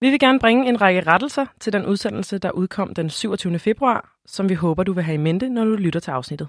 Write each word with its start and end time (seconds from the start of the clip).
Vi 0.00 0.10
vil 0.10 0.18
gerne 0.18 0.38
bringe 0.38 0.68
en 0.68 0.80
række 0.80 1.00
rettelser 1.00 1.46
til 1.60 1.72
den 1.72 1.86
udsendelse, 1.86 2.38
der 2.38 2.50
udkom 2.50 2.94
den 2.94 3.10
27. 3.10 3.58
februar, 3.58 4.18
som 4.26 4.48
vi 4.48 4.54
håber, 4.54 4.82
du 4.82 4.92
vil 4.92 5.04
have 5.04 5.14
i 5.14 5.18
mente, 5.18 5.48
når 5.48 5.64
du 5.64 5.70
lytter 5.70 6.00
til 6.00 6.10
afsnittet. 6.10 6.48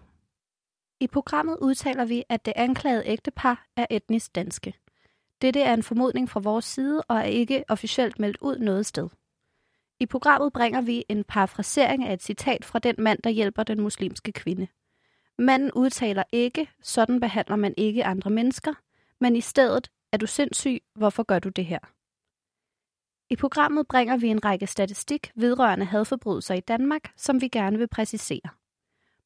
I 1.00 1.08
programmet 1.08 1.58
udtaler 1.62 2.06
vi, 2.06 2.24
at 2.30 2.46
det 2.46 2.54
anklagede 2.56 3.04
ægtepar 3.06 3.68
er 3.76 3.86
etnisk 3.90 4.36
danske. 4.36 4.74
Dette 5.42 5.62
er 5.62 5.74
en 5.74 5.84
formodning 5.84 6.30
fra 6.30 6.40
vores 6.40 6.66
side 6.66 7.02
og 7.02 7.18
er 7.18 7.24
ikke 7.24 7.64
officielt 7.68 8.20
meldt 8.20 8.38
ud 8.42 8.58
noget 8.58 8.86
sted. 8.86 9.10
I 10.00 10.06
programmet 10.06 10.54
bringer 10.54 10.82
vi 10.82 11.04
en 11.10 11.24
parafrasering 11.24 12.06
af 12.06 12.14
et 12.14 12.24
citat 12.24 12.66
fra 12.66 12.80
den 12.80 12.96
mand, 12.98 13.20
der 13.24 13.30
hjælper 13.30 13.64
den 13.64 13.82
muslimske 13.82 14.32
kvinde. 14.32 14.68
Manden 15.38 15.72
udtaler 15.72 16.24
ikke, 16.32 16.70
sådan 16.82 17.20
behandler 17.20 17.56
man 17.56 17.74
ikke 17.78 18.06
andre 18.06 18.30
mennesker, 18.30 18.74
men 19.20 19.36
i 19.36 19.42
stedet, 19.42 19.90
er 20.12 20.18
du 20.18 20.26
sindssyg, 20.26 20.80
hvorfor 20.96 21.24
gør 21.24 21.40
du 21.40 21.50
det 21.50 21.66
her? 21.66 21.80
I 23.30 23.36
programmet 23.36 23.88
bringer 23.88 24.18
vi 24.18 24.28
en 24.28 24.46
række 24.46 24.68
statistik 24.68 25.32
vedrørende 25.36 25.86
hadforbrydelser 25.86 26.56
i 26.56 26.60
Danmark, 26.60 27.12
som 27.16 27.42
vi 27.42 27.48
gerne 27.48 27.78
vil 27.78 27.88
præcisere. 27.88 28.50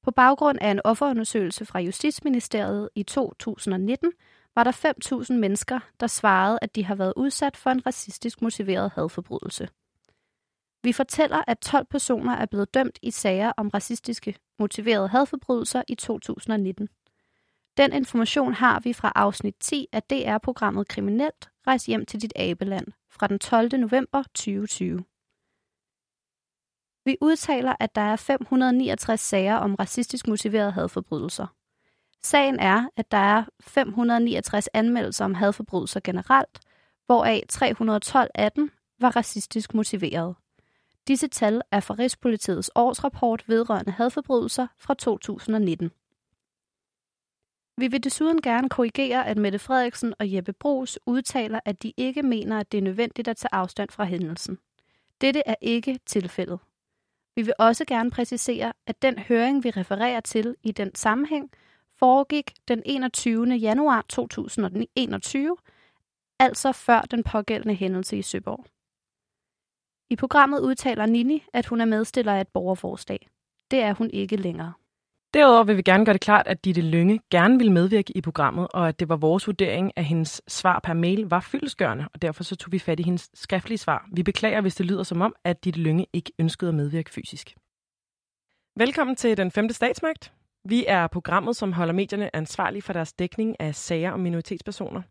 På 0.03 0.11
baggrund 0.11 0.57
af 0.61 0.71
en 0.71 0.81
offerundersøgelse 0.83 1.65
fra 1.65 1.79
Justitsministeriet 1.79 2.89
i 2.95 3.03
2019, 3.03 4.11
var 4.55 4.63
der 4.63 5.21
5.000 5.31 5.33
mennesker, 5.33 5.79
der 5.99 6.07
svarede, 6.07 6.59
at 6.61 6.75
de 6.75 6.85
har 6.85 6.95
været 6.95 7.13
udsat 7.15 7.57
for 7.57 7.69
en 7.69 7.85
racistisk 7.85 8.41
motiveret 8.41 8.91
hadforbrydelse. 8.95 9.67
Vi 10.83 10.93
fortæller, 10.93 11.43
at 11.47 11.59
12 11.59 11.85
personer 11.85 12.35
er 12.35 12.45
blevet 12.45 12.73
dømt 12.73 12.99
i 13.01 13.11
sager 13.11 13.51
om 13.57 13.67
racistiske 13.67 14.35
motiverede 14.59 15.07
hadforbrydelser 15.07 15.83
i 15.87 15.95
2019. 15.95 16.89
Den 17.77 17.93
information 17.93 18.53
har 18.53 18.79
vi 18.79 18.93
fra 18.93 19.11
afsnit 19.15 19.55
10 19.59 19.87
af 19.91 20.03
DR-programmet 20.03 20.87
Kriminelt 20.87 21.49
Rejs 21.67 21.85
hjem 21.85 22.05
til 22.05 22.21
dit 22.21 22.33
abeland 22.35 22.87
fra 23.11 23.27
den 23.27 23.39
12. 23.39 23.77
november 23.77 24.23
2020. 24.23 25.03
Vi 27.05 27.17
udtaler, 27.21 27.75
at 27.79 27.95
der 27.95 28.01
er 28.01 28.15
569 28.15 29.19
sager 29.19 29.55
om 29.55 29.75
racistisk 29.75 30.27
motiverede 30.27 30.71
hadforbrydelser. 30.71 31.47
Sagen 32.23 32.59
er, 32.59 32.89
at 32.95 33.11
der 33.11 33.17
er 33.17 33.43
569 33.61 34.67
anmeldelser 34.73 35.25
om 35.25 35.33
hadforbrydelser 35.33 35.99
generelt, 36.03 36.59
hvoraf 37.05 37.43
312 37.49 38.29
af 38.35 38.51
dem 38.51 38.71
var 38.99 39.15
racistisk 39.15 39.73
motiveret. 39.73 40.35
Disse 41.07 41.27
tal 41.27 41.61
er 41.71 41.79
fra 41.79 41.95
Rigspolitiets 41.99 42.71
årsrapport 42.75 43.43
vedrørende 43.47 43.91
hadforbrydelser 43.91 44.67
fra 44.77 44.93
2019. 44.93 45.91
Vi 47.81 47.87
vil 47.87 48.03
desuden 48.03 48.41
gerne 48.41 48.69
korrigere, 48.69 49.27
at 49.27 49.37
Mette 49.37 49.59
Frederiksen 49.59 50.13
og 50.19 50.33
Jeppe 50.33 50.53
Brugs 50.53 50.99
udtaler, 51.05 51.59
at 51.65 51.83
de 51.83 51.93
ikke 51.97 52.23
mener, 52.23 52.59
at 52.59 52.71
det 52.71 52.77
er 52.77 52.81
nødvendigt 52.81 53.27
at 53.27 53.37
tage 53.37 53.53
afstand 53.53 53.89
fra 53.89 54.03
hændelsen. 54.03 54.57
Dette 55.21 55.41
er 55.45 55.55
ikke 55.61 55.99
tilfældet. 56.05 56.59
Vi 57.35 57.41
vil 57.41 57.53
også 57.59 57.85
gerne 57.85 58.11
præcisere, 58.11 58.73
at 58.87 59.01
den 59.01 59.19
høring, 59.19 59.63
vi 59.63 59.69
refererer 59.69 60.19
til 60.19 60.55
i 60.63 60.71
den 60.71 60.95
sammenhæng, 60.95 61.51
foregik 61.99 62.53
den 62.67 62.81
21. 62.85 63.45
januar 63.45 64.05
2021, 64.09 65.57
altså 66.39 66.71
før 66.71 67.01
den 67.01 67.23
pågældende 67.23 67.75
hændelse 67.75 68.17
i 68.17 68.21
Søborg. 68.21 68.65
I 70.09 70.15
programmet 70.15 70.59
udtaler 70.59 71.05
Nini, 71.05 71.43
at 71.53 71.65
hun 71.65 71.81
er 71.81 71.85
medstiller 71.85 72.33
af 72.33 72.41
et 72.41 72.47
borgerforslag. 72.47 73.29
Det 73.71 73.79
er 73.79 73.93
hun 73.93 74.09
ikke 74.09 74.35
længere. 74.35 74.73
Derudover 75.33 75.63
vil 75.63 75.77
vi 75.77 75.81
gerne 75.81 76.05
gøre 76.05 76.13
det 76.13 76.21
klart, 76.21 76.47
at 76.47 76.65
Ditte 76.65 76.81
Lønge 76.81 77.19
gerne 77.29 77.57
vil 77.57 77.71
medvirke 77.71 78.17
i 78.17 78.21
programmet, 78.21 78.67
og 78.73 78.87
at 78.87 78.99
det 78.99 79.09
var 79.09 79.15
vores 79.15 79.47
vurdering, 79.47 79.91
at 79.95 80.05
hendes 80.05 80.41
svar 80.47 80.79
per 80.79 80.93
mail 80.93 81.21
var 81.21 81.39
fyldesgørende, 81.39 82.07
og 82.13 82.21
derfor 82.21 82.43
så 82.43 82.55
tog 82.55 82.71
vi 82.71 82.79
fat 82.79 82.99
i 82.99 83.03
hendes 83.03 83.29
skriftlige 83.33 83.77
svar. 83.77 84.07
Vi 84.13 84.23
beklager, 84.23 84.61
hvis 84.61 84.75
det 84.75 84.85
lyder 84.85 85.03
som 85.03 85.21
om, 85.21 85.35
at 85.43 85.63
Ditte 85.63 85.79
Lønge 85.79 86.07
ikke 86.13 86.31
ønskede 86.39 86.69
at 86.69 86.75
medvirke 86.75 87.11
fysisk. 87.11 87.55
Velkommen 88.75 89.15
til 89.15 89.37
Den 89.37 89.51
Femte 89.51 89.73
Statsmagt. 89.73 90.33
Vi 90.65 90.85
er 90.87 91.07
programmet, 91.07 91.55
som 91.55 91.73
holder 91.73 91.93
medierne 91.93 92.35
ansvarlige 92.35 92.81
for 92.81 92.93
deres 92.93 93.13
dækning 93.13 93.55
af 93.59 93.75
sager 93.75 94.11
om 94.11 94.19
minoritetspersoner. 94.19 95.01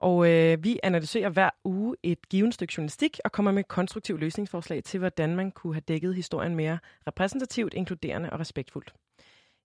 Og 0.00 0.30
øh, 0.30 0.64
vi 0.64 0.80
analyserer 0.82 1.28
hver 1.28 1.50
uge 1.64 1.96
et 2.02 2.28
givet 2.28 2.54
stykke 2.54 2.74
journalistik 2.76 3.18
og 3.24 3.32
kommer 3.32 3.52
med 3.52 3.64
konstruktive 3.64 4.18
løsningsforslag 4.18 4.84
til, 4.84 4.98
hvordan 4.98 5.36
man 5.36 5.50
kunne 5.50 5.74
have 5.74 5.82
dækket 5.88 6.14
historien 6.14 6.54
mere 6.54 6.78
repræsentativt, 7.06 7.74
inkluderende 7.74 8.30
og 8.30 8.40
respektfuldt. 8.40 8.92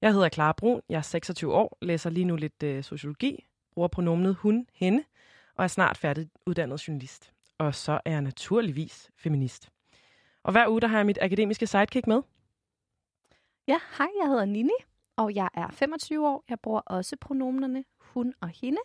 Jeg 0.03 0.13
hedder 0.13 0.29
Clara 0.29 0.51
Brun, 0.51 0.81
jeg 0.89 0.97
er 0.97 1.01
26 1.01 1.53
år, 1.53 1.77
læser 1.81 2.09
lige 2.09 2.25
nu 2.25 2.35
lidt 2.35 2.63
øh, 2.63 2.83
sociologi, 2.83 3.45
bruger 3.73 3.87
pronomenet 3.87 4.35
hun, 4.35 4.67
hende, 4.73 5.03
og 5.55 5.63
er 5.63 5.67
snart 5.67 5.97
færdiguddannet 5.97 6.87
journalist. 6.87 7.33
Og 7.57 7.75
så 7.75 7.99
er 8.05 8.11
jeg 8.11 8.21
naturligvis 8.21 9.11
feminist. 9.17 9.69
Og 10.43 10.51
hver 10.51 10.67
uge 10.67 10.81
der 10.81 10.87
har 10.87 10.97
jeg 10.97 11.05
mit 11.05 11.17
akademiske 11.21 11.67
sidekick 11.67 12.07
med. 12.07 12.21
Ja, 13.67 13.79
hej, 13.97 14.07
jeg 14.21 14.29
hedder 14.29 14.45
Nini, 14.45 14.73
og 15.17 15.35
jeg 15.35 15.49
er 15.53 15.71
25 15.71 16.27
år. 16.27 16.43
Jeg 16.49 16.59
bruger 16.59 16.81
også 16.81 17.15
pronomenerne 17.21 17.83
hun 17.99 18.33
og 18.41 18.49
hende. 18.49 18.81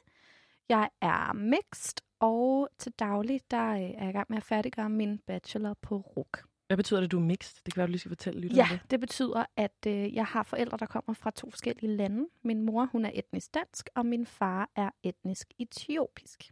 Jeg 0.68 0.88
er 1.00 1.32
mixed, 1.32 1.98
og 2.20 2.68
til 2.78 2.92
daglig 2.92 3.40
der 3.50 3.70
øh, 3.70 3.80
er 3.80 4.00
jeg 4.00 4.08
i 4.08 4.12
gang 4.12 4.26
med 4.28 4.36
at 4.36 4.44
færdiggøre 4.44 4.90
min 4.90 5.18
bachelor 5.18 5.74
på 5.82 5.96
RUK. 5.96 6.44
Hvad 6.68 6.76
betyder 6.76 7.00
det, 7.00 7.12
du 7.12 7.16
er 7.18 7.22
mixed? 7.24 7.60
Det 7.66 7.74
kan 7.74 7.78
være, 7.80 7.86
du 7.86 7.90
lige 7.90 7.98
skal 7.98 8.08
fortælle 8.10 8.40
lytterne 8.40 8.62
Ja, 8.62 8.78
det. 8.82 8.90
det 8.90 9.00
betyder, 9.00 9.44
at 9.56 9.86
øh, 9.86 10.14
jeg 10.14 10.24
har 10.24 10.42
forældre, 10.42 10.76
der 10.76 10.86
kommer 10.86 11.14
fra 11.14 11.30
to 11.30 11.50
forskellige 11.50 11.96
lande. 11.96 12.26
Min 12.44 12.62
mor, 12.62 12.88
hun 12.92 13.04
er 13.04 13.10
etnisk 13.14 13.54
dansk, 13.54 13.88
og 13.94 14.06
min 14.06 14.26
far 14.26 14.70
er 14.76 14.90
etnisk 15.02 15.48
etiopisk. 15.58 16.50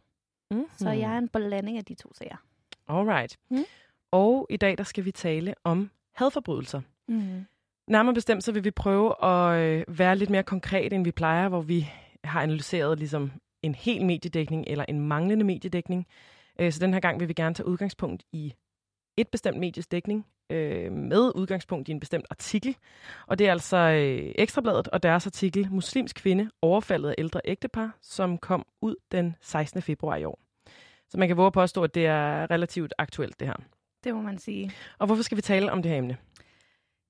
Mm-hmm. 0.51 0.65
Så 0.77 0.89
jeg 0.89 1.13
er 1.13 1.17
en 1.17 1.29
blanding 1.29 1.77
af 1.77 1.85
de 1.85 1.95
to 1.95 2.13
sager. 2.13 2.37
Alright. 2.87 3.37
Mm. 3.49 3.63
Og 4.11 4.47
i 4.49 4.57
dag, 4.57 4.77
der 4.77 4.83
skal 4.83 5.05
vi 5.05 5.11
tale 5.11 5.53
om 5.63 5.89
hadforbrydelser. 6.15 6.81
Mm. 7.07 7.45
Nærmere 7.87 8.13
bestemt, 8.13 8.43
så 8.43 8.51
vil 8.51 8.63
vi 8.63 8.71
prøve 8.71 9.25
at 9.25 9.59
øh, 9.59 9.99
være 9.99 10.15
lidt 10.15 10.29
mere 10.29 10.43
konkret, 10.43 10.93
end 10.93 11.03
vi 11.03 11.11
plejer, 11.11 11.49
hvor 11.49 11.61
vi 11.61 11.89
har 12.23 12.41
analyseret 12.41 12.99
ligesom 12.99 13.31
en 13.61 13.75
hel 13.75 14.05
mediedækning 14.05 14.63
eller 14.67 14.85
en 14.87 14.99
manglende 14.99 15.45
mediedækning. 15.45 16.07
Øh, 16.59 16.71
så 16.71 16.79
den 16.79 16.93
her 16.93 16.99
gang 16.99 17.19
vil 17.19 17.27
vi 17.27 17.33
gerne 17.33 17.55
tage 17.55 17.67
udgangspunkt 17.67 18.23
i 18.31 18.53
et 19.17 19.27
bestemt 19.27 19.57
medies 19.57 19.87
dækning 19.87 20.25
øh, 20.49 20.91
med 20.91 21.31
udgangspunkt 21.35 21.89
i 21.89 21.91
en 21.91 21.99
bestemt 21.99 22.25
artikel. 22.29 22.77
Og 23.27 23.39
det 23.39 23.47
er 23.47 23.51
altså 23.51 23.77
øh, 23.77 24.31
Ekstrabladet 24.35 24.87
og 24.87 25.03
deres 25.03 25.25
artikel 25.25 25.67
Muslimsk 25.71 26.15
kvinde 26.15 26.49
overfaldet 26.61 27.09
af 27.09 27.15
ældre 27.17 27.41
ægtepar, 27.45 27.97
som 28.01 28.37
kom 28.37 28.65
ud 28.81 28.95
den 29.11 29.35
16. 29.41 29.81
februar 29.81 30.15
i 30.15 30.25
år. 30.25 30.39
Så 31.09 31.17
man 31.17 31.27
kan 31.27 31.37
våge 31.37 31.51
påstå, 31.51 31.83
at 31.83 31.95
det 31.95 32.05
er 32.05 32.51
relativt 32.51 32.93
aktuelt, 32.97 33.39
det 33.39 33.47
her. 33.47 33.55
Det 34.03 34.15
må 34.15 34.21
man 34.21 34.37
sige. 34.37 34.71
Og 34.99 35.05
hvorfor 35.05 35.23
skal 35.23 35.37
vi 35.37 35.41
tale 35.41 35.71
om 35.71 35.81
det 35.81 35.91
her 35.91 35.97
emne? 35.97 36.17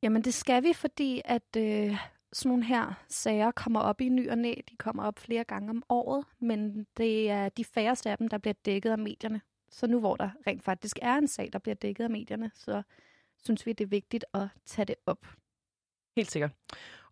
Jamen 0.03 0.22
det 0.22 0.34
skal 0.34 0.63
vi, 0.63 0.74
fordi 0.74 1.22
at 1.25 1.56
øh, 1.57 1.97
sådan 2.34 2.50
nogle 2.50 2.66
her 2.66 2.94
sager 3.09 3.51
kommer 3.51 3.79
op 3.79 4.01
i 4.01 4.09
ny 4.09 4.29
og 4.29 4.38
næ. 4.38 4.53
De 4.69 4.75
kommer 4.75 5.03
op 5.03 5.19
flere 5.19 5.44
gange 5.44 5.69
om 5.69 5.84
året, 5.89 6.25
men 6.39 6.88
det 6.97 7.29
er 7.29 7.50
de 7.50 7.66
færreste 7.66 8.09
af 8.09 8.18
dem, 8.18 8.28
der 8.28 8.38
bliver 8.38 8.53
dækket 8.66 8.91
af 8.91 8.97
medierne. 8.97 9.41
Så 9.69 9.88
nu 9.88 10.00
hvor 10.00 10.16
der 10.16 10.29
rent 10.47 10.63
faktisk 10.63 11.00
er 11.01 11.16
en 11.16 11.28
sag, 11.28 11.50
der 11.53 11.59
bliver 11.59 11.75
dækket 11.75 12.03
af 12.03 12.09
medierne, 12.09 12.51
så 12.55 12.81
synes 13.44 13.66
vi, 13.66 13.73
det 13.73 13.83
er 13.83 13.89
vigtigt 13.89 14.25
at 14.33 14.47
tage 14.66 14.85
det 14.85 14.95
op. 15.05 15.28
Helt 16.16 16.31
sikkert. 16.31 16.51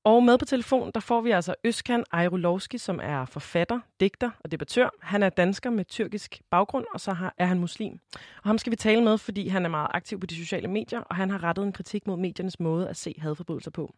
Og 0.04 0.24
med 0.24 0.38
på 0.38 0.46
telefon, 0.46 0.92
der 0.96 1.00
får 1.00 1.22
vi 1.22 1.32
altså 1.32 1.56
Øskan 1.64 2.04
Ejrulovski, 2.14 2.78
som 2.78 3.00
er 3.04 3.26
forfatter, 3.26 3.80
digter 4.00 4.32
og 4.40 4.52
debattør. 4.52 4.90
Han 5.02 5.24
er 5.24 5.30
dansker 5.30 5.70
med 5.70 5.86
tyrkisk 5.86 6.42
baggrund, 6.50 6.86
og 6.94 7.02
så 7.02 7.14
har, 7.14 7.34
er 7.38 7.46
han 7.46 7.60
muslim. 7.60 8.00
Og 8.14 8.50
ham 8.50 8.58
skal 8.58 8.72
vi 8.72 8.76
tale 8.76 9.04
med, 9.04 9.18
fordi 9.18 9.48
han 9.48 9.66
er 9.66 9.70
meget 9.70 9.88
aktiv 9.94 10.20
på 10.20 10.26
de 10.26 10.36
sociale 10.36 10.68
medier, 10.68 11.00
og 11.00 11.16
han 11.16 11.30
har 11.30 11.44
rettet 11.44 11.64
en 11.64 11.72
kritik 11.72 12.08
mod 12.08 12.18
mediernes 12.18 12.60
måde 12.60 12.90
at 12.90 12.98
se 12.98 13.16
hadforbrydelser 13.18 13.72
på. 13.72 13.96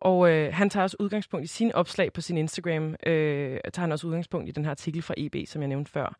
Og 0.00 0.30
øh, 0.30 0.54
han 0.54 0.70
tager 0.70 0.84
også 0.84 0.96
udgangspunkt 1.00 1.44
i 1.44 1.46
sin 1.46 1.72
opslag 1.72 2.12
på 2.12 2.20
sin 2.20 2.36
Instagram, 2.36 2.94
øh, 3.06 3.60
tager 3.72 3.80
han 3.80 3.92
også 3.92 4.06
udgangspunkt 4.06 4.48
i 4.48 4.52
den 4.52 4.64
her 4.64 4.70
artikel 4.70 5.02
fra 5.02 5.14
EB, 5.16 5.36
som 5.46 5.62
jeg 5.62 5.68
nævnte 5.68 5.90
før. 5.90 6.16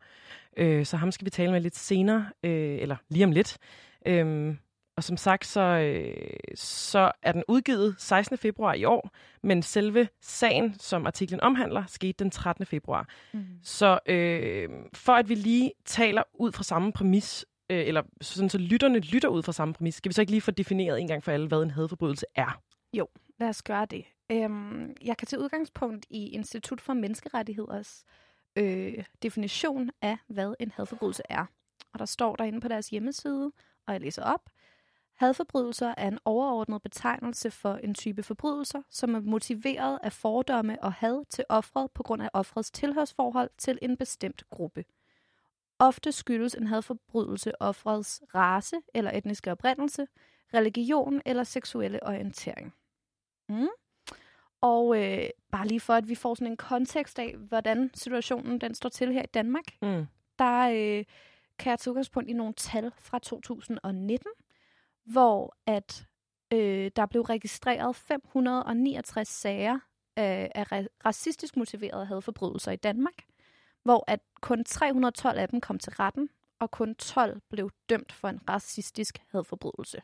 Øh, 0.57 0.85
så 0.85 0.97
ham 0.97 1.11
skal 1.11 1.25
vi 1.25 1.29
tale 1.29 1.51
med 1.51 1.61
lidt 1.61 1.75
senere, 1.75 2.29
øh, 2.43 2.77
eller 2.81 2.95
lige 3.09 3.25
om 3.25 3.31
lidt. 3.31 3.57
Øh, 4.05 4.55
og 4.97 5.03
som 5.03 5.17
sagt, 5.17 5.45
så, 5.45 5.61
øh, 5.61 6.37
så 6.55 7.11
er 7.23 7.31
den 7.31 7.43
udgivet 7.47 7.95
16. 7.97 8.37
februar 8.37 8.73
i 8.73 8.83
år, 8.83 9.09
men 9.43 9.63
selve 9.63 10.07
sagen, 10.21 10.75
som 10.79 11.05
artiklen 11.05 11.41
omhandler, 11.41 11.83
skete 11.87 12.23
den 12.23 12.31
13. 12.31 12.65
februar. 12.65 13.09
Mm. 13.33 13.45
Så 13.63 13.99
øh, 14.05 14.69
for 14.93 15.13
at 15.13 15.29
vi 15.29 15.35
lige 15.35 15.71
taler 15.85 16.23
ud 16.33 16.51
fra 16.51 16.63
samme 16.63 16.91
præmis, 16.91 17.45
øh, 17.69 17.87
eller 17.87 18.01
sådan 18.21 18.49
så 18.49 18.57
lytterne 18.57 18.99
lytter 18.99 19.29
ud 19.29 19.43
fra 19.43 19.51
samme 19.51 19.73
præmis, 19.73 19.95
skal 19.95 20.09
vi 20.09 20.13
så 20.13 20.21
ikke 20.21 20.31
lige 20.31 20.41
få 20.41 20.51
defineret 20.51 21.01
en 21.01 21.07
gang 21.07 21.23
for 21.23 21.31
alle, 21.31 21.47
hvad 21.47 21.63
en 21.63 21.71
hadforbrydelse 21.71 22.25
er? 22.35 22.61
Jo, 22.97 23.07
lad 23.37 23.49
os 23.49 23.63
gøre 23.63 23.85
det. 23.85 24.05
Øhm, 24.31 24.95
jeg 25.01 25.17
kan 25.17 25.27
tage 25.27 25.39
udgangspunkt 25.39 26.05
i 26.09 26.27
Institut 26.29 26.81
for 26.81 26.93
Menneskerettigheders 26.93 28.05
øh, 28.55 29.03
definition 29.23 29.89
af, 30.01 30.17
hvad 30.27 30.53
en 30.59 30.71
hadforbrydelse 30.71 31.23
er. 31.29 31.45
Og 31.93 31.99
der 31.99 32.05
står 32.05 32.35
derinde 32.35 32.61
på 32.61 32.67
deres 32.67 32.89
hjemmeside, 32.89 33.51
og 33.87 33.93
jeg 33.93 34.01
læser 34.01 34.23
op, 34.23 34.49
Hadforbrydelser 35.17 35.93
er 35.97 36.07
en 36.07 36.19
overordnet 36.25 36.81
betegnelse 36.81 37.51
for 37.51 37.73
en 37.73 37.93
type 37.93 38.23
forbrydelser, 38.23 38.81
som 38.89 39.15
er 39.15 39.19
motiveret 39.19 39.99
af 40.03 40.13
fordomme 40.13 40.83
og 40.83 40.93
had 40.93 41.25
til 41.29 41.43
offret 41.49 41.91
på 41.91 42.03
grund 42.03 42.21
af 42.21 42.29
offrets 42.33 42.71
tilhørsforhold 42.71 43.49
til 43.57 43.79
en 43.81 43.97
bestemt 43.97 44.43
gruppe. 44.49 44.85
Ofte 45.79 46.11
skyldes 46.11 46.55
en 46.55 46.67
hadforbrydelse 46.67 47.61
offerets 47.61 48.21
race 48.35 48.75
eller 48.93 49.11
etniske 49.11 49.51
oprindelse, 49.51 50.07
religion 50.53 51.21
eller 51.25 51.43
seksuelle 51.43 52.07
orientering. 52.07 52.73
Mm. 53.49 53.67
Og 54.61 55.03
øh, 55.03 55.29
bare 55.51 55.67
lige 55.67 55.79
for, 55.79 55.93
at 55.93 56.09
vi 56.09 56.15
får 56.15 56.35
sådan 56.35 56.47
en 56.51 56.57
kontekst 56.57 57.19
af, 57.19 57.35
hvordan 57.37 57.91
situationen 57.93 58.61
den 58.61 58.75
står 58.75 58.89
til 58.89 59.13
her 59.13 59.23
i 59.23 59.27
Danmark, 59.33 59.63
Mm. 59.81 60.05
der 60.39 60.69
øh, 60.69 61.05
kan 61.59 61.69
jeg 61.69 61.79
tage 61.79 61.91
udgangspunkt 61.91 62.29
i 62.29 62.33
nogle 62.33 62.53
tal 62.53 62.91
fra 62.99 63.19
2019, 63.19 64.27
hvor 65.05 65.55
at 65.65 66.07
øh, 66.53 66.91
der 66.95 67.05
blev 67.05 67.21
registreret 67.21 67.95
569 67.95 69.27
sager 69.27 69.79
af, 70.15 70.51
af 70.55 70.71
ra- 70.71 70.87
racistisk 71.05 71.57
motiverede 71.57 72.05
hadforbrydelser 72.05 72.71
i 72.71 72.75
Danmark, 72.75 73.13
hvor 73.83 74.03
at 74.07 74.19
kun 74.41 74.63
312 74.63 75.37
af 75.39 75.49
dem 75.49 75.61
kom 75.61 75.79
til 75.79 75.93
retten, 75.93 76.29
og 76.59 76.71
kun 76.71 76.95
12 76.95 77.41
blev 77.49 77.71
dømt 77.89 78.11
for 78.11 78.27
en 78.27 78.49
racistisk 78.49 79.17
hadforbrydelse. 79.31 80.01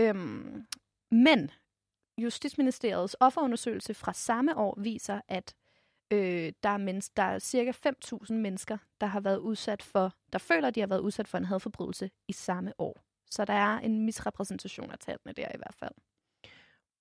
Øhm, 0.00 0.66
men 1.10 1.50
Justitsministeriets 2.18 3.16
offerundersøgelse 3.20 3.94
fra 3.94 4.12
samme 4.12 4.56
år 4.56 4.74
viser, 4.80 5.20
at 5.28 5.54
øh, 6.10 6.52
der, 6.62 6.68
er 6.68 6.78
mens- 6.78 7.10
der 7.16 7.22
er 7.22 7.38
cirka 7.38 7.72
5.000 7.86 8.32
mennesker, 8.34 8.78
der 9.00 9.06
har 9.06 9.20
været 9.20 9.38
udsat 9.38 9.82
for, 9.82 10.12
der 10.32 10.38
føler, 10.38 10.68
at 10.68 10.74
de 10.74 10.80
har 10.80 10.86
været 10.86 11.00
udsat 11.00 11.28
for 11.28 11.38
en 11.38 11.44
hadforbrydelse 11.44 12.10
i 12.28 12.32
samme 12.32 12.72
år. 12.78 13.00
Så 13.30 13.44
der 13.44 13.52
er 13.52 13.78
en 13.78 14.04
misrepræsentation 14.04 14.90
af 14.90 14.98
tallene 14.98 15.32
der 15.32 15.48
i 15.54 15.56
hvert 15.56 15.74
fald. 15.74 15.92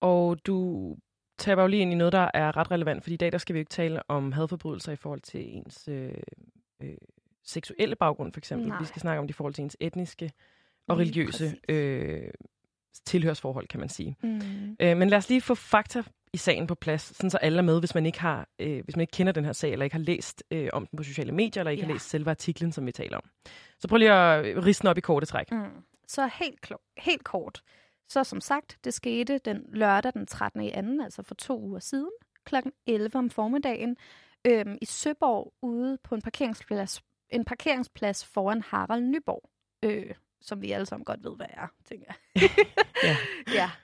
Og 0.01 0.45
du 0.45 0.97
taber 1.37 1.61
jo 1.61 1.67
lige 1.67 1.81
ind 1.81 1.91
i 1.91 1.95
noget, 1.95 2.13
der 2.13 2.31
er 2.33 2.57
ret 2.57 2.71
relevant, 2.71 3.03
fordi 3.03 3.13
i 3.13 3.17
dag 3.17 3.31
der 3.31 3.37
skal 3.37 3.53
vi 3.53 3.59
jo 3.59 3.61
ikke 3.61 3.69
tale 3.69 4.09
om 4.09 4.31
hadforbrydelser 4.31 4.91
i 4.91 4.95
forhold 4.95 5.21
til 5.21 5.55
ens 5.57 5.87
øh, 5.87 6.13
øh, 6.81 6.97
seksuelle 7.43 7.95
baggrund, 7.95 8.33
for 8.33 8.39
eksempel. 8.39 8.67
Nej. 8.67 8.79
Vi 8.79 8.85
skal 8.85 9.01
snakke 9.01 9.19
om 9.19 9.27
det 9.27 9.33
i 9.33 9.37
forhold 9.37 9.53
til 9.53 9.61
ens 9.63 9.77
etniske 9.79 10.31
og 10.87 10.97
religiøse 10.97 11.55
øh, 11.69 12.29
tilhørsforhold, 13.05 13.67
kan 13.67 13.79
man 13.79 13.89
sige. 13.89 14.15
Mm. 14.23 14.75
Øh, 14.79 14.97
men 14.97 15.09
lad 15.09 15.17
os 15.17 15.29
lige 15.29 15.41
få 15.41 15.55
fakta 15.55 16.03
i 16.33 16.37
sagen 16.37 16.67
på 16.67 16.75
plads, 16.75 17.15
sådan 17.17 17.29
så 17.29 17.37
alle 17.37 17.57
er 17.57 17.61
med, 17.61 17.79
hvis 17.79 17.95
man 17.95 18.05
ikke 18.05 18.19
har, 18.21 18.47
øh, 18.59 18.83
hvis 18.83 18.95
man 18.95 19.01
ikke 19.01 19.11
kender 19.11 19.33
den 19.33 19.45
her 19.45 19.53
sag, 19.53 19.71
eller 19.71 19.83
ikke 19.83 19.95
har 19.95 20.03
læst 20.03 20.43
øh, 20.51 20.69
om 20.73 20.85
den 20.87 20.97
på 20.97 21.03
sociale 21.03 21.31
medier, 21.31 21.61
eller 21.61 21.71
ikke 21.71 21.81
Ja. 21.81 21.87
har 21.87 21.93
læst 21.93 22.09
selve 22.09 22.29
artiklen, 22.29 22.71
som 22.71 22.85
vi 22.85 22.91
taler 22.91 23.17
om. 23.17 23.23
Så 23.79 23.87
prøv 23.87 23.97
lige 23.97 24.13
at 24.13 24.45
øh, 24.45 24.65
riste 24.65 24.81
den 24.81 24.87
op 24.89 24.97
i 24.97 25.01
korte 25.01 25.25
træk. 25.25 25.51
Mm. 25.51 25.65
Så 26.07 26.29
helt, 26.39 26.71
helt 26.97 27.23
kort. 27.23 27.61
Så 28.09 28.23
som 28.23 28.41
sagt, 28.41 28.77
det 28.83 28.93
skete 28.93 29.37
den 29.37 29.63
lørdag 29.73 30.13
den 30.13 30.25
13. 30.27 30.61
i 30.61 30.71
anden, 30.71 31.01
altså 31.01 31.23
for 31.23 31.35
to 31.35 31.61
uger 31.61 31.79
siden, 31.79 32.09
kl. 32.45 32.55
11 32.87 33.15
om 33.19 33.29
formiddagen, 33.29 33.97
øhm, 34.47 34.77
i 34.81 34.85
Søborg 34.85 35.53
ude 35.61 35.97
på 36.03 36.15
en 36.15 36.21
parkeringsplads, 36.21 37.01
en 37.29 37.45
parkeringsplads 37.45 38.25
foran 38.25 38.61
Harald 38.61 39.03
Nyborg, 39.03 39.49
øh, 39.83 40.15
som 40.45 40.61
vi 40.61 40.71
alle 40.71 40.85
sammen 40.85 41.05
godt 41.05 41.23
ved, 41.23 41.35
hvad 41.35 41.47
er, 41.49 41.67
tænker 41.85 42.05
jeg. 42.07 42.49
Ja. 43.03 43.17
ja. 43.53 43.71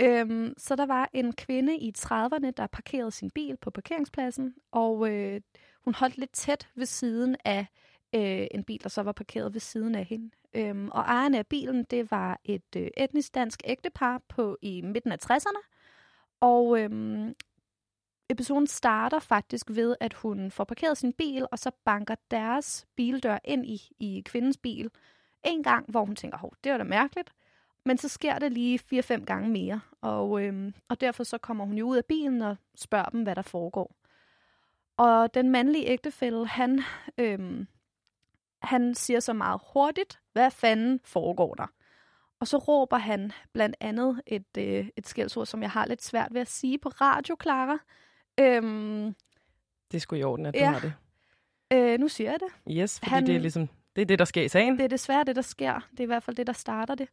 Øhm, 0.00 0.54
så 0.58 0.76
der 0.76 0.86
var 0.86 1.10
en 1.12 1.32
kvinde 1.32 1.76
i 1.76 1.92
30'erne, 1.98 2.50
der 2.50 2.66
parkerede 2.72 3.10
sin 3.10 3.30
bil 3.30 3.56
på 3.56 3.70
parkeringspladsen, 3.70 4.54
og 4.70 5.10
øh, 5.10 5.40
hun 5.84 5.94
holdt 5.94 6.18
lidt 6.18 6.32
tæt 6.32 6.68
ved 6.74 6.86
siden 6.86 7.36
af 7.44 7.66
øh, 8.14 8.46
en 8.50 8.64
bil, 8.64 8.82
der 8.82 8.88
så 8.88 9.02
var 9.02 9.12
parkeret 9.12 9.54
ved 9.54 9.60
siden 9.60 9.94
af 9.94 10.04
hende. 10.04 10.30
Øhm, 10.54 10.88
og 10.88 11.02
ejerne 11.02 11.38
af 11.38 11.46
bilen, 11.46 11.84
det 11.84 12.10
var 12.10 12.40
et 12.44 12.76
øh, 12.76 12.88
etnisk 12.96 13.34
dansk 13.34 13.60
ægtepar 13.64 14.22
på 14.28 14.58
i 14.62 14.80
midten 14.80 15.12
af 15.12 15.18
60'erne. 15.30 15.68
Og 16.40 16.80
øhm, 16.80 17.34
episoden 18.30 18.66
starter 18.66 19.18
faktisk 19.18 19.66
ved, 19.70 19.96
at 20.00 20.14
hun 20.14 20.50
får 20.50 20.64
parkeret 20.64 20.98
sin 20.98 21.12
bil, 21.12 21.46
og 21.52 21.58
så 21.58 21.70
banker 21.84 22.14
deres 22.30 22.86
bildør 22.96 23.38
ind 23.44 23.66
i, 23.66 23.80
i 24.00 24.22
kvindens 24.26 24.56
bil 24.56 24.90
en 25.44 25.62
gang, 25.62 25.90
hvor 25.90 26.04
hun 26.04 26.16
tænker, 26.16 26.38
hov, 26.38 26.52
det 26.64 26.72
var 26.72 26.78
da 26.78 26.84
mærkeligt. 26.84 27.32
Men 27.84 27.98
så 27.98 28.08
sker 28.08 28.38
det 28.38 28.52
lige 28.52 28.78
4-5 28.78 29.24
gange 29.24 29.48
mere, 29.50 29.80
og, 30.00 30.42
øhm, 30.44 30.74
og 30.88 31.00
derfor 31.00 31.24
så 31.24 31.38
kommer 31.38 31.64
hun 31.64 31.74
jo 31.78 31.86
ud 31.86 31.96
af 31.96 32.04
bilen 32.04 32.42
og 32.42 32.56
spørger 32.74 33.08
dem, 33.08 33.22
hvad 33.22 33.34
der 33.34 33.42
foregår. 33.42 33.94
Og 34.96 35.34
den 35.34 35.50
mandlige 35.50 35.86
ægtefælle, 35.86 36.46
han, 36.46 36.82
øhm, 37.18 37.66
han 38.62 38.94
siger 38.94 39.20
så 39.20 39.32
meget 39.32 39.60
hurtigt, 39.72 40.20
hvad 40.32 40.50
fanden 40.50 41.00
foregår 41.04 41.54
der? 41.54 41.66
Og 42.40 42.48
så 42.48 42.58
råber 42.58 42.96
han 42.98 43.32
blandt 43.52 43.76
andet 43.80 44.20
et, 44.26 44.56
øh, 44.58 44.88
et 44.96 45.06
skældsord, 45.08 45.46
som 45.46 45.62
jeg 45.62 45.70
har 45.70 45.86
lidt 45.86 46.02
svært 46.04 46.34
ved 46.34 46.40
at 46.40 46.48
sige 46.50 46.78
på 46.78 46.88
radio, 46.88 47.36
Clara. 47.42 47.78
Øhm, 48.40 49.14
Det 49.92 50.02
sgu 50.02 50.16
i 50.16 50.22
orden, 50.22 50.46
at 50.46 50.54
du 50.54 50.58
Ja. 50.58 50.70
har 50.70 50.80
det. 50.80 50.92
øh, 51.72 51.98
nu 52.00 52.08
siger 52.08 52.30
jeg 52.30 52.40
det. 52.40 52.76
Yes, 52.78 52.98
fordi 52.98 53.10
Han- 53.10 53.26
det 53.26 53.36
er 53.36 53.40
ligesom, 53.40 53.68
det 53.96 54.02
er 54.02 54.06
det, 54.06 54.18
der 54.18 54.24
sker 54.24 54.42
i 54.42 54.48
sagen. 54.48 54.78
Det 54.78 54.84
er 54.84 54.88
desværre 54.88 55.24
det, 55.24 55.36
der 55.36 55.42
sker. 55.42 55.88
Det 55.90 56.00
er 56.00 56.04
i 56.04 56.06
hvert 56.06 56.22
fald 56.22 56.36
det, 56.36 56.46
der 56.46 56.52
starter 56.52 56.94
det. 56.94 57.08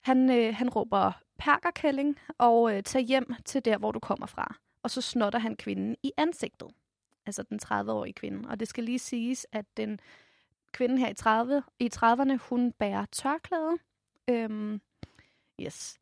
Han, 0.00 0.30
øh, 0.30 0.54
han 0.54 0.68
råber 0.68 1.12
perkerkælling 1.38 2.18
og 2.38 2.76
øh, 2.76 2.82
tager 2.82 3.04
hjem 3.04 3.34
til 3.44 3.64
der, 3.64 3.78
hvor 3.78 3.92
du 3.92 3.98
kommer 3.98 4.26
fra. 4.26 4.54
Og 4.82 4.90
så 4.90 5.00
snotter 5.00 5.38
han 5.38 5.56
kvinden 5.56 5.96
i 6.02 6.12
ansigtet. 6.16 6.68
Altså 7.26 7.42
den 7.42 7.60
30-årige 7.64 8.12
kvinde. 8.12 8.48
Og 8.48 8.60
det 8.60 8.68
skal 8.68 8.84
lige 8.84 8.98
siges, 8.98 9.46
at 9.52 9.64
den 9.76 10.00
kvinde 10.72 10.98
her 10.98 11.08
i, 11.08 11.14
30, 11.14 11.62
i 11.78 11.90
30'erne, 11.94 12.36
hun 12.48 12.72
bærer 12.72 13.04
tørklæde. 13.12 13.76
Øhm, 14.28 14.80
yes. 15.60 15.98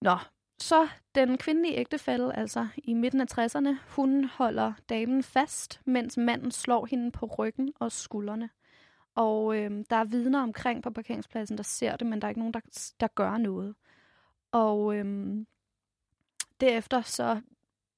Nå, 0.00 0.16
så 0.58 0.88
den 1.14 1.38
kvindelige 1.38 1.76
ægtefælle, 1.76 2.36
altså 2.36 2.68
i 2.76 2.94
midten 2.94 3.20
af 3.20 3.38
60'erne, 3.38 3.76
hun 3.96 4.24
holder 4.24 4.72
damen 4.88 5.22
fast, 5.22 5.80
mens 5.84 6.16
manden 6.16 6.50
slår 6.50 6.86
hende 6.86 7.12
på 7.12 7.26
ryggen 7.26 7.72
og 7.80 7.92
skuldrene. 7.92 8.50
Og 9.18 9.56
øh, 9.56 9.84
der 9.90 9.96
er 9.96 10.04
vidner 10.04 10.42
omkring 10.42 10.82
på 10.82 10.90
parkeringspladsen, 10.90 11.56
der 11.56 11.62
ser 11.62 11.96
det, 11.96 12.06
men 12.06 12.20
der 12.20 12.26
er 12.26 12.28
ikke 12.28 12.40
nogen, 12.40 12.54
der, 12.54 12.92
der 13.00 13.06
gør 13.06 13.36
noget. 13.36 13.74
Og 14.52 14.96
øh, 14.96 15.36
derefter 16.60 17.00
så 17.00 17.40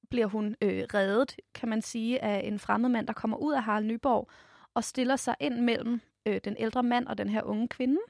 bliver 0.09 0.25
hun 0.25 0.55
øh, 0.61 0.83
reddet, 0.93 1.35
kan 1.53 1.69
man 1.69 1.81
sige, 1.81 2.23
af 2.23 2.47
en 2.47 2.59
fremmed 2.59 2.89
mand, 2.89 3.07
der 3.07 3.13
kommer 3.13 3.37
ud 3.37 3.53
af 3.53 3.63
Harald 3.63 3.85
Nyborg 3.85 4.29
og 4.73 4.83
stiller 4.83 5.15
sig 5.15 5.35
ind 5.39 5.59
mellem 5.59 6.01
øh, 6.25 6.41
den 6.43 6.55
ældre 6.59 6.83
mand 6.83 7.07
og 7.07 7.17
den 7.17 7.29
her 7.29 7.43
unge 7.43 7.67
kvinde, 7.67 8.01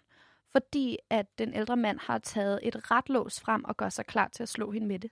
fordi 0.51 0.97
at 1.09 1.39
den 1.39 1.53
ældre 1.53 1.77
mand 1.77 1.99
har 1.99 2.17
taget 2.17 2.59
et 2.63 2.91
retlås 2.91 3.39
frem 3.39 3.63
og 3.65 3.77
gør 3.77 3.89
sig 3.89 4.05
klar 4.05 4.27
til 4.27 4.43
at 4.43 4.49
slå 4.49 4.71
hende 4.71 4.87
med 4.87 4.99
det. 4.99 5.11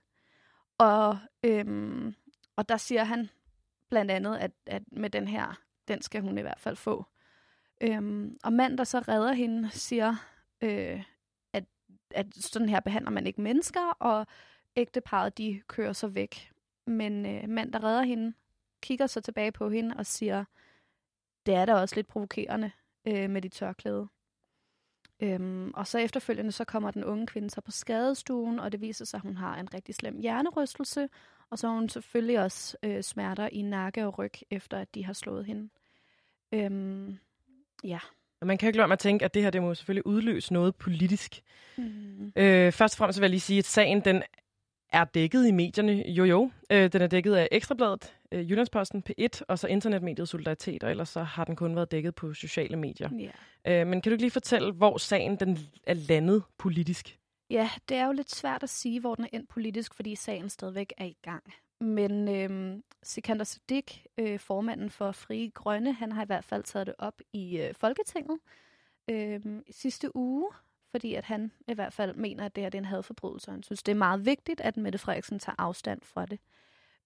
Og, 0.77 1.17
øhm, 1.43 2.15
og 2.55 2.69
der 2.69 2.77
siger 2.77 3.03
han 3.03 3.29
blandt 3.89 4.11
andet, 4.11 4.37
at, 4.37 4.51
at 4.65 4.83
med 4.91 5.09
den 5.09 5.27
her, 5.27 5.59
den 5.87 6.01
skal 6.01 6.21
hun 6.21 6.37
i 6.37 6.41
hvert 6.41 6.59
fald 6.59 6.75
få. 6.75 7.05
Øhm, 7.81 8.37
og 8.43 8.53
manden, 8.53 8.77
der 8.77 8.83
så 8.83 8.99
redder 8.99 9.33
hende, 9.33 9.69
siger, 9.71 10.15
øh, 10.61 11.03
at, 11.53 11.63
at 12.11 12.35
sådan 12.35 12.69
her 12.69 12.79
behandler 12.79 13.11
man 13.11 13.27
ikke 13.27 13.41
mennesker, 13.41 13.91
og 13.99 14.27
ægteparet, 14.75 15.37
de 15.37 15.61
kører 15.67 15.93
så 15.93 16.07
væk. 16.07 16.51
Men 16.87 17.25
øh, 17.25 17.49
mand, 17.49 17.73
der 17.73 17.83
redder 17.83 18.01
hende, 18.01 18.33
kigger 18.81 19.07
så 19.07 19.21
tilbage 19.21 19.51
på 19.51 19.69
hende 19.69 19.95
og 19.97 20.05
siger, 20.05 20.45
det 21.45 21.53
er 21.53 21.65
da 21.65 21.75
også 21.75 21.95
lidt 21.95 22.07
provokerende 22.07 22.71
øh, 23.05 23.29
med 23.29 23.41
de 23.41 23.49
tørklæde. 23.49 24.07
Øhm, 25.19 25.71
og 25.73 25.87
så 25.87 25.97
efterfølgende, 25.97 26.51
så 26.51 26.65
kommer 26.65 26.91
den 26.91 27.03
unge 27.03 27.27
kvinde 27.27 27.49
så 27.49 27.61
på 27.61 27.71
skadestuen, 27.71 28.59
og 28.59 28.71
det 28.71 28.81
viser 28.81 29.05
sig, 29.05 29.17
at 29.17 29.21
hun 29.21 29.37
har 29.37 29.57
en 29.57 29.73
rigtig 29.73 29.95
slem 29.95 30.19
hjernerystelse, 30.19 31.09
og 31.49 31.59
så 31.59 31.67
har 31.67 31.75
hun 31.75 31.89
selvfølgelig 31.89 32.39
også 32.39 32.77
øh, 32.83 33.03
smerter 33.03 33.47
i 33.51 33.61
nakke 33.61 34.05
og 34.05 34.17
ryg, 34.17 34.33
efter 34.51 34.77
at 34.77 34.95
de 34.95 35.05
har 35.05 35.13
slået 35.13 35.45
hende. 35.45 35.69
Øhm, 36.51 37.19
ja. 37.83 37.99
Og 38.41 38.47
man 38.47 38.57
kan 38.57 38.67
jo 38.67 38.69
ikke 38.69 38.77
lade 38.77 38.87
mig 38.87 38.93
at 38.93 38.99
tænke, 38.99 39.25
at 39.25 39.33
det 39.33 39.43
her 39.43 39.49
det 39.49 39.61
må 39.61 39.75
selvfølgelig 39.75 40.05
udløse 40.05 40.53
noget 40.53 40.75
politisk. 40.75 41.41
Mm. 41.77 42.31
Øh, 42.35 42.71
først 42.71 42.93
og 42.93 42.97
fremmest 42.97 43.19
vil 43.19 43.25
jeg 43.25 43.29
lige 43.29 43.39
sige, 43.39 43.59
at 43.59 43.65
sagen 43.65 44.01
den 44.05 44.23
er 44.93 45.03
dækket 45.03 45.47
i 45.47 45.51
medierne. 45.51 46.03
Jo 46.07 46.23
jo, 46.23 46.51
øh, 46.71 46.91
den 46.91 47.01
er 47.01 47.07
dækket 47.07 47.35
af 47.35 47.47
Ekstrabladet, 47.51 48.13
øh, 48.31 48.51
Jyllandsposten, 48.51 49.03
P1 49.09 49.41
og 49.47 49.59
så 49.59 49.67
internetmediet 49.67 50.29
Solidaritet, 50.29 50.83
og 50.83 50.91
ellers 50.91 51.09
så 51.09 51.23
har 51.23 51.43
den 51.43 51.55
kun 51.55 51.75
været 51.75 51.91
dækket 51.91 52.15
på 52.15 52.33
sociale 52.33 52.75
medier. 52.75 53.09
Ja. 53.65 53.81
Øh, 53.81 53.87
men 53.87 54.01
kan 54.01 54.09
du 54.09 54.13
ikke 54.13 54.23
lige 54.23 54.31
fortælle, 54.31 54.71
hvor 54.71 54.97
sagen 54.97 55.35
den 55.35 55.57
er 55.87 55.93
landet 55.93 56.43
politisk? 56.57 57.19
ja, 57.49 57.69
det 57.89 57.97
er 57.97 58.05
jo 58.05 58.11
lidt 58.11 58.31
svært 58.31 58.63
at 58.63 58.69
sige, 58.69 58.99
hvor 58.99 59.15
den 59.15 59.23
er 59.23 59.29
endt 59.33 59.49
politisk, 59.49 59.93
fordi 59.93 60.15
sagen 60.15 60.49
stadigvæk 60.49 60.93
er 60.97 61.05
i 61.05 61.17
gang. 61.21 61.53
Men 61.81 62.27
øh, 62.27 62.81
Sikander 63.03 63.43
Siddiq, 63.43 63.97
øh, 64.17 64.39
formanden 64.39 64.89
for 64.89 65.11
Frie 65.11 65.49
Grønne, 65.49 65.93
han 65.93 66.11
har 66.11 66.23
i 66.23 66.25
hvert 66.25 66.43
fald 66.45 66.63
taget 66.63 66.87
det 66.87 66.95
op 66.97 67.21
i 67.33 67.59
øh, 67.59 67.73
Folketinget 67.73 68.39
øh, 69.09 69.41
sidste 69.71 70.15
uge, 70.15 70.51
fordi 70.91 71.15
at 71.15 71.25
han 71.25 71.51
i 71.67 71.73
hvert 71.73 71.93
fald 71.93 72.15
mener, 72.15 72.45
at 72.45 72.55
det 72.55 72.63
her 72.63 72.69
det 72.69 72.77
er 72.77 72.81
en 72.81 72.85
hadforbrydelse. 72.85 73.49
og 73.49 73.53
Han 73.53 73.63
synes, 73.63 73.83
det 73.83 73.91
er 73.91 73.95
meget 73.95 74.25
vigtigt, 74.25 74.61
at 74.61 74.77
Mette 74.77 74.99
Frederiksen 74.99 75.39
tager 75.39 75.55
afstand 75.57 76.01
fra 76.03 76.25
det. 76.25 76.39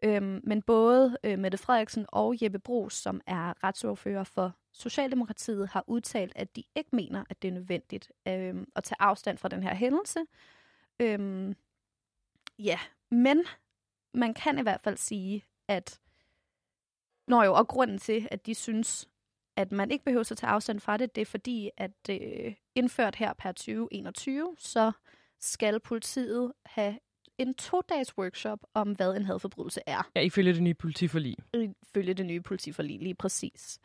Øhm, 0.03 0.42
men 0.44 0.62
både 0.62 1.18
øh, 1.24 1.39
Mette 1.39 1.58
Frederiksen 1.58 2.06
og 2.10 2.44
Jeppe 2.44 2.60
Brugs, 2.60 2.96
som 2.96 3.22
er 3.27 3.63
retsordfører 3.63 4.24
for 4.24 4.56
Socialdemokratiet, 4.72 5.70
har 5.70 5.84
udtalt, 5.88 6.34
at 6.36 6.56
de 6.56 6.63
ikke 6.75 6.89
mener, 6.96 7.24
at 7.30 7.42
det 7.42 7.48
er 7.48 7.51
nødvendigt 7.51 8.12
øh, 8.27 8.56
at 8.75 8.84
tage 8.84 9.01
afstand 9.01 9.38
fra 9.38 9.50
den 9.50 9.63
her 9.63 9.75
hændelse. 9.75 10.20
Øhm, 11.00 11.56
ja, 12.60 12.80
men 13.12 13.46
man 14.13 14.34
kan 14.34 14.60
i 14.60 14.62
hvert 14.62 14.82
fald 14.82 14.98
sige, 14.98 15.43
at 15.67 16.00
Nå 17.27 17.43
jo, 17.43 17.53
og 17.53 17.67
grunden 17.67 17.98
til, 17.98 18.27
at 18.32 18.46
de 18.46 18.55
synes, 18.55 19.10
at 19.55 19.72
man 19.72 19.91
ikke 19.91 20.05
behøver 20.05 20.32
at 20.32 20.38
tage 20.38 20.50
afstand 20.50 20.79
fra 20.79 20.98
det, 20.98 21.15
det 21.15 21.22
er 21.22 21.25
fordi, 21.25 21.70
at 21.77 22.10
øh, 22.10 22.53
indført 22.75 23.15
her 23.15 23.34
per 23.34 23.51
2021, 23.51 24.55
så 24.60 24.91
skal 25.39 25.79
politiet 25.79 26.53
have 26.65 27.00
en 27.38 27.53
to-dages 27.53 28.17
workshop 28.17 28.60
om, 28.74 28.91
hvad 28.91 29.15
en 29.15 29.25
hadforbrydelse 29.25 29.82
er. 29.86 30.10
Ja, 30.15 30.22
ifølge 30.22 30.53
det 30.53 30.63
nye 30.63 30.74
politiforlig. 30.74 31.38
Ifølge 31.82 32.13
det 32.13 32.25
nye 32.25 32.41
politiforlig, 32.41 33.00
lige 33.00 33.15
præcis. 33.15 33.79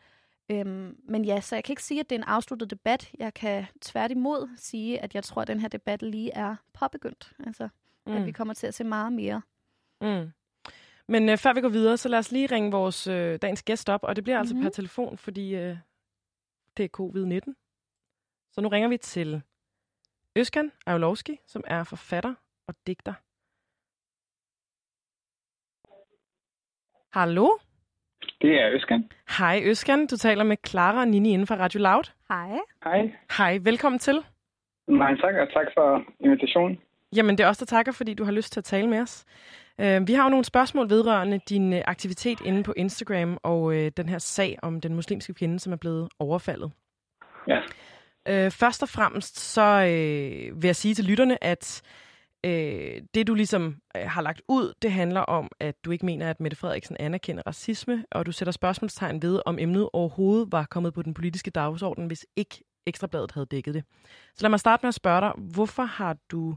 Øhm, 0.51 0.97
men 1.03 1.25
ja, 1.25 1.41
så 1.41 1.55
jeg 1.55 1.63
kan 1.63 1.73
ikke 1.73 1.83
sige, 1.83 1.99
at 1.99 2.09
det 2.09 2.15
er 2.15 2.19
en 2.19 2.27
afsluttet 2.27 2.69
debat. 2.69 3.11
Jeg 3.19 3.33
kan 3.33 3.65
tværtimod 3.81 4.49
sige, 4.57 4.99
at 4.99 5.15
jeg 5.15 5.23
tror, 5.23 5.41
at 5.41 5.47
den 5.47 5.59
her 5.59 5.67
debat 5.67 6.01
lige 6.01 6.31
er 6.31 6.55
påbegyndt. 6.73 7.33
Altså, 7.45 7.69
mm. 8.05 8.13
at 8.13 8.25
vi 8.25 8.31
kommer 8.31 8.53
til 8.53 8.67
at 8.67 8.73
se 8.73 8.83
meget 8.83 9.13
mere. 9.13 9.41
Mm. 10.01 10.31
Men 11.07 11.29
øh, 11.29 11.37
før 11.37 11.53
vi 11.53 11.61
går 11.61 11.69
videre, 11.69 11.97
så 11.97 12.09
lad 12.09 12.19
os 12.19 12.31
lige 12.31 12.47
ringe 12.47 12.71
vores 12.71 13.07
øh, 13.07 13.39
dagens 13.41 13.63
gæst 13.63 13.89
op, 13.89 14.03
og 14.03 14.15
det 14.15 14.23
bliver 14.23 14.37
mm-hmm. 14.37 14.41
altså 14.41 14.55
per 14.55 14.61
mhm. 14.61 14.71
telefon, 14.71 15.17
fordi 15.17 15.55
øh, 15.55 15.77
det 16.77 16.85
er 16.85 16.89
covid-19. 16.99 17.53
Så 18.51 18.61
nu 18.61 18.67
ringer 18.67 18.89
vi 18.89 18.97
til 18.97 19.41
Øskan 20.35 20.71
Ajolowski, 20.85 21.39
som 21.47 21.63
er 21.67 21.83
forfatter 21.83 22.33
og 22.67 22.75
digter. 22.87 23.13
Hallo? 27.19 27.49
Det 28.41 28.61
er 28.61 28.71
Øskan. 28.71 29.11
Hej 29.37 29.61
Øskan, 29.63 30.07
du 30.07 30.17
taler 30.17 30.43
med 30.43 30.57
Clara 30.67 30.99
og 30.99 31.07
Nini 31.07 31.29
inden 31.29 31.47
for 31.47 31.55
Radio 31.55 31.79
Loud. 31.79 32.11
Hej. 32.27 32.59
Hej. 32.83 33.11
Hej, 33.37 33.57
velkommen 33.57 33.99
til. 33.99 34.23
Nej, 34.87 35.15
tak, 35.15 35.35
og 35.35 35.53
tak 35.53 35.67
for 35.73 36.05
invitationen. 36.19 36.81
Jamen, 37.15 37.37
det 37.37 37.43
er 37.43 37.47
også 37.47 37.65
der 37.65 37.69
takker, 37.75 37.91
fordi 37.91 38.13
du 38.13 38.23
har 38.23 38.31
lyst 38.31 38.53
til 38.53 38.59
at 38.59 38.63
tale 38.63 38.87
med 38.87 38.99
os. 38.99 39.25
Uh, 39.79 40.07
vi 40.07 40.13
har 40.13 40.23
jo 40.23 40.29
nogle 40.29 40.45
spørgsmål 40.45 40.89
vedrørende 40.89 41.39
din 41.49 41.73
uh, 41.73 41.79
aktivitet 41.87 42.41
inde 42.45 42.63
på 42.63 42.73
Instagram 42.77 43.37
og 43.43 43.61
uh, 43.61 43.87
den 43.87 44.09
her 44.09 44.19
sag 44.19 44.59
om 44.61 44.81
den 44.81 44.95
muslimske 44.95 45.33
kvinde, 45.33 45.59
som 45.59 45.73
er 45.73 45.77
blevet 45.77 46.09
overfaldet. 46.19 46.71
Ja. 47.47 47.59
Uh, 48.29 48.51
først 48.51 48.83
og 48.83 48.89
fremmest 48.89 49.39
så 49.39 49.77
uh, 49.77 50.61
vil 50.61 50.67
jeg 50.67 50.75
sige 50.75 50.95
til 50.95 51.05
lytterne, 51.05 51.43
at 51.43 51.81
øh, 52.43 53.01
det 53.13 53.27
du 53.27 53.33
ligesom 53.33 53.75
øh, 53.97 54.03
har 54.05 54.21
lagt 54.21 54.41
ud, 54.47 54.73
det 54.81 54.91
handler 54.91 55.21
om, 55.21 55.51
at 55.59 55.85
du 55.85 55.91
ikke 55.91 56.05
mener, 56.05 56.29
at 56.29 56.39
Mette 56.39 56.57
Frederiksen 56.57 56.97
anerkender 56.99 57.43
racisme, 57.47 58.05
og 58.11 58.25
du 58.25 58.31
sætter 58.31 58.51
spørgsmålstegn 58.51 59.21
ved, 59.21 59.41
om 59.45 59.59
emnet 59.59 59.89
overhovedet 59.93 60.51
var 60.51 60.65
kommet 60.65 60.93
på 60.93 61.01
den 61.01 61.13
politiske 61.13 61.51
dagsorden, 61.51 62.07
hvis 62.07 62.25
ikke 62.35 62.63
Ekstrabladet 62.85 63.31
havde 63.31 63.45
dækket 63.45 63.73
det. 63.73 63.83
Så 64.35 64.43
lad 64.43 64.49
mig 64.49 64.59
starte 64.59 64.83
med 64.83 64.87
at 64.87 64.93
spørge 64.93 65.21
dig, 65.21 65.31
hvorfor 65.37 65.83
har 65.83 66.17
du 66.31 66.55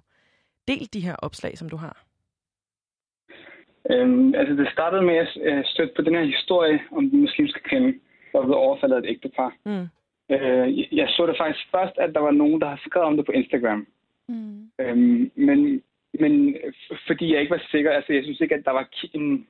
delt 0.69 0.95
de 0.95 1.01
her 1.01 1.17
opslag, 1.17 1.59
som 1.59 1.69
du 1.69 1.77
har? 1.77 2.05
Øhm, 3.91 4.35
altså 4.35 4.55
det 4.55 4.73
startede 4.73 5.03
med, 5.03 5.15
at 5.15 5.37
jeg 5.45 5.63
stødte 5.67 5.93
på 5.97 6.03
den 6.03 6.15
her 6.15 6.25
historie 6.25 6.81
om 6.93 7.11
den 7.11 7.21
muslimske 7.21 7.61
kvinde, 7.61 7.99
der 8.33 8.45
blev 8.45 8.57
overfaldet 8.57 8.97
af 8.97 9.01
et 9.01 9.09
ægtepar. 9.09 9.55
Mm. 9.65 9.87
Øh, 10.35 10.97
jeg 10.97 11.09
så 11.09 11.27
det 11.27 11.37
faktisk 11.39 11.71
først, 11.71 11.99
at 11.99 12.15
der 12.15 12.21
var 12.21 12.31
nogen, 12.31 12.61
der 12.61 12.69
har 12.69 12.81
skrevet 12.87 13.07
om 13.07 13.17
det 13.17 13.27
på 13.27 13.33
Instagram. 13.33 13.87
Mm. 14.29 14.71
Øhm, 14.79 15.31
men, 15.35 15.83
men 16.21 16.57
fordi 17.07 17.33
jeg 17.33 17.41
ikke 17.41 17.51
var 17.51 17.63
sikker, 17.71 17.91
altså 17.91 18.13
jeg 18.13 18.25
synes 18.25 18.41
ikke, 18.41 18.55
at 18.55 18.65
der 18.65 18.71
var 18.71 18.89
en, 19.15 19.47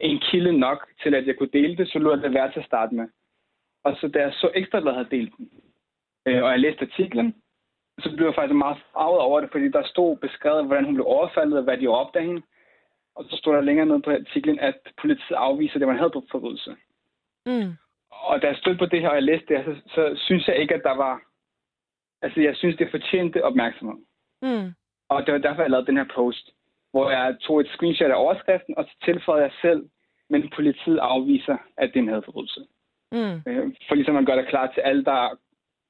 en 0.00 0.20
kilde 0.30 0.58
nok 0.58 0.88
til, 1.02 1.14
at 1.14 1.26
jeg 1.26 1.36
kunne 1.36 1.48
dele 1.52 1.76
det, 1.76 1.88
så 1.88 1.98
lå 1.98 2.16
det 2.16 2.34
være 2.34 2.52
til 2.52 2.60
at 2.60 2.66
starte 2.66 2.94
med. 2.94 3.08
Og 3.84 3.96
så 4.00 4.08
da 4.08 4.18
jeg 4.18 4.32
så 4.32 4.50
ekstra, 4.54 4.80
der 4.80 4.92
havde 4.92 5.08
delt 5.10 5.36
den, 5.36 5.50
øh, 6.26 6.42
og 6.42 6.50
jeg 6.50 6.60
læste 6.60 6.82
artiklen, 6.82 7.34
så 7.98 8.12
blev 8.16 8.26
jeg 8.26 8.34
faktisk 8.34 8.54
meget 8.54 8.78
farvet 8.92 9.20
over 9.20 9.40
det, 9.40 9.50
fordi 9.52 9.68
der 9.68 9.82
stod 9.84 10.16
beskrevet, 10.16 10.66
hvordan 10.66 10.84
hun 10.84 10.94
blev 10.94 11.06
overfaldet, 11.06 11.58
og 11.58 11.64
hvad 11.64 11.78
de 11.78 11.88
opdagede 11.88 12.26
hende. 12.26 12.42
Og 13.16 13.24
så 13.30 13.36
stod 13.36 13.54
der 13.54 13.60
længere 13.60 13.86
ned 13.86 14.02
på 14.02 14.10
artiklen, 14.10 14.58
at 14.58 14.78
politiet 15.00 15.36
afviser, 15.36 15.74
at 15.74 15.80
det 15.80 15.88
var 15.88 15.92
en 15.94 15.98
hadforbrydelse. 15.98 16.76
Mm. 17.46 17.72
Og 18.10 18.42
da 18.42 18.46
jeg 18.46 18.56
stødte 18.56 18.78
på 18.78 18.86
det 18.86 19.00
her, 19.00 19.08
og 19.08 19.14
jeg 19.14 19.22
læste 19.22 19.54
det, 19.54 19.64
så, 19.64 19.92
så 19.94 20.24
synes 20.26 20.48
jeg 20.48 20.56
ikke, 20.56 20.74
at 20.74 20.82
der 20.84 20.96
var... 20.96 21.22
Altså, 22.22 22.40
jeg 22.40 22.56
synes, 22.56 22.76
det 22.76 22.90
fortjente 22.90 23.44
opmærksomhed. 23.44 23.98
Mm. 24.42 24.74
Og 25.08 25.26
det 25.26 25.34
var 25.34 25.40
derfor, 25.40 25.62
jeg 25.62 25.70
lavede 25.70 25.86
den 25.86 25.96
her 25.96 26.08
post, 26.14 26.50
hvor 26.90 27.10
jeg 27.10 27.36
tog 27.40 27.60
et 27.60 27.68
screenshot 27.68 28.10
af 28.10 28.22
overskriften, 28.24 28.78
og 28.78 28.84
så 28.84 28.94
tilføjede 29.04 29.44
jeg 29.44 29.52
selv, 29.62 29.88
men 30.28 30.50
politiet 30.54 30.98
afviser, 30.98 31.56
at 31.76 31.90
det 31.92 31.98
er 31.98 32.02
en 32.02 32.08
hadforbrydelse. 32.08 32.60
Mm. 33.12 33.36
Øh, 33.46 33.74
for 33.88 33.94
ligesom 33.94 34.14
man 34.14 34.24
gør 34.24 34.36
det 34.36 34.48
klart 34.48 34.70
til 34.74 34.80
alle, 34.80 35.04
der 35.04 35.38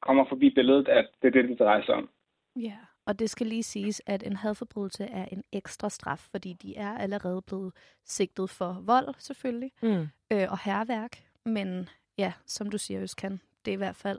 kommer 0.03 0.25
forbi 0.29 0.51
billedet, 0.51 0.89
at 0.89 1.09
det 1.23 1.29
er 1.29 1.33
det, 1.33 1.49
det 1.49 1.59
drejer 1.59 1.83
sig 1.83 1.95
om. 1.95 2.09
Ja, 2.57 2.77
og 3.07 3.19
det 3.19 3.31
skal 3.31 3.47
lige 3.47 3.63
siges, 3.63 4.03
at 4.07 4.23
en 4.23 4.37
hadforbrydelse 4.37 5.05
er 5.05 5.25
en 5.25 5.43
ekstra 5.53 5.89
straf, 5.89 6.29
fordi 6.31 6.53
de 6.53 6.77
er 6.77 6.99
allerede 6.99 7.43
blevet 7.43 7.73
sigtet 8.05 8.51
for 8.51 8.83
vold, 8.87 9.15
selvfølgelig, 9.19 9.73
mm. 9.83 10.09
øh, 10.33 10.47
og 10.51 10.59
herværk. 10.65 11.19
Men 11.47 11.89
ja, 12.19 12.33
som 12.47 12.71
du 12.71 12.79
siger, 12.79 13.03
Øskan, 13.03 13.41
det 13.65 13.71
er 13.71 13.75
i 13.75 13.77
hvert 13.77 13.97
fald 13.97 14.19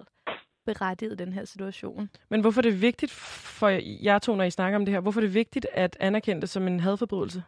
berettiget 0.66 1.20
den 1.20 1.34
her 1.34 1.46
situation. 1.46 2.10
Men 2.30 2.42
hvorfor 2.42 2.62
er 2.62 2.64
det 2.64 2.82
vigtigt 2.82 3.12
for 3.60 3.68
jer 4.06 4.20
to, 4.20 4.36
når 4.36 4.44
I 4.44 4.50
snakker 4.50 4.80
om 4.80 4.86
det 4.86 4.94
her, 4.94 5.02
hvorfor 5.02 5.20
er 5.22 5.26
det 5.26 5.34
vigtigt 5.34 5.68
at 5.74 5.98
anerkende 6.00 6.42
det 6.42 6.50
som 6.50 6.68
en 6.68 6.80
hadforbrydelse? 6.80 7.44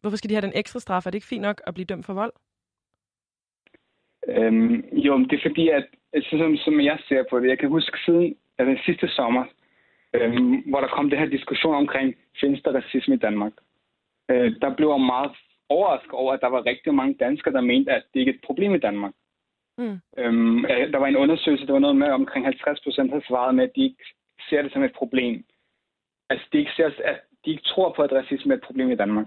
Hvorfor 0.00 0.16
skal 0.16 0.30
de 0.30 0.34
have 0.34 0.46
den 0.46 0.52
ekstra 0.54 0.80
straf? 0.80 1.06
Er 1.06 1.10
det 1.10 1.14
ikke 1.14 1.26
fint 1.26 1.42
nok 1.42 1.60
at 1.66 1.74
blive 1.74 1.86
dømt 1.86 2.06
for 2.06 2.14
vold? 2.14 2.32
Øhm, 4.28 4.74
jo, 4.92 5.18
det 5.18 5.32
er 5.32 5.48
fordi, 5.48 5.68
at 5.68 5.86
som, 6.22 6.56
som 6.56 6.80
jeg 6.80 6.98
ser 7.08 7.24
på 7.30 7.40
det, 7.40 7.48
jeg 7.48 7.58
kan 7.58 7.68
huske 7.68 7.98
siden 8.04 8.36
altså, 8.58 8.84
sidste 8.84 9.08
sommer, 9.08 9.44
øhm, 10.22 10.54
hvor 10.70 10.80
der 10.80 10.88
kom 10.88 11.10
det 11.10 11.18
her 11.18 11.26
diskussion 11.26 11.74
omkring, 11.74 12.14
findes 12.40 12.62
der 12.62 12.72
racisme 12.72 13.14
i 13.14 13.18
Danmark? 13.18 13.52
Øh, 14.30 14.52
der 14.62 14.74
blev 14.74 14.88
jeg 14.88 15.00
meget 15.00 15.32
overrasket 15.68 16.12
over, 16.12 16.32
at 16.32 16.40
der 16.40 16.46
var 16.48 16.66
rigtig 16.66 16.94
mange 16.94 17.14
danskere, 17.14 17.54
der 17.54 17.60
mente, 17.60 17.92
at 17.92 18.02
det 18.14 18.20
ikke 18.20 18.30
er 18.30 18.34
et 18.34 18.46
problem 18.46 18.74
i 18.74 18.78
Danmark. 18.78 19.12
Mm. 19.78 20.00
Øhm, 20.18 20.64
der 20.92 20.98
var 20.98 21.06
en 21.06 21.16
undersøgelse, 21.16 21.66
der 21.66 21.72
var 21.72 21.78
noget 21.78 21.96
med, 21.96 22.10
omkring 22.10 22.44
50 22.44 22.80
procent 22.80 23.10
havde 23.10 23.26
svaret 23.26 23.54
med, 23.54 23.64
at 23.64 23.76
de 23.76 23.84
ikke 23.84 24.04
ser 24.50 24.62
det 24.62 24.72
som 24.72 24.82
et 24.82 24.92
problem. 24.92 25.44
Altså, 26.30 26.46
de 26.52 26.58
ikke, 26.58 26.72
ser, 26.76 26.90
at 27.04 27.20
de 27.44 27.50
ikke 27.50 27.62
tror 27.62 27.92
på, 27.92 28.02
at 28.02 28.12
racisme 28.12 28.52
er 28.52 28.56
et 28.56 28.64
problem 28.64 28.90
i 28.90 28.94
Danmark. 28.94 29.26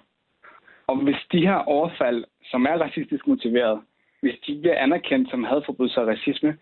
Og 0.88 0.96
hvis 1.04 1.22
de 1.32 1.48
her 1.48 1.56
overfald, 1.56 2.26
som 2.52 2.66
er 2.66 2.78
racistisk 2.78 3.28
motiveret, 3.28 3.82
hvis 4.22 4.40
de 4.48 4.60
bliver 4.62 4.78
anerkendt 4.78 5.30
som 5.30 5.44
hadforbrydelser 5.44 6.02
og 6.02 6.08
racisme, 6.08 6.58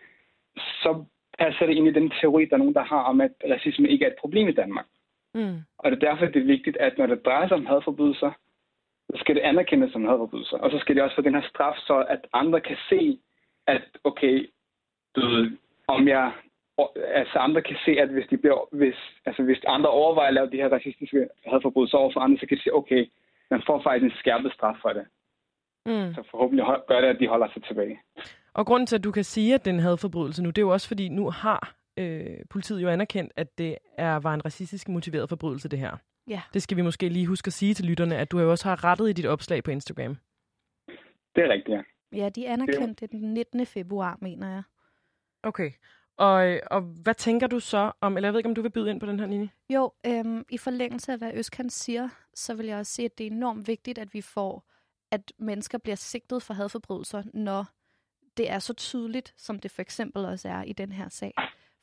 så 0.56 1.06
passer 1.39 1.65
det 1.65 1.75
ind 1.75 1.88
i 1.88 1.94
den 2.00 2.10
teori, 2.22 2.46
der 2.46 2.53
er 2.53 2.58
nogen, 2.58 2.74
der 2.74 2.84
har 2.84 3.01
om, 3.01 3.22
at 3.22 3.32
racisme 3.50 3.89
ikke 3.89 4.06
er 4.06 4.10
et 4.10 4.22
problem 4.22 4.48
i 4.48 4.51
Danmark. 4.62 4.86
Mm. 5.34 5.58
Og 5.77 5.91
det 5.91 6.03
er 6.03 6.10
derfor, 6.10 6.25
det 6.25 6.41
er 6.41 6.53
vigtigt, 6.56 6.77
at 6.77 6.98
når 6.98 7.06
det 7.08 7.25
drejer 7.25 7.48
sig 7.48 7.58
om 7.58 7.65
hadforbrydelser, 7.65 8.32
så 9.10 9.17
skal 9.20 9.36
det 9.36 9.41
anerkendes 9.41 9.91
som 9.91 10.06
hadforbrydelser. 10.06 10.58
Og 10.58 10.72
så 10.72 10.79
skal 10.79 10.96
det 10.96 11.03
også 11.03 11.15
få 11.15 11.22
den 11.22 11.36
her 11.36 11.50
straf, 11.50 11.75
så 11.75 12.06
at 12.10 12.27
andre 12.34 12.62
kan 12.62 12.77
se, 12.89 13.20
at 13.67 13.84
okay, 14.03 14.50
du 15.15 15.27
ved, 15.27 15.58
om 15.88 16.08
jeg 16.08 16.32
altså 17.13 17.38
andre 17.39 17.62
kan 17.62 17.77
se, 17.86 17.91
at 17.91 18.10
hvis, 18.10 18.27
de 18.29 18.38
bliver, 18.38 18.75
hvis, 18.75 18.96
altså 19.25 19.44
hvis 19.44 19.63
andre 19.67 19.89
overvejer 19.89 20.27
at 20.27 20.34
lave 20.34 20.50
de 20.50 20.58
her 20.58 20.70
racistiske 20.70 21.27
hadforbrydelser 21.46 21.98
over 21.98 22.12
for 22.13 22.20
andre, 22.20 22.38
så 22.39 22.46
kan 22.46 22.58
de 22.58 22.63
sige, 22.63 22.75
okay, 22.75 23.06
man 23.50 23.63
får 23.65 23.82
faktisk 23.82 24.03
en 24.03 24.20
skærpet 24.20 24.53
straf 24.53 24.75
for 24.82 24.89
det. 24.89 25.06
Mm. 25.86 26.13
Så 26.13 26.24
forhåbentlig 26.32 26.65
gør 26.88 27.01
det, 27.01 27.08
at 27.08 27.20
de 27.20 27.27
holder 27.27 27.48
sig 27.53 27.63
tilbage. 27.63 28.00
Og 28.58 28.66
grunden 28.66 28.88
til, 28.88 28.96
at 28.96 29.04
du 29.04 29.12
kan 29.12 29.24
sige, 29.24 29.54
at 29.54 29.66
det 29.66 29.72
er 29.72 29.76
en 29.76 29.82
hadforbrydelse 29.82 30.44
nu, 30.44 30.50
det 30.50 30.58
er 30.58 30.62
jo 30.62 30.70
også 30.70 30.88
fordi, 30.88 31.10
nu 31.10 31.30
har 31.30 31.76
øh, 31.98 32.38
politiet 32.50 32.82
jo 32.82 32.90
anerkendt, 32.90 33.34
at 33.36 33.58
det 33.58 33.78
er, 33.98 34.16
var 34.16 34.34
en 34.34 34.46
racistisk 34.46 34.90
motiveret 34.90 35.30
forbrydelse, 35.30 35.70
det 35.70 35.80
her. 35.80 35.98
Ja. 36.28 36.42
Det 36.54 36.62
skal 36.62 36.78
vi 36.78 36.82
måske 36.82 37.10
lige 37.10 37.28
huske 37.28 37.48
at 37.48 37.54
sige 37.54 37.74
til 37.74 37.86
lytterne, 37.86 38.18
at 38.18 38.32
du 38.32 38.40
jo 38.40 38.52
også 38.52 38.70
har 38.70 38.84
rettet 38.84 39.10
i 39.10 39.14
dit 39.14 39.26
opslag 39.26 39.64
på 39.64 39.72
Instagram. 39.72 40.18
Det 41.36 41.44
er 41.44 41.50
rigtigt, 41.50 41.78
ja. 41.78 41.82
Ja, 42.18 42.30
de 42.30 42.48
anerkendte 42.48 43.08
det 43.08 43.12
den 43.12 43.34
19. 43.34 43.66
februar, 43.66 44.18
mener 44.22 44.50
jeg. 44.50 44.64
Okay. 45.44 45.72
Og, 46.18 46.60
og 46.72 46.82
hvad 46.82 47.14
tænker 47.14 47.48
du 47.48 47.60
så 47.60 47.92
om, 48.02 48.18
eller 48.18 48.28
jeg 48.28 48.34
ved 48.34 48.40
ikke, 48.40 48.50
om 48.50 48.56
du 48.56 48.62
vil 48.62 48.70
byde 48.70 48.90
ind 48.90 49.00
på 49.00 49.06
den 49.06 49.20
her 49.20 49.28
linje? 49.28 49.50
Jo, 49.70 49.92
øhm, 50.06 50.46
i 50.50 50.58
forlængelse 50.58 51.12
af, 51.12 51.18
hvad 51.18 51.32
Øskan 51.34 51.70
siger, 51.70 52.10
så 52.34 52.56
vil 52.56 52.66
jeg 52.66 52.78
også 52.78 52.92
sige, 52.92 53.06
at 53.06 53.18
det 53.18 53.28
er 53.28 53.32
enormt 53.32 53.68
vigtigt, 53.68 53.98
at 53.98 54.14
vi 54.14 54.22
får, 54.22 54.64
at 55.12 55.32
mennesker 55.38 55.78
bliver 55.78 55.96
sigtet 55.96 56.44
for 56.44 56.54
hadforbrydelser, 56.54 57.24
når 57.34 57.66
det 58.38 58.50
er 58.51 58.60
så 58.60 58.74
tydeligt, 58.74 59.34
som 59.38 59.60
det 59.60 59.72
for 59.72 59.82
eksempel 59.82 60.25
også 60.25 60.50
er 60.50 60.63
i 60.63 60.74
den 60.74 60.91
her 60.91 61.10
sag. 61.10 61.34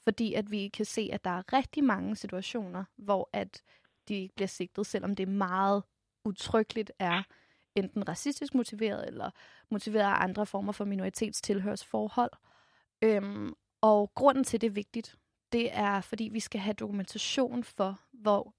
Fordi 0.05 0.35
at 0.35 0.51
vi 0.51 0.69
kan 0.69 0.85
se, 0.85 1.11
at 1.13 1.25
der 1.25 1.31
er 1.31 1.53
rigtig 1.53 1.85
mange 1.85 2.17
situationer, 2.17 2.85
hvor 2.97 3.31
at 3.33 3.63
de 4.09 4.15
ikke 4.15 4.35
bliver 4.35 4.49
sigtet, 4.49 4.87
selvom 4.87 5.15
det 5.15 5.29
meget 5.29 5.83
utryggeligt 6.25 6.93
er 6.99 7.23
enten 7.75 8.09
racistisk 8.09 8.55
motiveret 8.55 9.07
eller 9.07 9.31
motiveret 9.71 10.05
af 10.05 10.23
andre 10.25 10.47
former 10.47 10.73
for 10.73 10.85
minoritetstilhørsforhold. 10.85 12.31
Øhm, 13.03 13.55
og 13.81 14.13
grunden 14.15 14.45
til, 14.45 14.61
det 14.61 14.67
er 14.67 14.71
vigtigt, 14.71 15.17
det 15.53 15.75
er, 15.77 16.01
fordi 16.01 16.29
vi 16.33 16.41
skal 16.41 16.61
have 16.61 16.75
dokumentation 16.75 17.65
for, 17.65 18.01
hvor, 18.13 18.55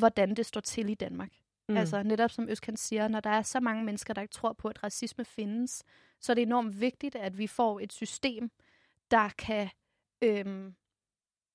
hvordan 0.00 0.34
det 0.34 0.46
står 0.46 0.60
til 0.60 0.88
i 0.88 0.94
Danmark. 0.94 1.32
Mm. 1.68 1.76
Altså 1.76 2.02
netop 2.02 2.30
som 2.30 2.48
Øskan 2.48 2.76
siger, 2.76 3.08
når 3.08 3.20
der 3.20 3.30
er 3.30 3.42
så 3.42 3.60
mange 3.60 3.84
mennesker, 3.84 4.14
der 4.14 4.22
ikke 4.22 4.32
tror 4.32 4.52
på, 4.52 4.68
at 4.68 4.84
racisme 4.84 5.24
findes, 5.24 5.84
så 6.20 6.32
er 6.32 6.34
det 6.34 6.42
enormt 6.42 6.80
vigtigt, 6.80 7.14
at 7.14 7.38
vi 7.38 7.46
får 7.46 7.80
et 7.80 7.92
system, 7.92 8.50
der 9.10 9.28
kan, 9.28 9.68
øhm, 10.22 10.74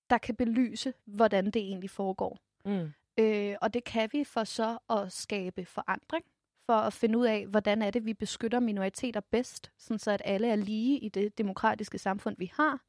der 0.10 0.18
kan 0.18 0.36
belyse, 0.36 0.94
hvordan 1.06 1.46
det 1.46 1.56
egentlig 1.56 1.90
foregår. 1.90 2.40
Mm. 2.66 2.94
Øh, 3.18 3.56
og 3.62 3.74
det 3.74 3.84
kan 3.84 4.10
vi 4.12 4.24
for 4.24 4.44
så 4.44 4.78
at 4.90 5.12
skabe 5.12 5.66
forandring, 5.66 6.26
for 6.66 6.74
at 6.74 6.94
finde 6.94 7.18
ud 7.18 7.26
af, 7.26 7.48
hvordan 7.48 7.82
er 7.82 7.92
det, 7.92 8.06
vi 8.06 8.14
beskytter 8.14 8.60
minoriteter 8.60 9.20
bedst, 9.20 9.72
sådan 9.78 10.00
så 10.00 10.12
at 10.12 10.22
alle 10.26 10.48
er 10.48 10.56
lige 10.56 11.00
i 11.00 11.10
det 11.10 11.38
demokratiske 11.38 11.98
samfund, 11.98 12.36
vi 12.40 12.52
har. 12.54 12.84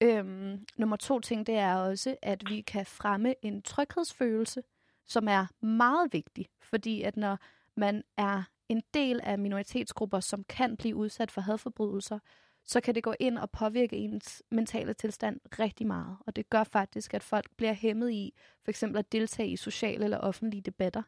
Øhm, 0.00 0.66
nummer 0.76 0.96
to 0.96 1.20
ting, 1.20 1.46
det 1.46 1.56
er 1.56 1.74
også, 1.74 2.16
at 2.22 2.42
vi 2.48 2.60
kan 2.60 2.86
fremme 2.86 3.34
en 3.42 3.62
tryghedsfølelse, 3.62 4.62
som 5.10 5.28
er 5.28 5.46
meget 5.66 6.12
vigtig, 6.12 6.46
fordi 6.62 7.02
at 7.02 7.16
når 7.16 7.38
man 7.76 8.02
er 8.16 8.42
en 8.68 8.82
del 8.94 9.20
af 9.22 9.38
minoritetsgrupper, 9.38 10.20
som 10.20 10.44
kan 10.44 10.76
blive 10.76 10.96
udsat 10.96 11.30
for 11.30 11.40
hadforbrydelser, 11.40 12.18
så 12.64 12.80
kan 12.80 12.94
det 12.94 13.02
gå 13.02 13.14
ind 13.20 13.38
og 13.38 13.50
påvirke 13.50 13.96
ens 13.96 14.42
mentale 14.50 14.94
tilstand 14.94 15.40
rigtig 15.58 15.86
meget. 15.86 16.16
Og 16.26 16.36
det 16.36 16.50
gør 16.50 16.64
faktisk, 16.64 17.14
at 17.14 17.22
folk 17.22 17.50
bliver 17.56 17.72
hæmmet 17.72 18.10
i 18.10 18.34
for 18.64 18.70
eksempel 18.70 18.98
at 18.98 19.12
deltage 19.12 19.48
i 19.48 19.56
sociale 19.56 20.04
eller 20.04 20.18
offentlige 20.18 20.62
debatter, 20.62 21.02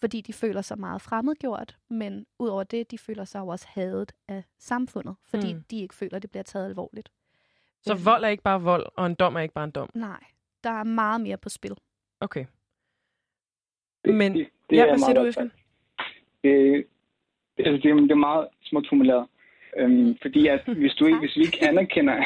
fordi 0.00 0.20
de 0.20 0.32
føler 0.32 0.62
sig 0.62 0.78
meget 0.78 1.02
fremmedgjort, 1.02 1.78
men 1.90 2.26
udover 2.38 2.64
det, 2.64 2.90
de 2.90 2.98
føler 2.98 3.24
sig 3.24 3.40
også 3.40 3.66
hadet 3.68 4.12
af 4.28 4.44
samfundet, 4.58 5.16
fordi 5.24 5.54
mm. 5.54 5.62
de 5.70 5.80
ikke 5.80 5.94
føler, 5.94 6.16
at 6.16 6.22
det 6.22 6.30
bliver 6.30 6.42
taget 6.42 6.66
alvorligt. 6.66 7.12
Så 7.82 7.92
øhm. 7.92 8.04
vold 8.04 8.24
er 8.24 8.28
ikke 8.28 8.42
bare 8.42 8.62
vold, 8.62 8.86
og 8.96 9.06
en 9.06 9.14
dom 9.14 9.36
er 9.36 9.40
ikke 9.40 9.54
bare 9.54 9.64
en 9.64 9.70
dom? 9.70 9.90
Nej, 9.94 10.24
der 10.64 10.70
er 10.70 10.84
meget 10.84 11.20
mere 11.20 11.36
på 11.36 11.48
spil. 11.48 11.76
Okay. 12.20 12.46
Men, 14.14 14.34
det, 14.34 14.46
det 14.70 14.76
ja, 14.76 14.86
hvad 14.86 14.98
siger 14.98 15.14
du, 15.14 15.26
Øsken? 15.26 15.52
Det, 16.44 16.84
det, 17.56 17.66
altså, 17.66 17.88
det, 17.88 18.02
det 18.02 18.10
er 18.10 18.14
meget 18.14 18.48
småt 18.62 18.86
formuleret. 18.88 19.26
Øhm, 19.76 20.16
fordi 20.22 20.46
at 20.46 20.60
hvis, 20.66 20.94
du 20.94 21.06
ikke, 21.06 21.18
hvis 21.18 21.36
vi 21.36 21.42
ikke 21.42 21.68
anerkender... 21.68 22.24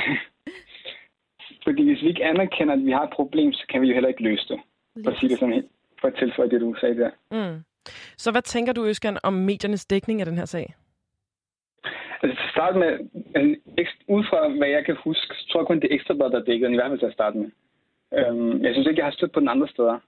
fordi 1.67 1.87
hvis 1.87 2.03
vi 2.03 2.09
ikke 2.09 2.25
anerkender, 2.25 2.75
at 2.75 2.85
vi 2.85 2.91
har 2.91 3.03
et 3.03 3.13
problem, 3.13 3.53
så 3.53 3.67
kan 3.69 3.83
vi 3.83 3.87
jo 3.87 3.95
heller 3.95 4.09
ikke 4.09 4.23
løse 4.23 4.49
det. 4.49 4.61
For 5.05 5.11
at 5.11 5.19
sige 5.19 5.31
det 5.31 5.39
sådan 5.39 5.69
for 6.01 6.09
at 6.09 6.15
tilføje 6.19 6.51
det, 6.51 6.61
du 6.61 6.75
sagde 6.81 6.97
der. 6.97 7.11
Mm. 7.31 7.63
Så 8.17 8.31
hvad 8.31 8.43
tænker 8.43 8.73
du, 8.73 8.87
Øskan, 8.87 9.19
om 9.23 9.33
mediernes 9.33 9.87
dækning 9.87 10.21
af 10.21 10.27
den 10.27 10.39
her 10.39 10.45
sag? 10.45 10.75
Altså 12.23 12.37
til 12.37 12.49
at 12.49 12.51
starte 12.51 12.79
med, 12.79 12.91
ud 14.09 14.25
fra 14.31 14.49
hvad 14.49 14.69
jeg 14.69 14.85
kan 14.85 14.97
huske, 15.05 15.35
så 15.35 15.49
tror 15.49 15.61
jeg 15.61 15.67
kun, 15.67 15.81
det 15.81 15.91
er 15.91 15.95
ekstrabladet, 15.95 16.33
der 16.33 16.41
er 16.41 16.45
dækket, 16.45 16.71
i 16.71 16.75
hvert 16.75 16.91
fald 16.91 16.99
til 16.99 17.07
at 17.07 17.13
starte 17.13 17.39
med. 17.39 17.51
Øhm, 18.19 18.65
jeg 18.65 18.75
synes 18.75 18.87
ikke, 18.87 18.99
jeg 18.99 19.07
har 19.07 19.13
stødt 19.13 19.33
på 19.33 19.41
den 19.41 19.49
andre 19.49 19.69
steder. 19.69 19.99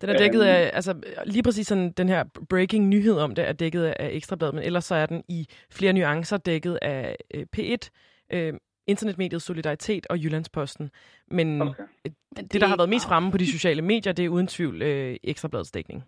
Den 0.00 0.08
er 0.08 0.16
dækket 0.16 0.42
af, 0.42 0.62
øhm. 0.62 0.70
altså 0.72 0.94
lige 1.26 1.42
præcis 1.42 1.66
sådan 1.66 1.90
den 1.90 2.08
her 2.08 2.24
breaking 2.50 2.88
nyhed 2.88 3.18
om 3.18 3.34
det 3.34 3.48
er 3.48 3.52
dækket 3.52 3.84
af 3.84 4.08
Ekstrabladet, 4.12 4.54
men 4.54 4.64
ellers 4.64 4.84
så 4.84 4.94
er 4.94 5.06
den 5.06 5.24
i 5.28 5.46
flere 5.70 5.92
nuancer 5.92 6.36
dækket 6.36 6.78
af 6.82 7.16
øh, 7.34 7.46
P1, 7.56 7.88
øh, 8.32 8.52
internetmediet 8.86 9.42
Solidaritet 9.42 10.06
og 10.10 10.18
Jyllandsposten. 10.18 10.90
Men 11.28 11.62
okay. 11.62 11.82
det, 12.04 12.52
det, 12.52 12.60
der 12.60 12.66
har 12.66 12.76
været 12.76 12.88
mest 12.88 13.08
fremme 13.08 13.30
på 13.30 13.38
de 13.38 13.46
sociale 13.46 13.82
medier, 13.82 14.12
det 14.12 14.24
er 14.24 14.28
uden 14.28 14.46
tvivl 14.46 14.82
øh, 14.82 15.16
Ekstrabladets 15.24 15.70
dækning. 15.70 16.04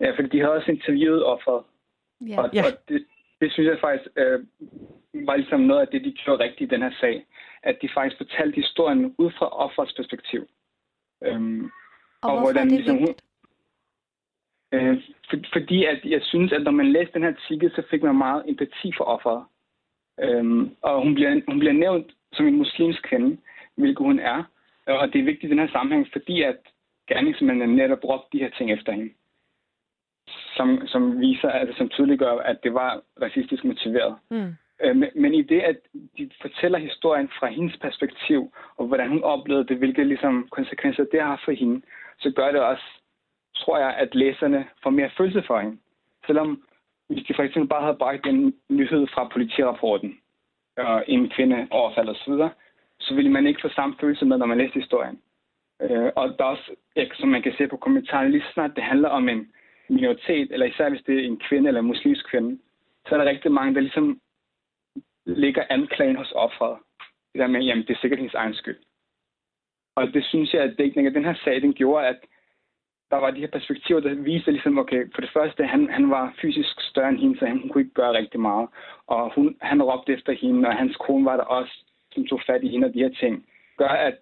Ja, 0.00 0.10
fordi 0.10 0.28
de 0.28 0.40
har 0.40 0.48
også 0.48 0.70
interviewet 0.70 1.24
offeret. 1.24 1.64
Ja. 2.28 2.42
Og, 2.42 2.50
ja. 2.54 2.62
og 2.66 2.72
det, 2.88 3.04
det 3.40 3.52
synes 3.52 3.66
jeg 3.66 3.78
faktisk 3.80 4.08
øh, 4.16 4.40
var 5.26 5.36
ligesom 5.36 5.60
noget 5.60 5.80
af 5.80 5.88
det, 5.88 6.04
de 6.04 6.12
gjorde 6.12 6.44
rigtigt 6.44 6.72
i 6.72 6.74
den 6.74 6.82
her 6.82 6.92
sag. 7.00 7.26
At 7.62 7.78
de 7.82 7.88
faktisk 7.94 8.16
fortalte 8.16 8.56
historien 8.56 9.14
ud 9.18 9.30
fra 9.38 9.48
offerets 9.48 9.94
perspektiv. 9.94 10.48
Øhm, 11.24 11.70
og, 12.22 12.32
og 12.32 12.40
hvordan, 12.40 12.66
er 12.66 12.70
det 12.70 12.78
ligesom, 12.78 12.98
vigtigt? 12.98 13.22
Øh, 14.72 15.02
for, 15.30 15.36
fordi 15.52 15.84
at 15.84 16.00
jeg 16.04 16.22
synes, 16.22 16.52
at 16.52 16.62
når 16.62 16.70
man 16.70 16.92
læste 16.92 17.14
den 17.14 17.22
her 17.22 17.34
artikel, 17.36 17.70
så 17.70 17.82
fik 17.90 18.02
man 18.02 18.16
meget 18.16 18.44
empati 18.48 18.92
for 18.96 19.04
offeret. 19.04 19.44
Øhm, 20.20 20.76
og 20.82 21.02
hun 21.02 21.14
bliver, 21.14 21.40
hun 21.48 21.58
bliver 21.58 21.72
nævnt 21.72 22.06
som 22.32 22.46
en 22.46 22.56
muslimsk 22.56 23.02
kvinde, 23.02 23.38
hvilket 23.74 24.06
hun 24.06 24.18
er. 24.18 24.44
Og 24.86 25.12
det 25.12 25.20
er 25.20 25.24
vigtigt 25.24 25.44
i 25.44 25.50
den 25.50 25.58
her 25.58 25.68
sammenhæng, 25.72 26.08
fordi 26.12 26.42
at 26.42 26.56
gerningsmændene 27.08 27.76
netop 27.76 28.00
brugte 28.00 28.28
de 28.32 28.42
her 28.42 28.50
ting 28.50 28.72
efter 28.72 28.92
hende. 28.92 29.12
Som, 30.56 30.86
som 30.86 31.20
viser, 31.20 31.50
altså, 31.50 31.76
som 31.76 31.88
tydeliggør, 31.88 32.36
at 32.36 32.62
det 32.62 32.74
var 32.74 33.02
racistisk 33.22 33.64
motiveret. 33.64 34.16
Mm. 34.30 34.52
Øh, 34.82 34.96
men, 34.96 35.08
men 35.14 35.34
i 35.34 35.42
det, 35.42 35.60
at 35.60 35.76
de 36.18 36.30
fortæller 36.40 36.78
historien 36.78 37.28
fra 37.38 37.46
hendes 37.46 37.76
perspektiv, 37.76 38.52
og 38.76 38.86
hvordan 38.86 39.08
hun 39.08 39.22
oplevede 39.22 39.66
det, 39.68 39.76
hvilke 39.76 40.04
ligesom, 40.04 40.48
konsekvenser 40.50 41.04
det 41.12 41.22
har 41.22 41.42
for 41.44 41.52
hende, 41.52 41.82
så 42.20 42.30
gør 42.30 42.52
det 42.52 42.60
også, 42.60 42.84
tror 43.56 43.78
jeg, 43.78 43.94
at 43.94 44.14
læserne 44.14 44.68
får 44.82 44.90
mere 44.90 45.10
følelse 45.16 45.42
for 45.46 45.60
hende. 45.60 45.78
Selvom 46.26 46.62
hvis 47.08 47.24
de 47.26 47.34
for 47.34 47.42
eksempel 47.42 47.68
bare 47.68 47.82
havde 47.82 47.96
bragt 47.96 48.26
en 48.26 48.54
nyhed 48.68 49.06
fra 49.06 49.28
politirapporten, 49.28 50.18
og 50.76 51.04
en 51.08 51.30
kvinde 51.30 51.68
overfaldet 51.70 52.16
osv., 52.16 52.32
så 53.00 53.14
ville 53.14 53.30
man 53.30 53.46
ikke 53.46 53.60
få 53.60 53.68
samme 53.68 53.96
følelse 54.00 54.24
med, 54.24 54.38
når 54.38 54.46
man 54.46 54.58
læser 54.58 54.80
historien. 54.80 55.20
Øh, 55.82 56.10
og 56.16 56.28
der 56.38 56.44
er 56.44 56.48
også, 56.48 56.74
som 57.14 57.28
man 57.28 57.42
kan 57.42 57.54
se 57.58 57.66
på 57.68 57.76
kommentarerne, 57.76 58.30
lige 58.30 58.44
snart 58.52 58.76
det 58.76 58.84
handler 58.84 59.08
om 59.08 59.28
en 59.28 59.52
minoritet, 59.88 60.52
eller 60.52 60.66
især 60.66 60.88
hvis 60.88 61.02
det 61.06 61.18
er 61.18 61.24
en 61.26 61.40
kvinde 61.48 61.68
eller 61.68 61.80
en 61.80 61.86
muslimsk 61.86 62.30
kvinde, 62.30 62.58
så 63.06 63.14
er 63.14 63.18
der 63.18 63.30
rigtig 63.30 63.52
mange, 63.52 63.74
der 63.74 63.80
ligesom 63.80 64.20
ligger 65.26 65.64
anklagen 65.70 66.16
hos 66.16 66.32
offeret. 66.32 66.78
Det 67.32 67.40
der 67.40 67.46
med, 67.46 67.60
jamen 67.60 67.86
det 67.86 67.90
er 67.90 68.00
sikkert 68.00 68.18
hendes 68.18 68.34
egen 68.34 68.54
skyld. 68.54 68.76
Og 69.98 70.04
det 70.14 70.24
synes 70.24 70.54
jeg, 70.54 70.62
at 70.62 70.78
dækningen 70.78 71.10
af 71.10 71.16
den 71.18 71.24
her 71.24 71.36
sag, 71.44 71.62
den 71.62 71.74
gjorde, 71.74 72.06
at 72.06 72.20
der 73.10 73.16
var 73.16 73.30
de 73.30 73.40
her 73.40 73.50
perspektiver, 73.56 74.00
der 74.00 74.14
viste 74.14 74.50
ligesom, 74.50 74.78
okay, 74.78 75.02
for 75.14 75.20
det 75.20 75.30
første, 75.36 75.64
han, 75.64 75.90
han 75.90 76.10
var 76.10 76.34
fysisk 76.42 76.74
større 76.90 77.08
end 77.08 77.18
hende, 77.18 77.38
så 77.38 77.46
han 77.46 77.68
kunne 77.68 77.82
ikke 77.82 77.94
gøre 78.00 78.18
rigtig 78.20 78.40
meget. 78.40 78.68
Og 79.06 79.34
hun, 79.34 79.56
han 79.60 79.82
råbte 79.82 80.12
efter 80.12 80.32
hende, 80.32 80.68
og 80.68 80.74
hans 80.76 80.96
kone 80.96 81.24
var 81.24 81.36
der 81.36 81.44
også, 81.44 81.74
som 82.12 82.26
tog 82.26 82.40
fat 82.46 82.62
i 82.64 82.68
hende 82.68 82.86
og 82.86 82.94
de 82.94 82.98
her 82.98 83.14
ting. 83.22 83.46
Gør, 83.78 83.94
at 84.08 84.16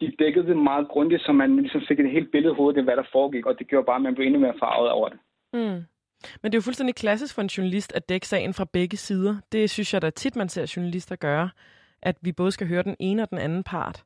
de 0.00 0.12
dækkede 0.18 0.46
det 0.46 0.56
meget 0.56 0.88
grundigt, 0.88 1.22
så 1.22 1.32
man 1.32 1.56
ligesom 1.56 1.82
fik 1.88 2.00
et 2.00 2.10
helt 2.10 2.30
billede 2.32 2.54
hovedet 2.54 2.78
af, 2.78 2.84
hvad 2.84 2.96
der 2.96 3.12
foregik, 3.12 3.46
og 3.46 3.58
det 3.58 3.68
gjorde 3.68 3.86
bare, 3.86 3.96
at 3.96 4.02
man 4.02 4.14
blev 4.14 4.26
endnu 4.26 4.40
mere 4.40 4.58
farvet 4.60 4.90
over 4.90 5.08
det. 5.08 5.18
Mm. 5.52 5.80
Men 6.40 6.46
det 6.52 6.54
er 6.54 6.60
jo 6.62 6.68
fuldstændig 6.68 6.94
klassisk 6.94 7.34
for 7.34 7.42
en 7.42 7.54
journalist 7.56 7.92
at 7.96 8.08
dække 8.08 8.26
sagen 8.26 8.54
fra 8.54 8.66
begge 8.72 8.96
sider. 8.96 9.34
Det 9.52 9.70
synes 9.70 9.94
jeg, 9.94 10.02
der 10.02 10.10
tit 10.10 10.36
man 10.36 10.48
ser 10.48 10.72
journalister 10.76 11.16
gøre, 11.16 11.50
at 12.02 12.16
vi 12.22 12.32
både 12.32 12.52
skal 12.52 12.68
høre 12.68 12.82
den 12.82 12.96
ene 13.00 13.22
og 13.22 13.30
den 13.30 13.38
anden 13.38 13.62
part. 13.62 14.04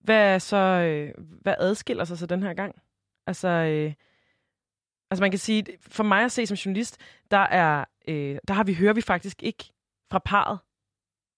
Hvad 0.00 0.34
er 0.34 0.38
så, 0.38 0.56
øh, 0.56 1.24
hvad 1.42 1.54
adskiller 1.58 2.04
sig 2.04 2.18
så 2.18 2.26
den 2.26 2.42
her 2.42 2.54
gang? 2.54 2.82
Altså, 3.26 3.48
øh, 3.48 3.94
altså 5.10 5.22
man 5.22 5.30
kan 5.30 5.38
sige, 5.38 5.66
for 5.80 6.02
mig 6.02 6.24
at 6.24 6.32
se 6.32 6.46
som 6.46 6.54
journalist, 6.54 7.00
der 7.30 7.36
er, 7.36 7.84
øh, 8.08 8.38
der 8.48 8.54
har 8.54 8.64
vi 8.64 8.74
hører 8.74 8.92
vi 8.92 9.00
faktisk 9.00 9.42
ikke 9.42 9.64
fra 10.10 10.18
parret 10.18 10.58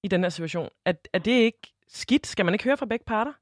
i 0.02 0.08
den 0.08 0.22
her 0.22 0.28
situation. 0.28 0.68
Er, 0.84 0.92
er 1.12 1.18
det 1.18 1.32
ikke 1.32 1.74
skidt? 1.86 2.26
Skal 2.26 2.44
man 2.44 2.54
ikke 2.54 2.64
høre 2.64 2.76
fra 2.76 2.86
begge 2.86 3.04
parter? 3.04 3.32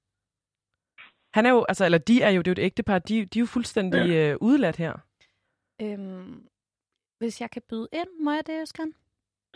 Han 1.35 1.46
er 1.46 1.50
jo, 1.50 1.64
altså, 1.68 1.85
eller 1.85 1.98
de 1.98 2.22
er 2.22 2.31
jo, 2.31 2.42
det 2.42 2.50
er 2.50 2.62
jo 2.62 2.62
et 2.62 2.66
ægtepar, 2.66 2.98
de, 2.98 3.24
de 3.24 3.38
er 3.38 3.40
jo 3.40 3.46
fuldstændig 3.46 4.09
ja. 4.09 4.31
øh, 4.31 4.37
udladt 4.40 4.76
her. 4.76 4.98
Øhm, 5.83 6.48
hvis 7.18 7.40
jeg 7.40 7.50
kan 7.50 7.62
byde 7.68 7.88
ind, 7.92 8.09
må 8.20 8.33
jeg 8.33 8.46
det, 8.46 8.62
Øskan? 8.62 8.94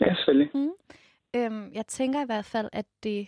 Ja, 0.01 0.15
selvfølgelig. 0.15 0.51
Mm. 0.53 0.71
Øhm, 1.35 1.73
jeg 1.73 1.87
tænker 1.87 2.21
i 2.23 2.25
hvert 2.25 2.45
fald, 2.45 2.69
at 2.73 2.85
det 3.03 3.27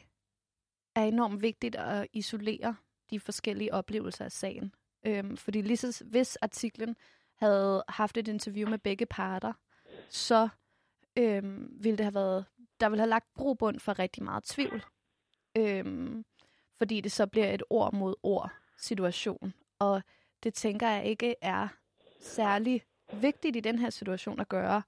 er 1.00 1.08
enormt 1.08 1.42
vigtigt 1.42 1.76
at 1.76 2.08
isolere 2.14 2.76
de 3.10 3.20
forskellige 3.20 3.74
oplevelser 3.74 4.26
af 4.26 4.32
sagen. 4.32 4.74
Øhm, 5.06 5.38
fordi 5.38 5.62
lige 5.62 5.78
så, 5.78 6.04
hvis 6.06 6.36
artiklen 6.36 6.96
havde 7.36 7.84
haft 7.90 8.18
et 8.18 8.28
interview 8.28 8.70
med 8.70 8.78
begge 8.78 9.06
parter, 9.06 9.54
så 10.10 10.50
øhm, 11.18 11.70
ville 11.72 11.98
det 11.98 12.06
have 12.06 12.14
været, 12.14 12.46
der 12.80 12.90
ville 12.90 13.02
have 13.02 13.10
lagt 13.10 13.34
grobund 13.34 13.80
for 13.80 14.00
rigtig 14.00 14.24
meget 14.24 14.44
tvivl. 14.44 14.84
Øhm, 15.58 16.26
fordi 16.78 17.02
det 17.02 17.12
så 17.12 17.28
bliver 17.28 17.52
et 17.52 17.64
ord 17.70 17.94
mod 17.94 18.16
ord 18.24 18.52
situation. 18.78 19.54
Og 19.80 20.02
det 20.44 20.54
tænker 20.54 20.90
jeg 20.90 21.06
ikke 21.06 21.36
er 21.42 21.68
særlig 22.22 22.84
vigtigt 23.14 23.56
i 23.56 23.60
den 23.60 23.80
her 23.80 23.90
situation 23.90 24.40
at 24.40 24.50
gøre 24.50 24.82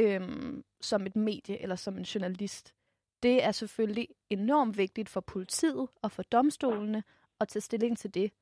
øhm, 0.00 0.64
som 0.80 1.06
et 1.06 1.16
medie 1.16 1.62
eller 1.62 1.76
som 1.76 1.98
en 1.98 2.04
journalist. 2.04 2.74
Det 3.22 3.44
er 3.44 3.52
selvfølgelig 3.52 4.08
enormt 4.30 4.78
vigtigt 4.78 5.08
for 5.08 5.20
politiet 5.20 5.88
og 6.02 6.12
for 6.12 6.22
domstolene 6.22 7.02
at 7.40 7.48
tage 7.48 7.60
stilling 7.60 7.98
til 7.98 8.14
det. 8.14 8.32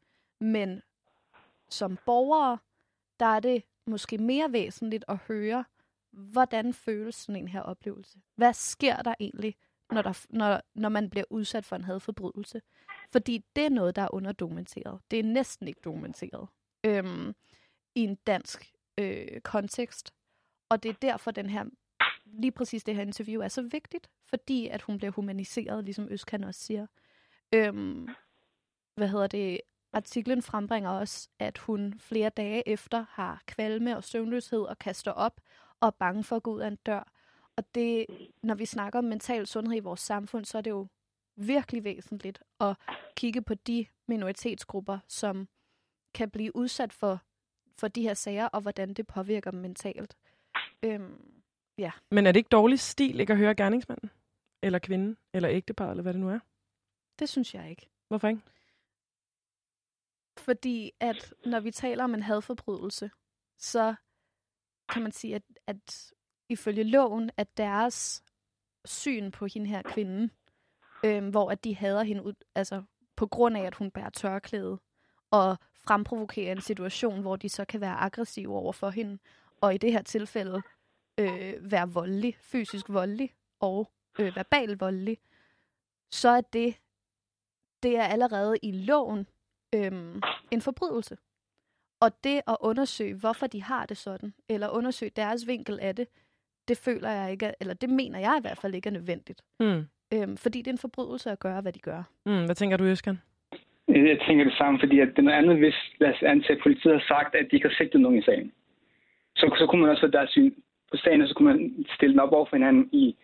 Men 0.41 0.83
som 1.69 1.99
borgere, 2.07 2.59
der 3.21 3.27
er 3.27 3.41
det 3.41 3.63
måske 3.87 4.19
mere 4.19 4.53
væsentligt 4.53 5.05
at 5.09 5.17
høre, 5.17 5.65
hvordan 6.11 6.75
føles 6.75 7.15
sådan 7.15 7.43
en 7.43 7.49
her 7.49 7.61
oplevelse? 7.61 8.19
Hvad 8.35 8.53
sker 8.53 9.03
der 9.03 9.15
egentlig, 9.21 9.57
når, 9.91 10.03
der, 10.03 10.27
når, 10.31 10.61
når 10.75 10.89
man 10.89 11.11
bliver 11.11 11.25
udsat 11.31 11.65
for 11.65 11.77
en 11.77 11.85
hadforbrydelse? 11.85 12.63
Fordi 13.11 13.45
det 13.57 13.65
er 13.65 13.69
noget, 13.69 13.97
der 13.97 14.03
er 14.03 14.15
underdokumenteret. 14.15 15.01
Det 15.11 15.19
er 15.19 15.23
næsten 15.23 15.69
ikke 15.69 15.81
dokumenteret 15.85 16.49
øhm, 16.85 17.35
i 17.95 18.01
en 18.01 18.15
dansk 18.15 18.73
øh, 18.99 19.41
kontekst. 19.41 20.15
Og 20.69 20.83
det 20.83 20.89
er 20.89 20.95
derfor, 21.03 21.31
den 21.31 21.51
her, 21.51 21.65
lige 22.33 22.53
præcis 22.53 22.85
det 22.85 22.95
her 22.95 23.03
interview 23.03 23.43
er 23.43 23.49
så 23.49 23.63
vigtigt, 23.63 24.11
fordi 24.25 24.69
at 24.69 24.83
hun 24.83 24.99
bliver 24.99 25.11
humaniseret, 25.11 25.85
ligesom 25.85 26.09
Øskan 26.11 26.45
også 26.45 26.61
siger. 26.61 26.87
Øhm, 27.53 28.09
hvad 28.95 29.09
hedder 29.09 29.27
det? 29.27 29.61
Artiklen 29.93 30.43
frembringer 30.43 30.91
også, 30.91 31.29
at 31.39 31.59
hun 31.59 31.95
flere 31.99 32.31
dage 32.31 32.69
efter 32.69 33.07
har 33.11 33.43
kvalme 33.47 33.97
og 33.97 34.05
søvnløshed 34.05 34.61
og 34.61 34.79
kaster 34.79 35.13
op 35.13 35.41
og 35.81 35.87
er 35.87 35.91
bange 35.91 36.25
for 36.25 36.37
at 36.37 36.43
gå 36.43 36.55
ud 36.55 36.61
af 36.61 36.69
en 36.69 36.79
dør. 36.87 37.13
Og 37.57 37.75
det, 37.75 38.07
når 38.43 38.55
vi 38.55 38.67
snakker 38.67 38.99
om 38.99 39.05
mental 39.05 39.47
sundhed 39.47 39.77
i 39.77 39.81
vores 39.81 40.01
samfund, 40.01 40.45
så 40.45 40.59
er 40.59 40.63
det 40.63 40.71
jo 40.71 40.87
virkelig 41.37 41.85
væsentligt 41.85 42.43
at 42.61 42.77
kigge 43.17 43.43
på 43.43 43.55
de 43.55 43.87
minoritetsgrupper, 44.07 44.99
som 45.09 45.49
kan 46.15 46.31
blive 46.31 46.57
udsat 46.57 46.93
for 46.93 47.21
for 47.79 47.89
de 47.89 48.03
her 48.03 48.15
sager, 48.15 48.47
og 48.47 48.61
hvordan 48.61 48.95
det 48.95 49.07
påvirker 49.07 49.51
dem 49.51 49.61
mentalt. 49.61 50.17
Øhm, 50.83 51.38
ja. 51.79 51.91
Men 52.11 52.27
er 52.27 52.33
det 52.33 52.41
ikke 52.41 52.49
dårlig 52.49 52.81
stil 52.81 53.21
ikke 53.21 53.33
at 53.33 53.39
høre 53.39 53.55
gerningsmanden? 53.55 54.11
Eller 54.63 54.79
kvinden? 54.79 55.17
Eller 55.33 55.51
ægtepar, 55.51 55.91
eller 55.91 56.03
hvad 56.03 56.13
det 56.13 56.21
nu 56.21 56.29
er? 56.31 56.39
Det 57.19 57.29
synes 57.29 57.55
jeg 57.55 57.71
ikke. 57.71 57.89
Hvorfor 58.09 58.29
ikke? 58.29 58.43
Fordi 60.39 60.93
at 61.01 61.35
når 61.47 61.61
vi 61.61 61.71
taler 61.71 62.05
om 62.05 62.15
en 62.15 62.23
hadforbrydelse, 62.23 63.11
så 63.59 63.95
kan 64.89 65.03
man 65.03 65.13
sige, 65.13 65.35
at, 65.35 65.43
at 65.67 66.13
ifølge 66.49 66.85
loven, 66.85 67.31
at 67.37 67.57
deres 67.57 68.23
syn 68.85 69.31
på 69.31 69.47
hende 69.47 69.67
her 69.67 69.83
kvinde, 69.83 70.31
øhm, 71.05 71.31
hvor 71.31 71.51
at 71.51 71.65
de 71.65 71.77
hader 71.77 72.03
hende 72.03 72.23
ud, 72.23 72.35
altså 72.55 72.83
på 73.17 73.27
grund 73.27 73.57
af, 73.57 73.63
at 73.63 73.75
hun 73.75 73.91
bærer 73.91 74.11
tørklæde, 74.11 74.79
og 75.31 75.57
fremprovokerer 75.75 76.53
en 76.53 76.61
situation, 76.61 77.21
hvor 77.21 77.37
de 77.37 77.49
så 77.49 77.65
kan 77.65 77.81
være 77.81 77.97
aggressive 77.97 78.57
over 78.57 78.73
for 78.73 78.91
hende, 78.91 79.19
og 79.61 79.75
i 79.75 79.79
det 79.79 79.93
her 79.93 80.03
tilfælde 80.03 80.63
øh, 81.19 81.73
være 81.73 81.89
voldelig, 81.93 82.37
fysisk 82.41 82.89
voldelig 82.89 83.31
og 83.61 83.91
øh, 84.21 84.37
verbal 84.37 84.79
voldelig, 84.79 85.19
så 86.11 86.29
er 86.29 86.41
det, 86.41 86.81
det 87.83 87.97
er 87.97 88.03
allerede 88.03 88.57
i 88.63 88.73
loven 88.73 89.27
øhm, 89.75 90.23
en 90.51 90.61
forbrydelse. 90.61 91.17
Og 92.01 92.11
det 92.25 92.41
at 92.49 92.57
undersøge, 92.61 93.15
hvorfor 93.15 93.47
de 93.47 93.63
har 93.63 93.87
det 93.87 93.97
sådan, 93.97 94.35
eller 94.49 94.69
undersøge 94.69 95.11
deres 95.17 95.47
vinkel 95.47 95.79
af 95.81 95.97
det, 95.97 96.09
det 96.69 96.79
føler 96.79 97.11
jeg 97.11 97.31
ikke, 97.31 97.53
eller 97.61 97.75
det 97.75 97.91
mener 97.91 98.19
jeg 98.19 98.37
i 98.39 98.41
hvert 98.41 98.59
fald 98.59 98.75
ikke 98.75 98.89
er 98.89 98.93
nødvendigt. 98.93 99.43
Mm. 99.61 99.85
Øhm, 100.15 100.37
fordi 100.37 100.59
det 100.59 100.67
er 100.67 100.73
en 100.73 100.79
forbrydelse 100.79 101.31
at 101.31 101.39
gøre, 101.39 101.61
hvad 101.61 101.73
de 101.73 101.79
gør. 101.79 102.03
Mm. 102.27 102.45
Hvad 102.45 102.55
tænker 102.55 102.77
du, 102.77 102.85
Øskan? 102.85 103.19
Jeg 103.89 104.19
tænker 104.27 104.45
det 104.45 104.55
samme, 104.59 104.81
fordi 104.81 105.01
at 105.01 105.09
det 105.09 105.19
er 105.19 105.23
noget 105.23 105.39
andet, 105.39 105.59
hvis 105.59 105.75
lad 106.01 106.15
os 106.15 106.23
antage, 106.23 106.57
at 106.57 106.63
politiet 106.63 106.95
har 106.95 107.05
sagt, 107.09 107.35
at 107.35 107.47
de 107.51 107.57
ikke 107.57 107.69
har 107.69 107.75
sigtet 107.75 108.01
nogen 108.01 108.19
i 108.19 108.23
sagen. 108.23 108.53
Så, 109.37 109.55
så 109.59 109.67
kunne 109.67 109.81
man 109.81 109.91
også 109.91 110.07
få 110.07 110.07
deres 110.07 110.31
syn 110.31 110.55
på 110.91 110.97
sagen, 110.97 111.29
så 111.29 111.35
kunne 111.35 111.53
man 111.53 111.87
stille 111.97 112.13
den 112.13 112.21
op 112.21 112.33
over 112.33 112.47
for 112.47 112.57
hinanden 112.57 112.89
i 112.93 113.17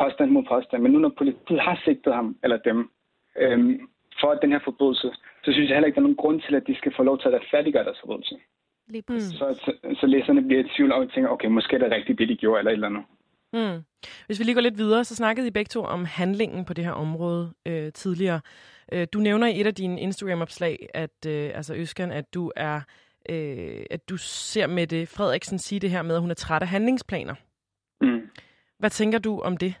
påstand 0.00 0.30
mod 0.30 0.44
påstand. 0.48 0.82
Men 0.82 0.92
nu 0.92 0.98
når 0.98 1.12
politiet 1.18 1.60
har 1.60 1.80
sigtet 1.84 2.14
ham, 2.14 2.36
eller 2.44 2.56
dem, 2.56 2.90
øhm, 3.42 3.88
for 4.20 4.34
den 4.34 4.52
her 4.52 4.60
forbrydelse, 4.64 5.08
så 5.44 5.52
synes 5.52 5.68
jeg 5.68 5.76
heller 5.76 5.86
ikke, 5.86 5.96
der 5.96 6.00
er 6.00 6.08
nogen 6.08 6.22
grund 6.22 6.40
til, 6.40 6.54
at 6.54 6.66
de 6.66 6.76
skal 6.76 6.92
få 6.96 7.02
lov 7.02 7.18
til 7.18 7.28
at 7.28 7.34
retfærdiggøre 7.34 7.84
deres 7.84 8.00
forbrydelse. 8.00 8.36
Lige. 8.88 9.04
Mm. 9.08 9.20
Så, 9.20 9.46
så, 9.64 9.94
så 10.00 10.06
læserne 10.06 10.42
bliver 10.42 10.64
i 10.64 10.68
tvivl 10.76 10.92
og 10.92 11.12
tænker, 11.12 11.30
okay, 11.30 11.48
måske 11.48 11.74
er 11.76 11.80
det 11.80 11.90
rigtigt, 11.90 12.18
det 12.18 12.28
de 12.28 12.36
gjorde, 12.36 12.58
eller 12.58 12.70
et 12.70 12.74
eller 12.74 12.88
andet. 12.88 13.04
Mm. 13.52 13.82
Hvis 14.26 14.38
vi 14.38 14.44
lige 14.44 14.54
går 14.54 14.60
lidt 14.60 14.78
videre, 14.78 15.04
så 15.04 15.14
snakkede 15.14 15.46
I 15.46 15.50
begge 15.50 15.68
to 15.68 15.80
om 15.80 16.04
handlingen 16.04 16.64
på 16.64 16.74
det 16.74 16.84
her 16.84 16.92
område 16.92 17.52
øh, 17.66 17.92
tidligere. 17.92 18.40
Øh, 18.92 19.06
du 19.12 19.18
nævner 19.18 19.46
i 19.46 19.60
et 19.60 19.66
af 19.66 19.74
dine 19.74 20.00
Instagram-opslag, 20.00 20.88
at 20.94 21.26
øh, 21.28 21.50
altså 21.54 21.74
Øskan, 21.74 22.10
at 22.10 22.34
du 22.34 22.52
er 22.56 22.80
øh, 23.28 23.86
at 23.90 24.08
du 24.08 24.16
ser 24.16 24.66
med 24.66 24.86
det 24.86 25.08
Frederiksen 25.08 25.58
sige 25.58 25.80
det 25.80 25.90
her 25.90 26.02
med, 26.02 26.14
at 26.14 26.20
hun 26.20 26.30
er 26.30 26.34
træt 26.34 26.62
af 26.62 26.68
handlingsplaner. 26.68 27.34
Mm. 28.00 28.30
Hvad 28.78 28.90
tænker 28.90 29.18
du 29.18 29.40
om 29.40 29.56
det? 29.56 29.74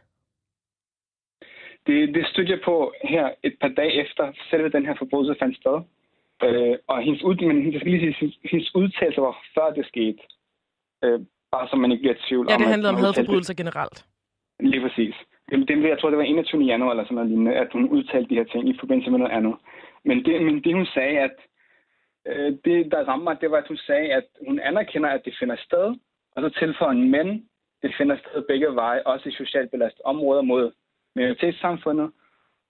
Det, 1.86 2.14
det 2.14 2.26
stødte 2.26 2.52
jeg 2.52 2.60
på 2.64 2.92
her 3.04 3.30
et 3.42 3.56
par 3.60 3.68
dage 3.68 3.92
efter 3.92 4.32
selve 4.50 4.68
den 4.68 4.86
her 4.86 4.94
forbrydelse 4.98 5.38
fandt 5.38 5.56
sted. 5.56 5.76
Øh, 6.42 6.76
og 6.86 7.02
hendes, 7.02 7.22
ud, 7.22 7.34
men, 7.46 7.72
jeg 7.72 7.80
skal 7.80 7.92
lige 7.92 8.02
sige, 8.04 8.16
hendes, 8.20 8.38
hendes 8.50 8.74
udtalelse 8.74 9.20
var 9.20 9.36
før 9.54 9.70
det 9.70 9.86
skete. 9.86 10.18
Øh, 11.04 11.20
bare 11.52 11.68
så 11.68 11.76
man 11.76 11.92
ikke 11.92 12.02
bliver 12.02 12.14
i 12.14 12.22
tvivl 12.28 12.46
Ja, 12.48 12.56
det 12.56 12.66
om, 12.66 12.70
handlede 12.70 12.88
at 12.88 12.94
om 12.94 13.00
hun 13.00 13.04
hadforbrydelser 13.04 13.54
generelt. 13.54 13.98
Lige 14.60 14.82
præcis. 14.86 15.14
Det, 15.48 15.68
det, 15.68 15.88
jeg 15.88 15.98
tror, 15.98 16.10
det 16.10 16.18
var 16.18 16.24
21. 16.24 16.62
januar 16.62 16.90
eller 16.90 17.04
sådan 17.04 17.14
noget 17.14 17.30
lignende, 17.30 17.54
at 17.54 17.68
hun 17.72 17.88
udtalte 17.88 18.28
de 18.30 18.34
her 18.34 18.44
ting 18.44 18.68
i 18.68 18.78
forbindelse 18.80 19.10
med 19.10 19.18
noget 19.18 19.32
andet. 19.38 19.54
Men 20.04 20.24
det, 20.24 20.42
men 20.42 20.54
det 20.64 20.74
hun 20.74 20.86
sagde, 20.86 21.18
at 21.18 21.36
øh, 22.26 22.52
det, 22.64 22.92
der 22.92 23.04
rammer 23.08 23.24
mig, 23.24 23.40
det 23.40 23.50
var, 23.50 23.58
at 23.58 23.68
hun 23.68 23.76
sagde, 23.76 24.12
at 24.14 24.24
hun 24.46 24.58
anerkender, 24.58 25.08
at 25.08 25.24
det 25.24 25.34
finder 25.38 25.56
sted, 25.56 25.94
og 26.36 26.42
så 26.42 26.58
tilføjer 26.58 26.92
en 26.92 27.10
men, 27.10 27.48
det 27.82 27.94
finder 27.98 28.16
sted 28.16 28.42
begge 28.48 28.74
veje, 28.74 29.02
også 29.02 29.28
i 29.28 29.32
socialt 29.32 29.70
belastede 29.70 30.04
områder 30.04 30.42
mod 30.42 30.72
minoritetssamfundet, 31.14 32.10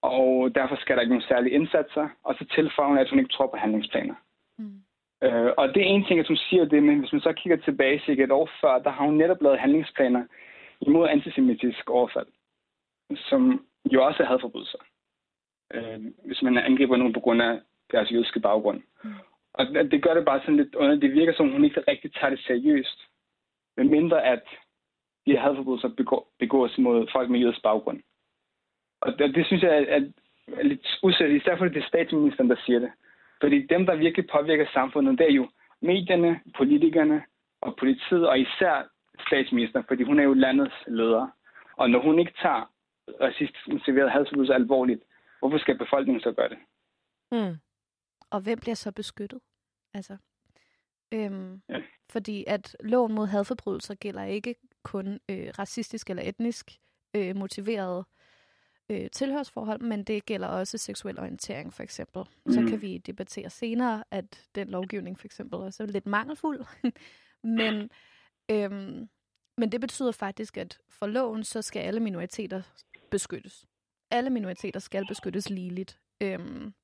og 0.03 0.55
derfor 0.55 0.77
skal 0.77 0.97
der 0.97 1.03
ikke 1.03 1.15
nogen 1.15 1.29
særlige 1.29 1.55
indsatser, 1.55 2.09
og 2.25 2.35
så 2.39 2.45
tilføjer 2.55 2.89
hun, 2.89 2.99
at 2.99 3.11
hun 3.11 3.19
ikke 3.19 3.33
tror 3.33 3.47
på 3.47 3.57
handlingsplaner. 3.57 4.15
Mm. 4.59 4.81
Øh, 5.23 5.53
og 5.57 5.69
det 5.69 5.83
er 5.83 5.87
en 5.87 6.05
ting, 6.05 6.21
at 6.21 6.29
hun 6.29 6.37
siger 6.37 6.65
det, 6.65 6.83
men 6.83 6.99
hvis 6.99 7.13
man 7.13 7.21
så 7.21 7.33
kigger 7.33 7.57
tilbage 7.57 8.03
cirka 8.07 8.25
et 8.25 8.31
år 8.31 8.51
før, 8.61 8.79
der 8.79 8.91
har 8.91 9.05
hun 9.05 9.15
netop 9.15 9.43
lavet 9.43 9.59
handlingsplaner 9.59 10.25
imod 10.81 11.09
antisemitisk 11.09 11.91
overfald, 11.91 12.27
som 13.17 13.67
jo 13.93 14.05
også 14.05 14.23
er 14.23 14.27
hadforbrydelser. 14.27 14.79
Øh, 15.75 16.01
hvis 16.25 16.43
man 16.43 16.59
angriber 16.59 16.97
nogen 16.97 17.13
på 17.13 17.21
grund 17.21 17.43
af 17.43 17.61
deres 17.93 18.13
jødiske 18.13 18.41
baggrund. 18.41 18.83
Mm. 19.05 19.11
Og 19.59 19.67
det 19.67 20.03
gør 20.03 20.15
det 20.15 20.25
bare 20.25 20.41
sådan 20.41 20.57
lidt 20.57 20.75
under. 20.75 20.97
Det 20.97 21.13
virker 21.13 21.33
som, 21.35 21.53
hun 21.53 21.65
ikke 21.65 21.85
rigtig 21.89 22.15
tager 22.15 22.31
det 22.31 22.41
seriøst. 22.41 22.99
Men 23.77 23.91
mindre 23.91 24.25
at 24.25 24.43
de 25.27 25.33
her 25.33 25.41
hadforbrydelser 25.41 25.89
begår, 25.89 26.33
begås 26.39 26.79
mod 26.79 27.07
folk 27.13 27.31
med 27.31 27.41
jødisk 27.41 27.63
baggrund. 27.63 28.01
Og 29.01 29.19
det, 29.19 29.35
det 29.35 29.47
synes 29.47 29.63
jeg 29.63 29.77
er, 29.77 29.85
er, 29.97 30.01
er 30.57 30.63
lidt 30.63 30.99
usædvanligt, 31.03 31.45
især 31.45 31.57
fordi 31.57 31.75
det 31.75 31.83
er 31.83 31.89
statsministeren, 31.89 32.51
der 32.51 32.57
siger 32.67 32.79
det. 32.79 32.91
Fordi 33.41 33.67
dem, 33.67 33.87
der 33.87 33.95
virkelig 33.97 34.27
påvirker 34.33 34.67
samfundet, 34.73 35.19
det 35.19 35.27
er 35.27 35.35
jo 35.35 35.49
medierne, 35.81 36.41
politikerne 36.57 37.23
og 37.61 37.77
politiet, 37.77 38.29
og 38.29 38.41
især 38.41 38.89
statsministeren, 39.27 39.85
fordi 39.89 40.03
hun 40.03 40.19
er 40.19 40.25
jo 40.25 40.33
landets 40.33 40.75
leder. 40.87 41.29
Og 41.77 41.91
når 41.91 42.01
hun 42.01 42.19
ikke 42.19 42.33
tager 42.43 42.71
racistisk 43.21 43.69
motiveret 43.69 44.11
hadforbrydelser 44.11 44.55
alvorligt, 44.55 45.03
hvorfor 45.39 45.59
skal 45.59 45.79
befolkningen 45.79 46.21
så 46.21 46.33
gøre 46.33 46.49
det? 46.49 46.59
Mm. 47.33 47.57
Og 48.37 48.43
hvem 48.43 48.59
bliver 48.59 48.75
så 48.75 48.93
beskyttet? 48.93 49.41
Altså, 49.95 50.17
øhm, 51.15 51.63
Ja. 51.69 51.83
Fordi 52.11 52.45
at 52.47 52.77
loven 52.81 53.15
mod 53.15 53.27
hadforbrydelser 53.27 53.95
gælder 53.95 54.25
ikke 54.25 54.55
kun 54.83 55.21
øh, 55.29 55.49
racistisk 55.59 56.11
eller 56.11 56.23
etnisk 56.23 56.79
øh, 57.17 57.37
motiveret 57.37 58.05
øh, 58.89 59.11
tilhørsforhold, 59.11 59.81
men 59.81 60.05
det 60.05 60.27
gælder 60.27 60.49
også 60.49 60.79
seksuel 60.79 61.21
orientering 61.21 61.73
for 61.73 61.83
eksempel. 61.83 62.23
Mm. 62.47 62.53
Så 62.53 62.67
kan 62.69 62.83
vi 62.83 62.99
debattere 62.99 63.51
senere, 63.51 64.05
at 64.11 64.49
den 64.55 64.69
lovgivning 64.69 65.19
for 65.19 65.27
eksempel 65.27 65.59
også 65.59 65.83
er 65.83 65.87
lidt 65.87 66.07
mangelfuld. 66.07 66.65
men, 67.59 67.91
øhm, 68.51 69.09
men 69.57 69.73
det 69.73 69.81
betyder 69.81 70.13
faktisk, 70.13 70.57
at 70.57 70.79
for 70.89 71.07
loven, 71.07 71.45
så 71.45 71.63
skal 71.63 71.81
alle 71.81 72.01
minoriteter 72.01 72.63
beskyttes. 73.11 73.67
Alle 74.11 74.31
minoriteter 74.31 74.81
skal 74.81 75.07
beskyttes 75.09 75.51
ligeligt. 75.51 76.01
Øhm, 76.21 76.75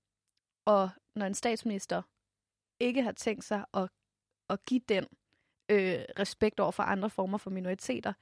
og 0.65 0.91
når 1.15 1.27
en 1.27 1.35
statsminister 1.35 2.03
ikke 2.81 3.03
har 3.03 3.13
tænkt 3.13 3.45
sig 3.45 3.65
at, 3.75 3.89
at 4.51 4.65
give 4.65 4.81
den 4.89 5.07
øh, 5.69 6.01
respekt 6.19 6.61
over 6.61 6.71
for 6.71 6.83
andre 6.83 7.11
former 7.11 7.39
for 7.39 7.51
minoriteter, 7.51 8.13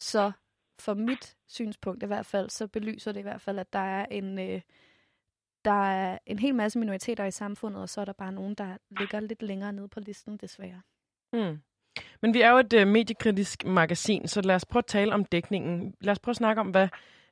så 0.00 0.32
for 0.80 0.94
mit 0.94 1.36
synspunkt 1.46 2.02
i 2.02 2.06
hvert 2.06 2.26
fald, 2.26 2.50
så 2.50 2.66
belyser 2.66 3.12
det 3.12 3.20
i 3.20 3.22
hvert 3.22 3.40
fald, 3.40 3.58
at 3.58 3.72
der 3.72 3.78
er 3.78 4.06
en, 4.06 4.38
øh, 4.38 4.60
der 5.64 5.84
er 5.84 6.18
en 6.26 6.38
hel 6.38 6.54
masse 6.54 6.78
minoriteter 6.78 7.24
i 7.24 7.30
samfundet, 7.30 7.82
og 7.82 7.88
så 7.88 8.00
er 8.00 8.04
der 8.04 8.12
bare 8.12 8.32
nogen, 8.32 8.54
der 8.54 8.76
ligger 8.98 9.20
lidt 9.20 9.42
længere 9.42 9.72
nede 9.72 9.88
på 9.88 10.00
listen, 10.00 10.36
desværre. 10.36 10.82
Mm. 11.32 11.58
Men 12.22 12.34
vi 12.34 12.40
er 12.40 12.50
jo 12.50 12.58
et 12.58 12.72
øh, 12.72 12.86
mediekritisk 12.86 13.64
magasin, 13.64 14.28
så 14.28 14.40
lad 14.40 14.54
os 14.54 14.64
prøve 14.64 14.80
at 14.80 14.86
tale 14.86 15.14
om 15.14 15.24
dækningen. 15.24 15.94
Lad 16.00 16.12
os 16.12 16.18
prøve 16.18 16.32
at 16.32 16.36
snakke 16.36 16.60
om, 16.60 16.70
hvad 16.70 16.88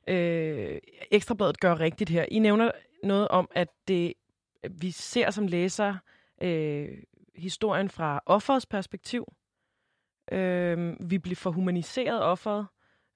øh, 0.07 0.77
Ekstrabladet 1.11 1.59
gør 1.59 1.79
rigtigt 1.79 2.09
her. 2.09 2.25
I 2.31 2.39
nævner 2.39 2.71
noget 3.03 3.27
om, 3.27 3.49
at 3.51 3.67
det, 3.87 4.13
vi 4.71 4.91
ser 4.91 5.31
som 5.31 5.47
læser 5.47 5.95
øh, 6.41 7.03
historien 7.35 7.89
fra 7.89 8.21
offerets 8.25 8.65
perspektiv. 8.65 9.33
Øh, 10.31 10.95
vi 11.09 11.17
bliver 11.17 11.35
for 11.35 11.51
humaniseret 11.51 12.21
offeret. 12.21 12.67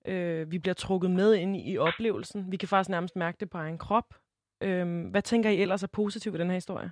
Øh, 0.06 0.52
vi 0.52 0.60
bliver 0.60 0.74
trukket 0.74 1.12
med 1.12 1.36
ind 1.36 1.58
i 1.58 1.78
oplevelsen. 1.78 2.52
Vi 2.52 2.58
kan 2.58 2.70
faktisk 2.70 2.90
nærmest 2.90 3.16
mærke 3.16 3.38
det 3.40 3.50
på 3.50 3.58
egen 3.58 3.78
krop. 3.78 4.16
Øh, 4.62 5.06
hvad 5.10 5.22
tænker 5.22 5.50
I 5.50 5.62
ellers 5.62 5.84
er 5.84 5.88
positivt 5.88 6.34
ved 6.34 6.40
den 6.40 6.48
her 6.48 6.56
historie? 6.56 6.92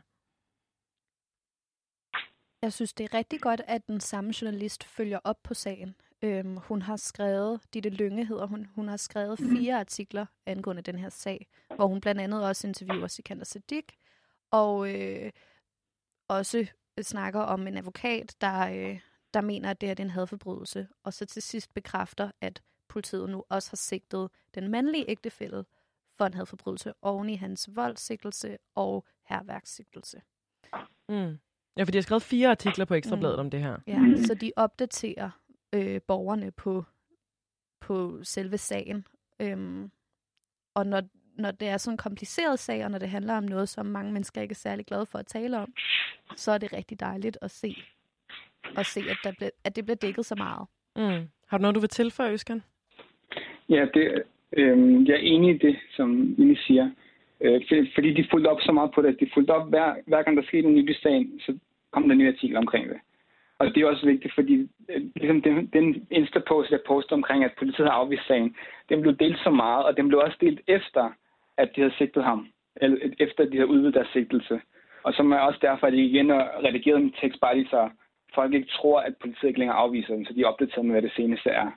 Jeg 2.61 2.73
synes, 2.73 2.93
det 2.93 3.03
er 3.03 3.13
rigtig 3.13 3.41
godt, 3.41 3.61
at 3.67 3.87
den 3.87 3.99
samme 3.99 4.33
journalist 4.41 4.83
følger 4.83 5.19
op 5.23 5.43
på 5.43 5.53
sagen. 5.53 5.95
Øhm, 6.21 6.57
hun 6.57 6.81
har 6.81 6.95
skrevet, 6.95 7.61
Ditte 7.73 7.89
Lynge 7.89 8.25
hedder 8.25 8.45
hun, 8.45 8.67
hun 8.75 8.87
har 8.87 8.97
skrevet 8.97 9.39
fire 9.39 9.79
artikler 9.79 10.25
angående 10.45 10.81
den 10.81 10.99
her 10.99 11.09
sag, 11.09 11.47
hvor 11.75 11.87
hun 11.87 12.01
blandt 12.01 12.21
andet 12.21 12.47
også 12.47 12.67
interviewer 12.67 13.07
Sikander 13.07 13.45
Siddiq, 13.45 13.85
og 14.51 14.93
øh, 14.95 15.31
også 16.27 16.67
snakker 17.01 17.39
om 17.39 17.67
en 17.67 17.77
advokat, 17.77 18.35
der, 18.41 18.67
øh, 18.67 18.99
der 19.33 19.41
mener, 19.41 19.69
at 19.69 19.81
det 19.81 19.89
her 19.89 19.93
det 19.93 20.03
er 20.03 20.07
en 20.07 20.11
hadforbrydelse, 20.11 20.87
og 21.03 21.13
så 21.13 21.25
til 21.25 21.41
sidst 21.41 21.73
bekræfter, 21.73 22.31
at 22.41 22.61
politiet 22.87 23.29
nu 23.29 23.43
også 23.49 23.71
har 23.71 23.75
sigtet 23.75 24.29
den 24.55 24.67
mandlige 24.71 25.05
ægtefælde 25.09 25.65
for 26.17 26.25
en 26.25 26.33
hadforbrydelse 26.33 26.93
oven 27.01 27.29
i 27.29 27.35
hans 27.35 27.69
voldsigtelse 27.75 28.57
og 28.75 29.05
herværkssigtelse. 29.25 30.21
Mm. 31.09 31.39
Ja, 31.77 31.83
for 31.83 31.91
de 31.91 31.97
har 31.97 32.01
skrevet 32.01 32.23
fire 32.23 32.49
artikler 32.49 32.85
på 32.85 32.93
Ekstrabladet 32.93 33.35
Mm. 33.35 33.39
om 33.39 33.49
det 33.49 33.59
her. 33.59 33.77
Ja, 33.87 33.99
så 34.27 34.33
de 34.33 34.51
opdaterer 34.55 35.29
øh, 35.73 36.01
borgerne 36.07 36.51
på, 36.51 36.85
på 37.81 38.23
selve 38.23 38.57
sagen. 38.57 39.07
Øhm, 39.39 39.91
og 40.73 40.87
når, 40.87 41.01
når 41.37 41.51
det 41.51 41.67
er 41.67 41.77
sådan 41.77 41.93
en 41.93 41.97
kompliceret 41.97 42.59
sag, 42.59 42.85
og 42.85 42.91
når 42.91 42.97
det 42.97 43.09
handler 43.09 43.37
om 43.37 43.43
noget, 43.43 43.69
som 43.69 43.85
mange 43.85 44.13
mennesker 44.13 44.41
ikke 44.41 44.51
er 44.51 44.55
særlig 44.55 44.85
glade 44.85 45.05
for 45.05 45.19
at 45.19 45.27
tale 45.27 45.57
om, 45.57 45.73
så 46.35 46.51
er 46.51 46.57
det 46.57 46.73
rigtig 46.73 46.99
dejligt 46.99 47.37
at 47.41 47.51
se, 47.51 47.75
at 48.77 48.85
se, 48.85 48.99
at, 48.99 49.17
der 49.23 49.31
ble, 49.37 49.51
at 49.63 49.75
det 49.75 49.85
bliver 49.85 49.95
dækket 49.95 50.25
så 50.25 50.35
meget. 50.35 50.67
Mm. 50.95 51.27
Har 51.47 51.57
du 51.57 51.61
noget, 51.61 51.75
du 51.75 51.79
vil 51.79 51.89
tilføje, 51.89 52.31
Øskan? 52.31 52.63
Ja, 53.69 53.85
det, 53.93 54.23
øh, 54.53 55.07
jeg 55.07 55.13
er 55.13 55.19
enig 55.19 55.55
i 55.55 55.57
det, 55.57 55.75
som 55.95 56.35
Ine 56.37 56.57
siger. 56.67 56.89
Øh, 57.41 57.61
fordi 57.95 58.13
de 58.13 58.27
fulgte 58.31 58.47
op 58.47 58.61
så 58.61 58.71
meget 58.71 58.91
på 58.95 59.01
det. 59.01 59.19
De 59.19 59.29
fulgte 59.33 59.51
op, 59.51 59.69
hver, 59.69 59.95
hver 60.07 60.23
gang 60.23 60.37
der 60.37 60.43
skete 60.43 60.67
en 60.67 60.75
ny 60.75 60.93
sag, 61.03 61.27
så 61.39 61.57
kom 61.91 62.03
der 62.03 62.11
en 62.11 62.17
ny 62.17 62.33
artikel 62.33 62.57
omkring 62.57 62.89
det. 62.89 62.99
Og 63.59 63.65
det 63.67 63.77
er 63.77 63.87
også 63.87 64.05
vigtigt, 64.05 64.33
fordi 64.33 64.69
øh, 64.89 65.01
ligesom 65.15 65.41
den, 65.41 65.67
den 65.73 66.07
Insta-post, 66.11 66.71
jeg 66.71 66.79
postede 66.87 67.13
omkring, 67.13 67.43
at 67.43 67.53
politiet 67.59 67.87
har 67.87 67.93
afvist 67.93 68.27
sagen, 68.27 68.55
den 68.89 69.01
blev 69.01 69.15
delt 69.17 69.39
så 69.43 69.49
meget, 69.49 69.85
og 69.85 69.97
den 69.97 70.07
blev 70.07 70.19
også 70.19 70.37
delt 70.41 70.61
efter, 70.67 71.13
at 71.57 71.69
de 71.75 71.81
havde 71.81 71.97
sigtet 71.97 72.23
ham. 72.23 72.47
Eller 72.75 72.97
efter, 73.19 73.45
de 73.45 73.57
havde 73.57 73.69
udvidet 73.69 73.93
deres 73.93 74.07
sigtelse. 74.13 74.61
Og 75.03 75.13
så 75.13 75.23
er 75.23 75.39
også 75.39 75.59
derfor, 75.61 75.87
at 75.87 75.93
de 75.93 76.05
igen 76.05 76.31
og 76.31 76.41
redigerede 76.63 77.01
en 77.01 77.15
tekst 77.21 77.41
bare 77.41 77.55
lige 77.57 77.69
så 77.69 77.89
folk 78.35 78.53
ikke 78.53 78.71
tror, 78.77 78.99
at 78.99 79.13
politiet 79.21 79.47
ikke 79.47 79.59
længere 79.59 79.77
afviser 79.77 80.13
dem, 80.13 80.25
så 80.25 80.33
de 80.33 80.41
er 80.41 80.47
opdateret 80.47 80.85
med, 80.85 80.93
hvad 80.93 81.01
det 81.01 81.11
seneste 81.15 81.49
er. 81.49 81.71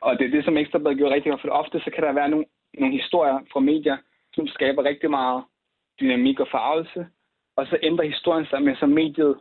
Og 0.00 0.18
det 0.18 0.26
er 0.26 0.30
det, 0.30 0.44
som 0.44 0.56
Ekstrabladet 0.56 0.98
gjorde 0.98 1.14
rigtig 1.14 1.30
godt, 1.30 1.40
for 1.40 1.48
ofte 1.48 1.80
så 1.80 1.90
kan 1.94 2.04
der 2.04 2.12
være 2.12 2.28
nogle, 2.28 2.46
nogle 2.78 2.94
historier 2.94 3.38
fra 3.52 3.60
medier, 3.60 3.96
som 4.34 4.46
skaber 4.46 4.84
rigtig 4.84 5.10
meget 5.10 5.44
dynamik 6.00 6.40
og 6.40 6.48
farvelse, 6.50 7.06
og 7.56 7.66
så 7.66 7.78
ændrer 7.82 8.06
historien 8.06 8.46
sig 8.46 8.62
med, 8.62 8.76
så 8.76 8.86
mediet 8.86 9.34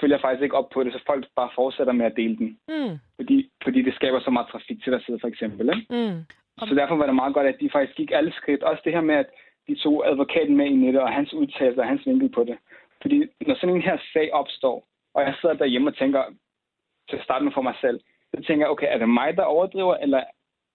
følger 0.00 0.18
faktisk 0.18 0.42
ikke 0.42 0.56
op 0.56 0.70
på 0.70 0.84
det, 0.84 0.92
så 0.92 1.00
folk 1.06 1.24
bare 1.36 1.50
fortsætter 1.54 1.92
med 1.92 2.06
at 2.06 2.16
dele 2.16 2.36
den. 2.36 2.58
Mm. 2.68 2.98
Fordi, 3.16 3.50
fordi 3.64 3.82
det 3.82 3.94
skaber 3.94 4.20
så 4.20 4.30
meget 4.30 4.48
trafik 4.48 4.82
til 4.82 4.92
der 4.92 5.00
sidder 5.00 5.20
for 5.20 5.28
eksempel. 5.28 5.66
Ikke? 5.74 5.86
Mm. 5.90 6.18
Så 6.58 6.74
derfor 6.74 6.96
var 6.96 7.06
det 7.06 7.14
meget 7.14 7.34
godt, 7.34 7.46
at 7.46 7.60
de 7.60 7.70
faktisk 7.70 7.96
gik 7.96 8.10
alle 8.10 8.32
skridt. 8.32 8.62
Også 8.62 8.82
det 8.84 8.92
her 8.92 9.00
med, 9.00 9.14
at 9.14 9.26
de 9.68 9.74
tog 9.74 10.10
advokaten 10.10 10.56
med 10.56 10.66
i 10.66 10.76
nettet, 10.76 11.02
og 11.02 11.12
hans 11.12 11.34
udtalelse 11.34 11.80
og 11.80 11.88
hans 11.88 12.06
vinkel 12.06 12.28
på 12.28 12.44
det. 12.44 12.58
Fordi 13.02 13.26
når 13.46 13.54
sådan 13.54 13.76
en 13.76 13.82
her 13.82 13.98
sag 14.12 14.32
opstår, 14.32 14.86
og 15.14 15.22
jeg 15.22 15.34
sidder 15.40 15.54
derhjemme 15.54 15.90
og 15.90 15.96
tænker, 15.96 16.22
til 17.10 17.16
at 17.16 17.24
starte 17.24 17.44
med 17.44 17.52
for 17.52 17.62
mig 17.62 17.74
selv, 17.80 18.00
så 18.34 18.42
tænker 18.42 18.66
jeg, 18.66 18.70
okay, 18.70 18.86
er 18.90 18.98
det 18.98 19.08
mig, 19.08 19.36
der 19.36 19.42
overdriver, 19.42 19.94
eller 19.94 20.22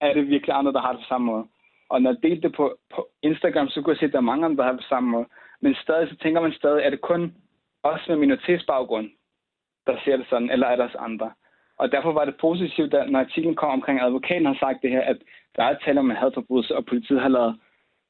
er 0.01 0.13
det 0.13 0.27
virkelig 0.27 0.55
andre, 0.55 0.73
der 0.73 0.81
har 0.81 0.91
det 0.91 1.01
på 1.01 1.07
samme 1.07 1.25
måde? 1.25 1.47
Og 1.89 2.01
når 2.01 2.11
jeg 2.11 2.23
delte 2.23 2.47
det 2.47 2.55
på, 2.55 2.77
på 2.95 3.09
Instagram, 3.21 3.67
så 3.67 3.81
kunne 3.81 3.91
jeg 3.91 3.99
se, 3.99 4.05
at 4.05 4.11
der 4.11 4.17
er 4.17 4.31
mange 4.31 4.45
andre, 4.45 4.57
der 4.57 4.63
har 4.63 4.71
det 4.71 4.81
på 4.81 4.87
samme 4.89 5.09
måde. 5.09 5.25
Men 5.61 5.75
stadig, 5.75 6.09
så 6.09 6.15
tænker 6.15 6.41
man 6.41 6.51
stadig, 6.51 6.83
er 6.83 6.89
det 6.89 7.01
kun 7.01 7.35
os 7.83 8.07
med 8.07 8.15
minoritetsbaggrund, 8.15 9.09
der 9.87 9.97
ser 10.05 10.17
det 10.17 10.27
sådan, 10.29 10.49
eller 10.49 10.67
er 10.67 10.75
der 10.75 10.83
også 10.83 10.97
andre? 10.97 11.31
Og 11.77 11.91
derfor 11.91 12.11
var 12.11 12.25
det 12.25 12.35
positivt, 12.41 12.93
at 12.93 13.09
når 13.11 13.19
artiklen 13.19 13.55
kom 13.55 13.69
omkring, 13.69 13.99
at 13.99 14.05
advokaten 14.05 14.45
har 14.45 14.57
sagt 14.59 14.81
det 14.81 14.91
her, 14.91 15.01
at 15.01 15.17
der 15.55 15.63
er 15.63 15.77
tale 15.77 15.99
om 15.99 16.11
en 16.11 16.17
hadforbrydelse, 16.17 16.75
og 16.75 16.85
politiet 16.85 17.21
har 17.21 17.29
lavet 17.29 17.59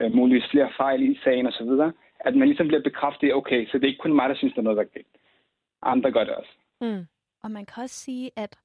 øh, 0.01 0.15
muligvis 0.15 0.51
flere 0.51 0.69
fejl 0.77 1.11
i 1.11 1.19
sagen 1.23 1.47
osv., 1.47 1.71
at 2.19 2.35
man 2.35 2.47
ligesom 2.47 2.67
bliver 2.67 2.83
bekræftet, 2.83 3.33
okay, 3.33 3.67
så 3.67 3.77
det 3.77 3.83
er 3.83 3.87
ikke 3.87 4.01
kun 4.01 4.15
mig, 4.15 4.29
der 4.29 4.35
synes, 4.35 4.53
der 4.53 4.59
er 4.59 4.63
noget, 4.63 4.77
der 4.77 4.83
er 4.83 4.93
galt. 4.93 5.17
Andre 5.81 6.11
gør 6.11 6.23
det 6.23 6.35
også. 6.35 6.51
Mm. 6.81 7.05
Og 7.43 7.51
man 7.51 7.65
kan 7.65 7.83
også 7.83 7.95
sige, 7.95 8.31
at 8.35 8.59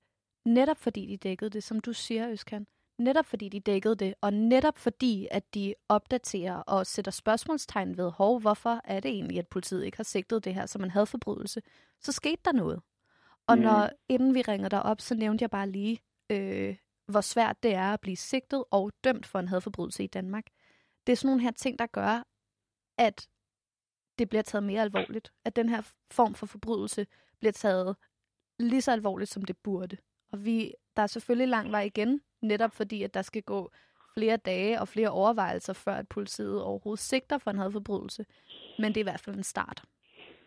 netop 0.44 0.76
fordi 0.76 1.06
de 1.06 1.16
dækkede 1.16 1.50
det, 1.50 1.62
som 1.62 1.80
du 1.80 1.92
siger, 1.92 2.30
Øskan, 2.30 2.66
netop 2.98 3.26
fordi 3.26 3.48
de 3.48 3.60
dækkede 3.60 3.96
det, 3.96 4.14
og 4.20 4.32
netop 4.32 4.78
fordi, 4.78 5.28
at 5.30 5.54
de 5.54 5.74
opdaterer 5.88 6.56
og 6.56 6.86
sætter 6.86 7.12
spørgsmålstegn 7.12 7.96
ved, 7.96 8.10
hov, 8.10 8.40
hvorfor 8.40 8.80
er 8.84 9.00
det 9.00 9.10
egentlig, 9.10 9.38
at 9.38 9.48
politiet 9.48 9.84
ikke 9.84 9.96
har 9.96 10.04
sigtet 10.04 10.44
det 10.44 10.54
her 10.54 10.66
som 10.66 10.84
en 10.84 10.90
hadforbrydelse, 10.90 11.62
så 12.00 12.12
skete 12.12 12.42
der 12.44 12.52
noget. 12.52 12.80
Og 13.52 13.58
mm. 13.58 13.64
når, 13.64 13.90
inden 14.08 14.34
vi 14.34 14.42
ringer 14.42 14.68
dig 14.68 14.82
op, 14.82 15.00
så 15.00 15.14
nævnte 15.14 15.42
jeg 15.42 15.50
bare 15.50 15.70
lige, 15.70 16.00
øh, 16.30 16.76
hvor 17.06 17.20
svært 17.20 17.62
det 17.62 17.74
er 17.74 17.92
at 17.92 18.00
blive 18.00 18.16
sigtet 18.16 18.64
og 18.70 18.92
dømt 19.04 19.26
for 19.26 19.38
en 19.38 19.48
hadforbrydelse 19.48 20.04
i 20.04 20.06
Danmark. 20.06 20.46
Det 21.06 21.12
er 21.12 21.16
sådan 21.16 21.28
nogle 21.28 21.42
her 21.42 21.50
ting, 21.50 21.78
der 21.78 21.86
gør, 21.86 22.22
at 22.98 23.28
det 24.18 24.28
bliver 24.28 24.42
taget 24.42 24.64
mere 24.64 24.82
alvorligt. 24.82 25.32
At 25.44 25.56
den 25.56 25.68
her 25.68 25.92
form 26.10 26.34
for 26.34 26.46
forbrydelse 26.46 27.06
bliver 27.40 27.52
taget 27.52 27.96
lige 28.58 28.82
så 28.82 28.92
alvorligt, 28.92 29.30
som 29.30 29.44
det 29.44 29.56
burde. 29.56 29.96
Og 30.32 30.44
vi, 30.44 30.74
der 30.96 31.02
er 31.02 31.06
selvfølgelig 31.06 31.48
lang 31.48 31.72
vej 31.72 31.82
igen, 31.82 32.20
netop 32.42 32.72
fordi, 32.72 33.02
at 33.02 33.14
der 33.14 33.22
skal 33.22 33.42
gå 33.42 33.70
flere 34.14 34.36
dage 34.36 34.80
og 34.80 34.88
flere 34.88 35.08
overvejelser, 35.08 35.72
før 35.72 35.94
at 35.94 36.08
politiet 36.08 36.62
overhovedet 36.62 37.04
sigter 37.04 37.38
for 37.38 37.50
en 37.50 37.58
hadforbrydelse. 37.58 38.26
Men 38.78 38.88
det 38.88 38.96
er 38.96 39.02
i 39.02 39.10
hvert 39.10 39.20
fald 39.20 39.36
en 39.36 39.42
start. 39.42 39.84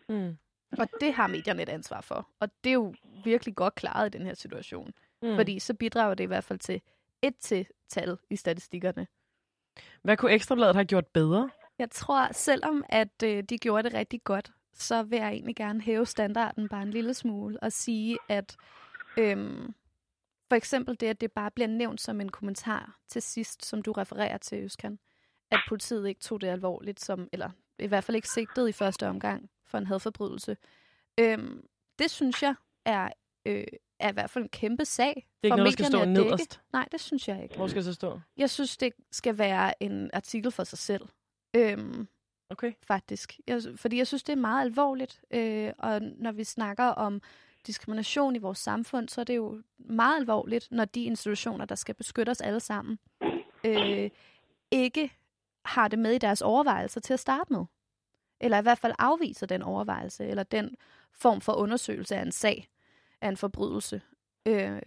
Mm. 0.08 0.36
Og 0.78 0.88
det 1.00 1.14
har 1.14 1.26
medierne 1.26 1.62
et 1.62 1.68
ansvar 1.68 2.00
for. 2.00 2.28
Og 2.40 2.48
det 2.64 2.70
er 2.70 2.74
jo 2.74 2.94
virkelig 3.24 3.54
godt 3.54 3.74
klaret 3.74 4.14
i 4.14 4.18
den 4.18 4.26
her 4.26 4.34
situation. 4.34 4.92
Mm. 5.22 5.36
Fordi 5.36 5.58
så 5.58 5.74
bidrager 5.74 6.14
det 6.14 6.24
i 6.24 6.26
hvert 6.26 6.44
fald 6.44 6.58
til 6.58 6.80
et 7.22 7.36
til 7.40 7.66
tal 7.88 8.18
i 8.30 8.36
statistikkerne. 8.36 9.06
Hvad 10.02 10.16
kunne 10.16 10.32
Ekstrabladet 10.32 10.74
have 10.74 10.84
gjort 10.84 11.06
bedre? 11.06 11.50
Jeg 11.78 11.90
tror, 11.90 12.32
selvom 12.32 12.84
at 12.88 13.22
øh, 13.24 13.42
de 13.42 13.58
gjorde 13.58 13.82
det 13.82 13.94
rigtig 13.94 14.24
godt, 14.24 14.52
så 14.74 15.02
vil 15.02 15.18
jeg 15.18 15.28
egentlig 15.28 15.56
gerne 15.56 15.80
hæve 15.80 16.06
standarden 16.06 16.68
bare 16.68 16.82
en 16.82 16.90
lille 16.90 17.14
smule 17.14 17.62
og 17.62 17.72
sige, 17.72 18.18
at 18.28 18.56
øhm, 19.18 19.74
for 20.48 20.56
eksempel 20.56 21.00
det, 21.00 21.06
at 21.06 21.20
det 21.20 21.32
bare 21.32 21.50
bliver 21.50 21.68
nævnt 21.68 22.00
som 22.00 22.20
en 22.20 22.28
kommentar 22.28 22.98
til 23.08 23.22
sidst, 23.22 23.64
som 23.64 23.82
du 23.82 23.92
refererer 23.92 24.38
til, 24.38 24.64
Øskan, 24.64 24.98
at 25.50 25.60
politiet 25.68 26.08
ikke 26.08 26.20
tog 26.20 26.40
det 26.40 26.46
alvorligt, 26.46 27.00
som, 27.00 27.28
eller 27.32 27.50
i 27.78 27.86
hvert 27.86 28.04
fald 28.04 28.16
ikke 28.16 28.28
sigtet 28.28 28.68
i 28.68 28.72
første 28.72 29.08
omgang 29.08 29.50
for 29.66 29.78
en 29.78 29.86
hadforbrydelse. 29.86 30.56
Øhm, 31.20 31.66
det 31.98 32.10
synes 32.10 32.42
jeg 32.42 32.54
er, 32.84 33.08
øh, 33.46 33.64
er 34.00 34.08
i 34.08 34.12
hvert 34.12 34.30
fald 34.30 34.44
en 34.44 34.48
kæmpe 34.48 34.84
sag. 34.84 35.28
Det 35.42 35.50
er 35.50 35.54
ikke 35.54 35.56
noget, 35.56 35.78
der 35.78 35.84
skal 35.84 35.86
stå 35.86 36.04
nederst? 36.04 36.60
Nej, 36.72 36.88
det 36.92 37.00
synes 37.00 37.28
jeg 37.28 37.42
ikke. 37.42 37.56
Hvor 37.56 37.66
skal 37.66 37.76
det 37.76 37.84
så 37.84 37.94
stå? 37.94 38.20
Jeg 38.36 38.50
synes, 38.50 38.76
det 38.76 38.92
skal 39.12 39.38
være 39.38 39.82
en 39.82 40.10
artikel 40.12 40.50
for 40.50 40.64
sig 40.64 40.78
selv. 40.78 41.02
Øhm, 41.56 42.08
okay. 42.50 42.72
Faktisk. 42.82 43.40
Jeg, 43.46 43.62
fordi 43.76 43.98
jeg 43.98 44.06
synes, 44.06 44.22
det 44.22 44.32
er 44.32 44.36
meget 44.36 44.64
alvorligt. 44.64 45.20
Øh, 45.30 45.72
og 45.78 46.02
når 46.02 46.32
vi 46.32 46.44
snakker 46.44 46.84
om 46.84 47.22
diskrimination 47.66 48.36
i 48.36 48.38
vores 48.38 48.58
samfund, 48.58 49.08
så 49.08 49.20
er 49.20 49.24
det 49.24 49.36
jo 49.36 49.62
meget 49.78 50.16
alvorligt, 50.20 50.68
når 50.70 50.84
de 50.84 51.04
institutioner, 51.04 51.64
der 51.64 51.74
skal 51.74 51.94
beskytte 51.94 52.30
os 52.30 52.40
alle 52.40 52.60
sammen, 52.60 52.98
øh, 53.64 54.10
ikke 54.70 55.12
har 55.64 55.88
det 55.88 55.98
med 55.98 56.12
i 56.12 56.18
deres 56.18 56.42
overvejelser 56.42 57.00
til 57.00 57.12
at 57.12 57.20
starte 57.20 57.52
med. 57.52 57.64
Eller 58.40 58.58
i 58.58 58.62
hvert 58.62 58.78
fald 58.78 58.92
afviser 58.98 59.46
den 59.46 59.62
overvejelse, 59.62 60.26
eller 60.26 60.42
den 60.42 60.76
form 61.12 61.40
for 61.40 61.52
undersøgelse 61.52 62.16
af 62.16 62.22
en 62.22 62.32
sag, 62.32 62.68
af 63.20 63.28
en 63.28 63.36
forbrydelse. 63.36 64.02
Øh, 64.46 64.82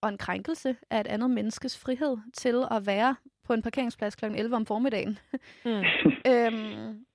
og 0.00 0.08
en 0.08 0.18
krænkelse 0.18 0.76
af 0.90 1.00
et 1.00 1.06
andet 1.06 1.30
menneskes 1.30 1.78
frihed 1.78 2.16
til 2.34 2.64
at 2.70 2.86
være 2.86 3.16
på 3.44 3.52
en 3.52 3.62
parkeringsplads 3.62 4.16
kl. 4.16 4.24
11 4.24 4.56
om 4.56 4.66
formiddagen. 4.66 5.18
Mm. 5.64 5.82
øhm, 6.32 7.06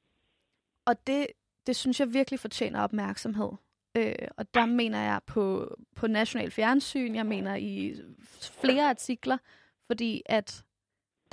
og 0.85 1.07
det, 1.07 1.27
det 1.67 1.75
synes 1.75 1.99
jeg 1.99 2.13
virkelig 2.13 2.39
fortjener 2.39 2.81
opmærksomhed. 2.81 3.49
Øh, 3.95 4.15
og 4.37 4.53
der 4.53 4.65
mener 4.65 4.99
jeg 5.01 5.19
på, 5.25 5.75
på 5.95 6.07
national 6.07 6.51
fjernsyn, 6.51 7.15
jeg 7.15 7.25
mener 7.25 7.55
i 7.55 7.95
flere 8.61 8.89
artikler, 8.89 9.37
fordi 9.87 10.21
at 10.25 10.63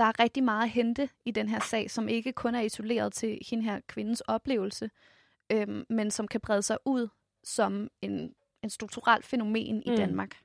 der 0.00 0.06
er 0.06 0.20
rigtig 0.20 0.44
meget 0.44 0.62
at 0.62 0.70
hente 0.70 1.08
i 1.24 1.30
den 1.30 1.48
her 1.48 1.60
sag, 1.60 1.90
som 1.90 2.08
ikke 2.08 2.32
kun 2.32 2.54
er 2.54 2.60
isoleret 2.60 3.12
til 3.12 3.38
hende 3.50 3.64
her 3.64 3.80
kvindens 3.88 4.20
oplevelse, 4.20 4.90
øh, 5.52 5.84
men 5.88 6.10
som 6.10 6.28
kan 6.28 6.40
brede 6.40 6.62
sig 6.62 6.78
ud 6.84 7.08
som 7.44 7.88
en, 8.02 8.34
en 8.62 8.70
strukturel 8.70 9.22
fænomen 9.22 9.82
i 9.86 9.90
mm. 9.90 9.96
Danmark. 9.96 10.36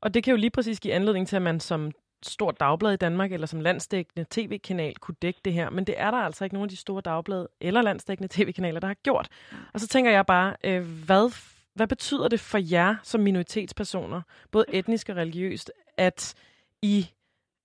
Og 0.00 0.14
det 0.14 0.24
kan 0.24 0.30
jo 0.30 0.36
lige 0.36 0.50
præcis 0.50 0.80
give 0.80 0.94
anledning 0.94 1.28
til, 1.28 1.36
at 1.36 1.42
man 1.42 1.60
som 1.60 1.92
stort 2.22 2.60
dagblad 2.60 2.92
i 2.92 2.96
Danmark, 2.96 3.32
eller 3.32 3.46
som 3.46 3.60
landsdækkende 3.60 4.26
tv-kanal 4.30 4.96
kunne 4.96 5.16
dække 5.22 5.40
det 5.44 5.52
her. 5.52 5.70
Men 5.70 5.84
det 5.84 5.94
er 5.98 6.10
der 6.10 6.18
altså 6.18 6.44
ikke 6.44 6.54
nogen 6.54 6.66
af 6.66 6.70
de 6.70 6.76
store 6.76 7.00
dagblade 7.00 7.48
eller 7.60 7.82
landsdækkende 7.82 8.28
tv-kanaler, 8.32 8.80
der 8.80 8.86
har 8.86 8.94
gjort. 8.94 9.28
Og 9.74 9.80
så 9.80 9.88
tænker 9.88 10.10
jeg 10.10 10.26
bare, 10.26 10.56
øh, 10.64 11.04
hvad, 11.04 11.32
hvad 11.74 11.86
betyder 11.86 12.28
det 12.28 12.40
for 12.40 12.58
jer 12.58 12.96
som 13.02 13.20
minoritetspersoner, 13.20 14.22
både 14.50 14.64
etnisk 14.68 15.08
og 15.08 15.16
religiøst, 15.16 15.72
at 15.96 16.34
I 16.82 17.06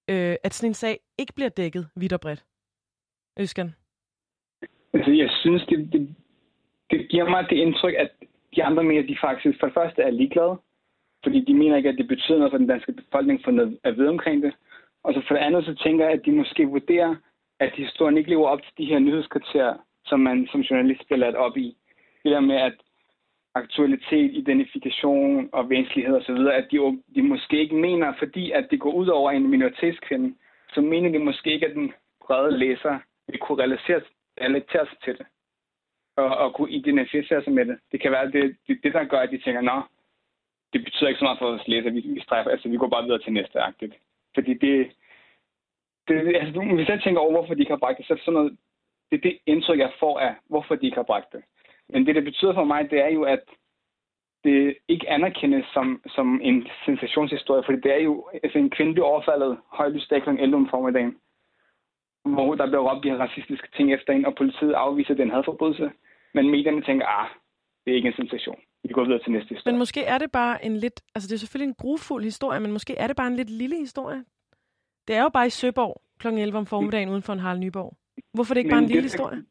øh, 0.09 0.35
at 0.43 0.53
sådan 0.53 0.69
en 0.69 0.73
sag 0.73 0.99
ikke 1.17 1.33
bliver 1.33 1.49
dækket 1.49 1.87
vidt 1.95 2.13
og 2.13 2.21
bredt? 2.21 2.45
Øskan? 3.39 3.69
Altså, 4.93 5.11
jeg 5.11 5.29
synes, 5.41 5.65
det, 5.69 5.89
det, 5.93 6.15
det 6.91 7.09
giver 7.09 7.29
mig 7.29 7.45
det 7.49 7.55
indtryk, 7.55 7.93
at 7.97 8.09
de 8.55 8.63
andre 8.63 8.83
medier, 8.83 9.07
de 9.07 9.17
faktisk 9.21 9.59
for 9.59 9.67
det 9.67 9.73
første 9.73 10.01
er 10.01 10.09
ligeglade, 10.09 10.57
fordi 11.23 11.39
de 11.45 11.53
mener 11.53 11.77
ikke, 11.77 11.89
at 11.89 11.97
det 11.97 12.07
betyder 12.07 12.37
noget 12.37 12.51
for 12.51 12.57
den 12.57 12.67
danske 12.67 12.91
befolkning 12.91 13.41
for 13.43 13.51
noget 13.51 13.79
at 13.83 13.97
vide 13.97 14.09
omkring 14.09 14.43
det. 14.43 14.53
Og 15.03 15.13
så 15.13 15.21
for 15.27 15.35
det 15.35 15.41
andet, 15.41 15.65
så 15.65 15.75
tænker 15.83 16.05
jeg, 16.05 16.13
at 16.13 16.25
de 16.25 16.31
måske 16.31 16.65
vurderer, 16.65 17.15
at 17.59 17.71
historien 17.75 18.17
ikke 18.17 18.29
lever 18.29 18.47
op 18.47 18.61
til 18.61 18.73
de 18.77 18.85
her 18.85 18.99
nyhedskriterier, 18.99 19.77
som 20.05 20.19
man 20.19 20.47
som 20.51 20.61
journalist 20.61 21.05
bliver 21.05 21.19
ladt 21.19 21.35
op 21.35 21.57
i. 21.57 21.77
Det 22.23 22.31
der 22.31 22.39
med, 22.39 22.55
at 22.55 22.73
aktualitet, 23.55 24.31
identifikation 24.33 25.49
og 25.53 25.69
væsentlighed 25.69 26.15
osv., 26.15 26.47
at 26.59 26.67
de, 26.71 27.01
de 27.15 27.21
måske 27.21 27.59
ikke 27.59 27.75
mener, 27.75 28.13
fordi 28.19 28.51
at 28.51 28.67
det 28.71 28.79
går 28.79 28.91
ud 28.91 29.07
over 29.07 29.31
en 29.31 29.49
minoritetskvinde, 29.49 30.35
så 30.73 30.81
mener 30.81 31.09
de 31.11 31.19
måske 31.19 31.53
ikke, 31.53 31.67
at 31.67 31.75
den 31.75 31.93
brede 32.25 32.57
læser 32.57 32.99
vil 33.27 33.39
kunne 33.39 33.63
relatere, 33.63 34.01
relatere 34.41 34.85
sig 34.85 34.97
til 35.03 35.17
det 35.17 35.25
og, 36.15 36.37
og 36.37 36.53
kunne 36.53 36.71
identificere 36.71 37.43
sig 37.43 37.53
med 37.53 37.65
det. 37.65 37.79
Det 37.91 38.01
kan 38.01 38.11
være 38.11 38.31
det, 38.31 38.57
det, 38.67 38.79
det 38.83 38.93
der 38.93 39.03
gør, 39.03 39.19
at 39.19 39.31
de 39.31 39.37
tænker, 39.37 39.61
nå, 39.61 39.81
det 40.73 40.83
betyder 40.83 41.07
ikke 41.07 41.19
så 41.19 41.25
meget 41.25 41.39
for 41.39 41.47
os 41.47 41.67
læser. 41.67 41.89
Vi, 41.89 41.99
vi 41.99 42.21
stræber, 42.21 42.51
altså 42.51 42.69
vi 42.69 42.77
går 42.77 42.87
bare 42.87 43.03
videre 43.03 43.19
til 43.19 43.33
næste 43.33 43.59
agtigt. 43.59 43.95
Fordi 44.35 44.53
det, 44.53 44.91
det 46.07 46.35
altså, 46.35 46.61
hvis 46.75 46.89
jeg 46.89 47.01
tænker 47.03 47.21
over, 47.21 47.31
hvorfor 47.31 47.53
de 47.53 47.59
ikke 47.59 47.71
har 47.71 47.83
bragt 47.83 47.97
det, 47.97 48.05
så 48.05 48.13
er 48.13 48.15
det 48.15 48.25
sådan 48.25 48.33
noget, 48.39 48.57
det 49.11 49.17
er 49.17 49.21
det 49.21 49.37
indtryk, 49.45 49.79
jeg 49.79 49.91
får 49.99 50.19
af, 50.19 50.35
hvorfor 50.49 50.75
de 50.75 50.85
ikke 50.85 50.97
har 50.97 51.03
bragt 51.03 51.33
det. 51.33 51.43
Men 51.89 52.05
det, 52.05 52.15
det 52.15 52.23
betyder 52.23 52.53
for 52.53 52.63
mig, 52.63 52.91
det 52.91 52.99
er 53.01 53.09
jo, 53.09 53.23
at 53.23 53.43
det 54.43 54.77
ikke 54.87 55.09
anerkendes 55.09 55.65
som, 55.73 56.01
som 56.15 56.41
en 56.43 56.67
sensationshistorie, 56.85 57.63
fordi 57.65 57.79
det 57.81 57.91
er 57.93 58.03
jo 58.09 58.29
altså 58.43 58.57
en 58.57 58.69
kvinde 58.69 58.93
bliver 58.93 59.07
overfaldet 59.07 59.57
kl. 59.75 60.29
11 60.39 60.55
om 60.55 60.69
formiddagen, 60.69 61.15
hvor 62.25 62.55
der 62.55 62.65
bliver 62.67 62.85
råbt 62.89 63.03
de 63.03 63.09
her 63.09 63.17
racistiske 63.17 63.67
ting 63.77 63.93
efter 63.93 64.13
en, 64.13 64.25
og 64.25 64.35
politiet 64.35 64.73
afviser 64.73 65.13
den 65.13 65.31
hadforbrydelse. 65.31 65.91
Men 66.33 66.49
medierne 66.49 66.81
tænker, 66.81 67.05
ah, 67.05 67.27
det 67.85 67.91
er 67.91 67.95
ikke 67.95 68.07
en 68.07 68.19
sensation. 68.21 68.59
Vi 68.83 68.93
går 68.93 69.03
videre 69.03 69.23
til 69.23 69.31
næste 69.31 69.49
historie. 69.49 69.73
Men 69.73 69.79
måske 69.79 70.01
er 70.03 70.17
det 70.17 70.31
bare 70.31 70.65
en 70.65 70.75
lidt... 70.77 71.01
Altså, 71.15 71.27
det 71.27 71.35
er 71.35 71.39
selvfølgelig 71.39 71.69
en 71.69 71.81
grufuld 71.83 72.23
historie, 72.23 72.59
men 72.59 72.71
måske 72.71 72.95
er 72.97 73.07
det 73.07 73.15
bare 73.15 73.27
en 73.27 73.35
lidt 73.35 73.49
lille 73.49 73.77
historie. 73.77 74.23
Det 75.07 75.15
er 75.15 75.21
jo 75.21 75.29
bare 75.29 75.47
i 75.47 75.49
Søborg 75.49 76.01
kl. 76.19 76.27
11 76.27 76.57
om 76.57 76.65
formiddagen 76.65 77.09
uden 77.09 77.21
for 77.21 77.33
en 77.33 77.39
Harald 77.39 77.59
Nyborg. 77.59 77.97
Hvorfor 78.33 78.51
er 78.51 78.55
det 78.55 78.59
ikke 78.59 78.67
men 78.67 78.73
bare 78.73 78.83
en 78.83 78.87
lille 78.87 79.03
det, 79.03 79.11
historie? 79.11 79.43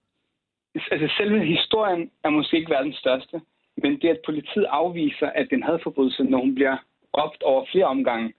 Altså, 0.90 1.08
selve 1.18 1.44
historien 1.44 2.10
er 2.24 2.30
måske 2.30 2.56
ikke 2.56 2.70
verdens 2.70 2.96
største. 2.96 3.40
Men 3.82 4.00
det, 4.00 4.08
at 4.08 4.20
politiet 4.24 4.66
afviser, 4.70 5.26
at 5.26 5.46
den 5.50 5.62
havde 5.62 5.80
forbrydelse, 5.82 6.24
når 6.24 6.38
hun 6.38 6.54
bliver 6.54 6.76
råbt 7.18 7.42
over 7.42 7.64
flere 7.72 7.84
omgange. 7.84 8.32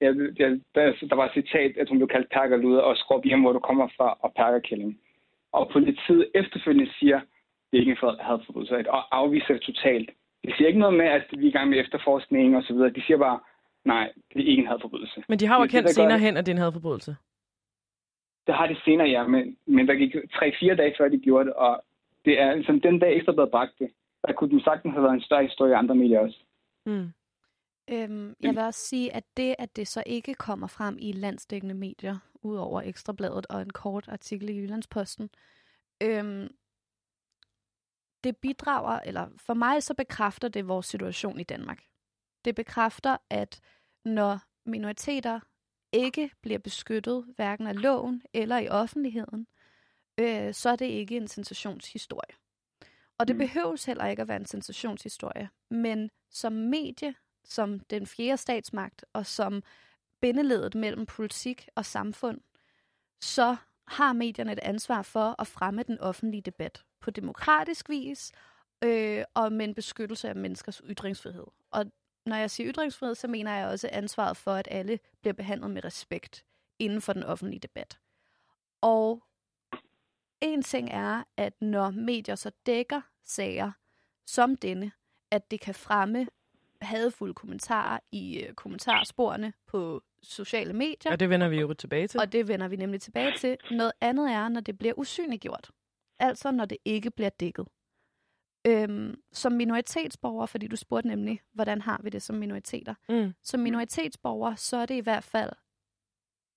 Jeg, 0.00 0.14
jeg, 0.38 0.50
der, 0.74 0.92
der 1.10 1.16
var 1.16 1.26
et 1.26 1.34
citat, 1.34 1.76
at 1.76 1.88
hun 1.88 1.98
blev 1.98 2.08
kaldt 2.08 2.32
perkerluder 2.32 2.80
og 2.80 2.96
skråb 2.96 3.24
hjem, 3.24 3.40
hvor 3.40 3.52
du 3.52 3.58
kommer 3.58 3.88
fra, 3.96 4.18
og 4.20 4.32
perkerkælling. 4.36 4.98
Og 5.52 5.70
politiet 5.72 6.30
efterfølgende 6.34 6.92
siger, 6.98 7.20
det 7.68 7.74
er 7.76 7.80
ikke 7.80 7.96
en 8.02 8.16
hadforbrydelse, 8.20 8.90
og 8.90 9.16
afviser 9.18 9.52
det 9.54 9.62
totalt. 9.62 10.10
De 10.44 10.52
siger 10.56 10.68
ikke 10.68 10.80
noget 10.80 10.96
med, 10.96 11.06
at 11.06 11.24
vi 11.38 11.44
er 11.44 11.48
i 11.48 11.52
gang 11.52 11.70
med 11.70 11.80
efterforskning 11.80 12.56
og 12.56 12.62
så 12.62 12.72
videre. 12.74 12.90
De 12.90 13.02
siger 13.06 13.18
bare, 13.18 13.38
nej, 13.84 14.12
det 14.34 14.40
er 14.42 14.48
ikke 14.50 14.62
en 14.62 14.68
hadforbrydelse. 14.68 15.22
Men 15.28 15.38
de 15.38 15.46
har 15.46 15.56
jo 15.56 15.62
erkendt 15.62 15.90
senere 15.90 16.18
hen, 16.18 16.36
at 16.36 16.46
det 16.46 16.52
er 16.52 16.56
en 16.56 16.62
hadforbrydelse. 16.62 17.16
Det 18.48 18.56
har 18.56 18.66
de 18.66 18.76
senere, 18.84 19.08
ja, 19.08 19.26
men, 19.26 19.56
men 19.66 19.88
der 19.88 19.94
gik 19.94 20.14
tre-fire 20.32 20.76
dage 20.76 20.94
før 20.98 21.08
de 21.08 21.18
gjorde 21.18 21.44
det, 21.44 21.54
og 21.54 21.82
det 22.24 22.40
er 22.40 22.54
ligesom 22.54 22.80
den 22.80 22.98
dag 22.98 23.16
efter 23.16 23.32
blevet 23.32 23.50
bragt 23.50 23.78
det 23.78 23.90
der 24.26 24.32
kunne 24.32 24.50
den 24.50 24.60
sagtens 24.60 24.92
have 24.92 25.02
været 25.02 25.14
en 25.14 25.20
større 25.20 25.44
historie 25.44 25.72
i 25.72 25.74
andre 25.74 25.94
medier 25.94 26.20
også. 26.20 26.38
Mm. 26.86 27.12
Øhm, 27.90 28.36
jeg 28.40 28.50
vil 28.54 28.58
også 28.58 28.80
sige, 28.80 29.14
at 29.14 29.24
det, 29.36 29.54
at 29.58 29.76
det 29.76 29.88
så 29.88 30.02
ikke 30.06 30.34
kommer 30.34 30.66
frem 30.66 30.96
i 31.00 31.12
landsdækkende 31.12 31.74
medier, 31.74 32.18
udover 32.42 32.82
Ekstrabladet 32.82 33.46
og 33.46 33.62
en 33.62 33.70
kort 33.70 34.08
artikel 34.08 34.48
i 34.48 34.58
Jyllandsposten, 34.58 35.30
øhm, 36.02 36.48
det 38.24 38.36
bidrager, 38.36 39.00
eller 39.00 39.26
for 39.46 39.54
mig 39.54 39.82
så 39.82 39.94
bekræfter 39.94 40.48
det 40.48 40.68
vores 40.68 40.86
situation 40.86 41.40
i 41.40 41.44
Danmark. 41.44 41.82
Det 42.44 42.54
bekræfter, 42.54 43.16
at 43.30 43.60
når 44.04 44.38
minoriteter 44.64 45.40
ikke 45.92 46.30
bliver 46.42 46.58
beskyttet, 46.58 47.24
hverken 47.36 47.66
af 47.66 47.82
loven 47.82 48.22
eller 48.32 48.58
i 48.58 48.68
offentligheden, 48.68 49.46
øh, 50.18 50.54
så 50.54 50.68
er 50.70 50.76
det 50.76 50.86
ikke 50.86 51.16
en 51.16 51.28
sensationshistorie. 51.28 52.36
Og 53.18 53.28
det 53.28 53.36
mm. 53.36 53.38
behøves 53.38 53.84
heller 53.84 54.06
ikke 54.06 54.22
at 54.22 54.28
være 54.28 54.40
en 54.40 54.46
sensationshistorie. 54.46 55.48
Men 55.70 56.10
som 56.30 56.52
medie, 56.52 57.14
som 57.44 57.80
den 57.80 58.06
fjerde 58.06 58.36
statsmagt, 58.36 59.04
og 59.12 59.26
som 59.26 59.62
bindeledet 60.20 60.74
mellem 60.74 61.06
politik 61.06 61.68
og 61.74 61.84
samfund, 61.84 62.40
så 63.20 63.56
har 63.86 64.12
medierne 64.12 64.52
et 64.52 64.58
ansvar 64.58 65.02
for 65.02 65.34
at 65.38 65.46
fremme 65.46 65.82
den 65.82 66.00
offentlige 66.00 66.42
debat 66.42 66.84
på 67.00 67.10
demokratisk 67.10 67.88
vis, 67.88 68.32
øh, 68.84 69.24
og 69.34 69.52
med 69.52 69.64
en 69.68 69.74
beskyttelse 69.74 70.28
af 70.28 70.36
menneskers 70.36 70.82
ytringsfrihed. 70.84 71.46
Og 71.70 71.86
når 72.28 72.36
jeg 72.36 72.50
siger 72.50 72.72
ytringsfrihed, 72.72 73.14
så 73.14 73.28
mener 73.28 73.54
jeg 73.54 73.66
også 73.66 73.88
ansvaret 73.92 74.36
for, 74.36 74.54
at 74.54 74.68
alle 74.70 74.98
bliver 75.20 75.34
behandlet 75.34 75.70
med 75.70 75.84
respekt 75.84 76.44
inden 76.78 77.00
for 77.00 77.12
den 77.12 77.22
offentlige 77.22 77.60
debat. 77.60 77.98
Og 78.80 79.24
en 80.40 80.62
ting 80.62 80.90
er, 80.92 81.24
at 81.36 81.62
når 81.62 81.90
medier 81.90 82.34
så 82.34 82.50
dækker 82.66 83.00
sager 83.24 83.72
som 84.26 84.56
denne, 84.56 84.92
at 85.30 85.50
det 85.50 85.60
kan 85.60 85.74
fremme 85.74 86.26
hadfulde 86.82 87.34
kommentarer 87.34 87.98
i 88.12 88.40
øh, 88.40 88.54
kommentarsporene 88.54 89.52
på 89.66 90.02
sociale 90.22 90.72
medier. 90.72 91.12
Og 91.12 91.20
det 91.20 91.30
vender 91.30 91.48
vi 91.48 91.60
jo 91.60 91.74
tilbage 91.74 92.06
til. 92.06 92.20
Og 92.20 92.32
det 92.32 92.48
vender 92.48 92.68
vi 92.68 92.76
nemlig 92.76 93.00
tilbage 93.00 93.32
til. 93.38 93.56
Noget 93.70 93.92
andet 94.00 94.30
er, 94.32 94.48
når 94.48 94.60
det 94.60 94.78
bliver 94.78 94.94
usynliggjort. 94.96 95.70
Altså 96.18 96.50
når 96.50 96.64
det 96.64 96.78
ikke 96.84 97.10
bliver 97.10 97.30
dækket. 97.30 97.68
Øhm, 98.68 99.14
som 99.32 99.52
minoritetsborger, 99.52 100.46
fordi 100.46 100.66
du 100.66 100.76
spurgte 100.76 101.08
nemlig, 101.08 101.40
hvordan 101.52 101.80
har 101.80 102.00
vi 102.02 102.10
det 102.10 102.22
som 102.22 102.36
minoriteter? 102.36 102.94
Mm. 103.08 103.32
Som 103.42 103.60
minoritetsborger, 103.60 104.54
så 104.54 104.76
er 104.76 104.86
det 104.86 104.94
i 104.94 105.00
hvert 105.00 105.24
fald 105.24 105.50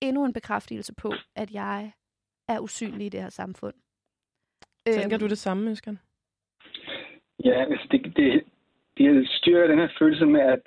endnu 0.00 0.24
en 0.24 0.32
bekræftelse 0.32 0.94
på, 0.94 1.12
at 1.36 1.50
jeg 1.50 1.92
er 2.48 2.58
usynlig 2.60 3.06
i 3.06 3.08
det 3.08 3.22
her 3.22 3.30
samfund. 3.30 3.74
Tænker 4.86 5.16
øhm, 5.16 5.20
du 5.20 5.28
det 5.28 5.38
samme, 5.38 5.70
Øskan? 5.70 5.98
Ja, 7.44 7.64
altså 7.70 7.88
det, 7.90 8.16
det, 8.16 8.44
det 8.98 9.28
styrker 9.28 9.66
den 9.66 9.78
her 9.78 9.88
følelse 9.98 10.26
med, 10.26 10.40
at, 10.40 10.62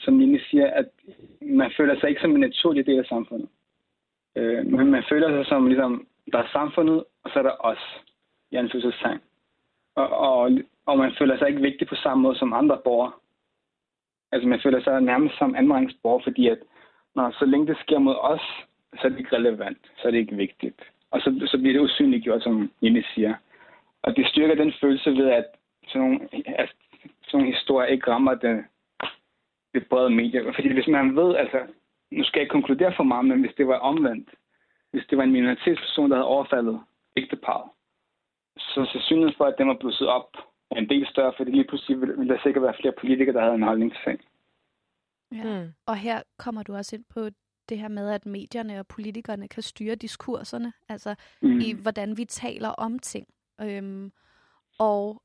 som 0.00 0.18
Line 0.18 0.40
siger, 0.50 0.70
at 0.70 0.88
man 1.40 1.72
føler 1.76 2.00
sig 2.00 2.08
ikke 2.08 2.20
som 2.20 2.34
en 2.34 2.40
naturlig 2.40 2.86
del 2.86 2.98
af 2.98 3.06
samfundet. 3.06 3.48
Øh, 4.36 4.66
men 4.66 4.90
man 4.90 5.04
føler 5.08 5.28
sig 5.28 5.46
som, 5.46 5.66
ligesom, 5.66 6.06
der 6.32 6.38
er 6.38 6.48
samfundet, 6.52 7.04
og 7.22 7.30
så 7.30 7.38
er 7.38 7.42
der 7.42 7.56
os, 7.60 8.02
i 8.50 8.56
anførselstegn. 8.56 9.20
Og, 9.96 10.08
og, 10.08 10.50
og 10.86 10.98
man 10.98 11.12
føler 11.18 11.38
sig 11.38 11.48
ikke 11.48 11.62
vigtig 11.62 11.88
på 11.88 11.94
samme 11.94 12.22
måde 12.22 12.38
som 12.38 12.52
andre 12.52 12.78
borgere. 12.84 13.12
Altså 14.32 14.48
man 14.48 14.60
føler 14.62 14.82
sig 14.82 15.00
nærmest 15.00 15.38
som 15.38 15.54
andenrangsborger, 15.54 16.20
fordi 16.24 16.48
at 16.48 16.58
når 17.14 17.30
så 17.38 17.44
længe 17.44 17.66
det 17.66 17.78
sker 17.78 17.98
mod 17.98 18.16
os, 18.20 18.40
så 18.94 19.00
er 19.04 19.08
det 19.08 19.18
ikke 19.18 19.36
relevant, 19.36 19.78
så 19.96 20.08
er 20.08 20.10
det 20.10 20.18
ikke 20.18 20.36
vigtigt. 20.36 20.80
Og 21.10 21.20
så, 21.20 21.46
så 21.46 21.58
bliver 21.58 21.72
det 21.72 21.80
usynliggjort, 21.80 22.42
som 22.42 22.70
Jenny 22.82 23.04
siger. 23.14 23.34
Og 24.02 24.16
det 24.16 24.26
styrker 24.26 24.54
den 24.54 24.72
følelse 24.80 25.10
ved, 25.10 25.30
at 25.30 25.46
sådan 25.88 26.00
nogle, 26.00 26.28
altså, 26.46 26.74
sådan 27.22 27.38
nogle 27.38 27.52
historier 27.52 27.88
ikke 27.88 28.10
rammer 28.10 28.34
det, 28.34 28.64
det 29.74 29.88
brede 29.88 30.10
medier. 30.10 30.52
Fordi 30.52 30.72
hvis 30.72 30.86
man 30.86 31.16
ved, 31.16 31.36
altså, 31.36 31.58
nu 32.10 32.24
skal 32.24 32.38
jeg 32.38 32.42
ikke 32.42 32.52
konkludere 32.52 32.94
for 32.96 33.04
meget, 33.04 33.24
men 33.24 33.40
hvis 33.40 33.54
det 33.56 33.68
var 33.68 33.78
omvendt, 33.78 34.28
hvis 34.90 35.06
det 35.10 35.18
var 35.18 35.24
en 35.24 35.32
minoritetsperson, 35.32 36.10
der 36.10 36.16
havde 36.16 36.26
overfaldet 36.26 36.80
ægteparret, 37.16 37.70
så 38.58 38.88
sandsynligheden 38.92 39.36
for, 39.36 39.44
at 39.44 39.54
den 39.58 39.68
var 39.68 39.76
blusset 39.80 40.08
op, 40.08 40.30
er 40.70 40.76
en 40.76 40.88
del 40.88 41.06
større, 41.06 41.32
fordi 41.36 41.50
lige 41.50 41.68
pludselig 41.68 42.00
ville 42.00 42.28
der 42.28 42.42
sikkert 42.42 42.62
være 42.62 42.78
flere 42.80 42.94
politikere, 43.00 43.34
der 43.34 43.42
havde 43.42 43.54
en 43.54 43.62
holdning 43.62 43.92
til 43.92 44.00
sagen. 44.04 44.20
Ja. 45.32 45.44
Mm. 45.44 45.72
Og 45.86 45.96
her 45.96 46.22
kommer 46.38 46.62
du 46.62 46.74
også 46.74 46.96
ind 46.96 47.04
på 47.14 47.28
det 47.68 47.78
her 47.78 47.88
med, 47.88 48.10
at 48.10 48.26
medierne 48.26 48.78
og 48.78 48.86
politikerne 48.86 49.48
kan 49.48 49.62
styre 49.62 49.94
diskurserne, 49.94 50.72
altså 50.88 51.14
mm. 51.42 51.60
i 51.60 51.72
hvordan 51.72 52.16
vi 52.16 52.24
taler 52.24 52.68
om 52.68 52.98
ting. 52.98 53.26
Øhm, 53.60 54.12
og 54.78 55.22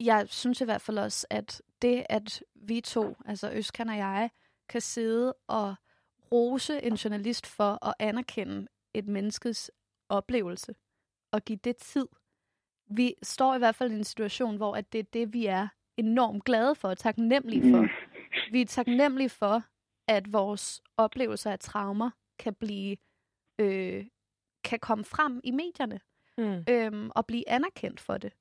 jeg 0.00 0.28
synes 0.28 0.60
i 0.60 0.64
hvert 0.64 0.80
fald 0.80 0.98
også, 0.98 1.26
at 1.30 1.62
det, 1.82 2.06
at 2.08 2.42
vi 2.54 2.80
to, 2.80 3.16
altså 3.26 3.52
Øskan 3.52 3.88
og 3.88 3.96
jeg, 3.96 4.30
kan 4.68 4.80
sidde 4.80 5.34
og 5.48 5.74
rose 6.32 6.82
en 6.82 6.94
journalist 6.94 7.46
for 7.46 7.86
at 7.86 7.94
anerkende 7.98 8.66
et 8.94 9.06
menneskes 9.06 9.70
oplevelse 10.08 10.74
og 11.32 11.44
give 11.44 11.58
det 11.64 11.76
tid. 11.76 12.06
Vi 12.86 13.14
står 13.22 13.54
i 13.54 13.58
hvert 13.58 13.74
fald 13.74 13.92
i 13.92 13.94
en 13.94 14.04
situation, 14.04 14.56
hvor 14.56 14.76
at 14.76 14.92
det 14.92 14.98
er 14.98 15.08
det, 15.12 15.32
vi 15.32 15.46
er 15.46 15.68
enormt 15.96 16.44
glade 16.44 16.74
for 16.74 16.88
og 16.88 16.98
taknemmelige 16.98 17.70
for. 17.72 17.80
Mm. 17.80 17.88
Vi 18.52 18.60
er 18.60 18.66
taknemmelige 18.66 19.28
for, 19.28 19.62
at 20.08 20.32
vores 20.32 20.82
oplevelser 20.96 21.52
af 21.52 21.58
traumer 21.58 22.10
kan 22.38 22.54
blive 22.54 22.96
øh, 23.58 24.06
kan 24.64 24.78
komme 24.78 25.04
frem 25.04 25.40
i 25.44 25.50
medierne 25.50 26.00
mm. 26.38 26.64
øhm, 26.68 27.10
og 27.14 27.26
blive 27.26 27.48
anerkendt 27.48 28.00
for 28.00 28.18
det. 28.18 28.32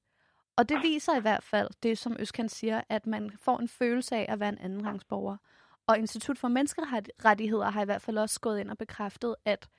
Og 0.56 0.70
det 0.70 0.78
viser 0.82 1.18
i 1.18 1.22
hvert 1.22 1.44
fald 1.44 1.70
det, 1.84 1.98
som 1.98 2.16
Øskan 2.20 2.50
siger, 2.50 2.82
at 2.90 3.08
man 3.08 3.32
får 3.38 3.60
en 3.60 3.68
følelse 3.68 4.16
af 4.16 4.26
at 4.30 4.40
være 4.40 4.50
en 4.50 4.58
andenrangsborger. 4.58 5.38
Og 5.88 5.98
Institut 5.98 6.38
for 6.38 6.48
Menneskerettigheder 6.48 7.70
har 7.70 7.82
i 7.82 7.86
hvert 7.86 8.02
fald 8.02 8.18
også 8.18 8.40
gået 8.40 8.60
ind 8.60 8.70
og 8.70 8.78
bekræftet, 8.78 9.36
at 9.46 9.70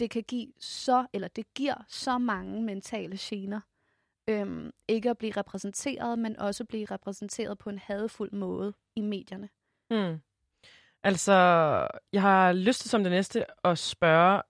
det 0.00 0.10
kan 0.10 0.22
give 0.22 0.52
så, 0.58 1.06
eller 1.12 1.28
det 1.28 1.54
giver 1.54 1.74
så 1.88 2.18
mange 2.18 2.62
mentale 2.62 3.16
gener. 3.20 3.60
Øhm, 4.28 4.70
ikke 4.88 5.10
at 5.10 5.18
blive 5.18 5.32
repræsenteret, 5.32 6.18
men 6.18 6.38
også 6.38 6.64
blive 6.64 6.84
repræsenteret 6.84 7.58
på 7.58 7.70
en 7.70 7.78
hadefuld 7.78 8.32
måde 8.32 8.74
i 8.96 9.00
medierne. 9.00 9.48
Mm. 9.90 10.20
Altså, 11.02 11.32
jeg 12.12 12.22
har 12.22 12.52
lyst 12.52 12.80
til 12.80 12.90
som 12.90 13.02
det 13.02 13.12
næste 13.12 13.44
at 13.64 13.78
spørge, 13.78 14.42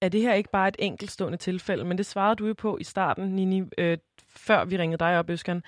er 0.00 0.08
det 0.08 0.20
her 0.20 0.34
ikke 0.34 0.50
bare 0.50 0.68
et 0.68 0.76
enkeltstående 0.78 1.38
tilfælde? 1.38 1.84
Men 1.84 1.98
det 1.98 2.06
svarede 2.06 2.36
du 2.36 2.46
jo 2.46 2.54
på 2.54 2.78
i 2.78 2.84
starten, 2.84 3.24
Nini, 3.24 3.62
øh, 3.78 3.98
før 4.28 4.64
vi 4.64 4.78
ringede 4.78 4.98
dig 4.98 5.18
op, 5.18 5.30
Øskan, 5.30 5.62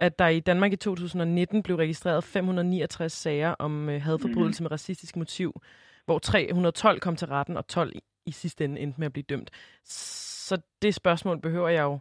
at 0.00 0.18
der 0.18 0.28
i 0.28 0.40
Danmark 0.40 0.72
i 0.72 0.76
2019 0.76 1.62
blev 1.62 1.76
registreret 1.76 2.24
569 2.24 3.12
sager 3.12 3.54
om 3.58 3.88
øh, 3.88 4.02
hadforbrydelse 4.02 4.62
mm. 4.62 4.64
med 4.64 4.70
racistisk 4.70 5.16
motiv, 5.16 5.60
hvor 6.04 6.18
312 6.18 7.00
kom 7.00 7.16
til 7.16 7.28
retten, 7.28 7.56
og 7.56 7.66
12 7.66 7.92
i, 8.26 8.30
sidste 8.30 8.64
ende 8.64 8.80
endte 8.80 9.00
med 9.00 9.06
at 9.06 9.12
blive 9.12 9.24
dømt. 9.28 9.50
Så 9.84 10.60
det 10.82 10.94
spørgsmål 10.94 11.40
behøver 11.40 11.68
jeg 11.68 11.82
jo 11.82 11.98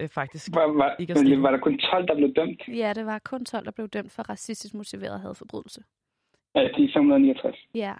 øh, 0.00 0.08
faktisk 0.08 0.54
var, 0.54 0.66
var, 0.66 0.96
ikke 0.98 1.12
at 1.12 1.18
stille. 1.18 1.42
Var 1.42 1.50
der 1.50 1.58
kun 1.58 1.78
12, 1.78 2.08
der 2.08 2.14
blev 2.14 2.34
dømt? 2.34 2.62
Ja, 2.68 2.92
det 2.92 3.06
var 3.06 3.18
kun 3.18 3.44
12, 3.44 3.64
der 3.64 3.70
blev 3.70 3.88
dømt 3.88 4.12
for 4.12 4.22
racistisk 4.22 4.74
motiveret 4.74 5.20
hadforbrydelse. 5.20 5.82
Ja, 6.54 6.60
de 6.60 6.90
569. 6.94 7.56
Ja. 7.74 7.94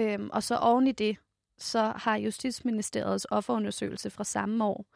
Øhm, 0.00 0.30
og 0.32 0.42
så 0.42 0.56
oven 0.56 0.86
i 0.86 0.92
det, 0.92 1.16
så 1.58 1.92
har 1.96 2.16
Justitsministeriets 2.16 3.26
offerundersøgelse 3.30 4.10
fra 4.10 4.24
samme 4.24 4.64
år 4.64 4.86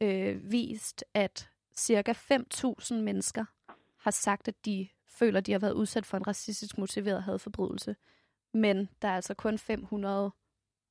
øh, 0.00 0.52
vist, 0.52 1.04
at 1.14 1.50
cirka 1.74 2.12
5.000 2.12 2.94
mennesker 2.94 3.44
har 3.98 4.10
sagt, 4.10 4.48
at 4.48 4.66
de 4.66 4.88
føler, 5.18 5.38
at 5.38 5.46
de 5.46 5.52
har 5.52 5.58
været 5.58 5.72
udsat 5.72 6.06
for 6.06 6.16
en 6.16 6.26
racistisk 6.26 6.78
motiveret 6.78 7.22
hadforbrydelse. 7.22 7.96
Men 8.54 8.88
der 9.02 9.08
er 9.08 9.14
altså 9.14 9.34
kun 9.34 9.58
500, 9.58 10.30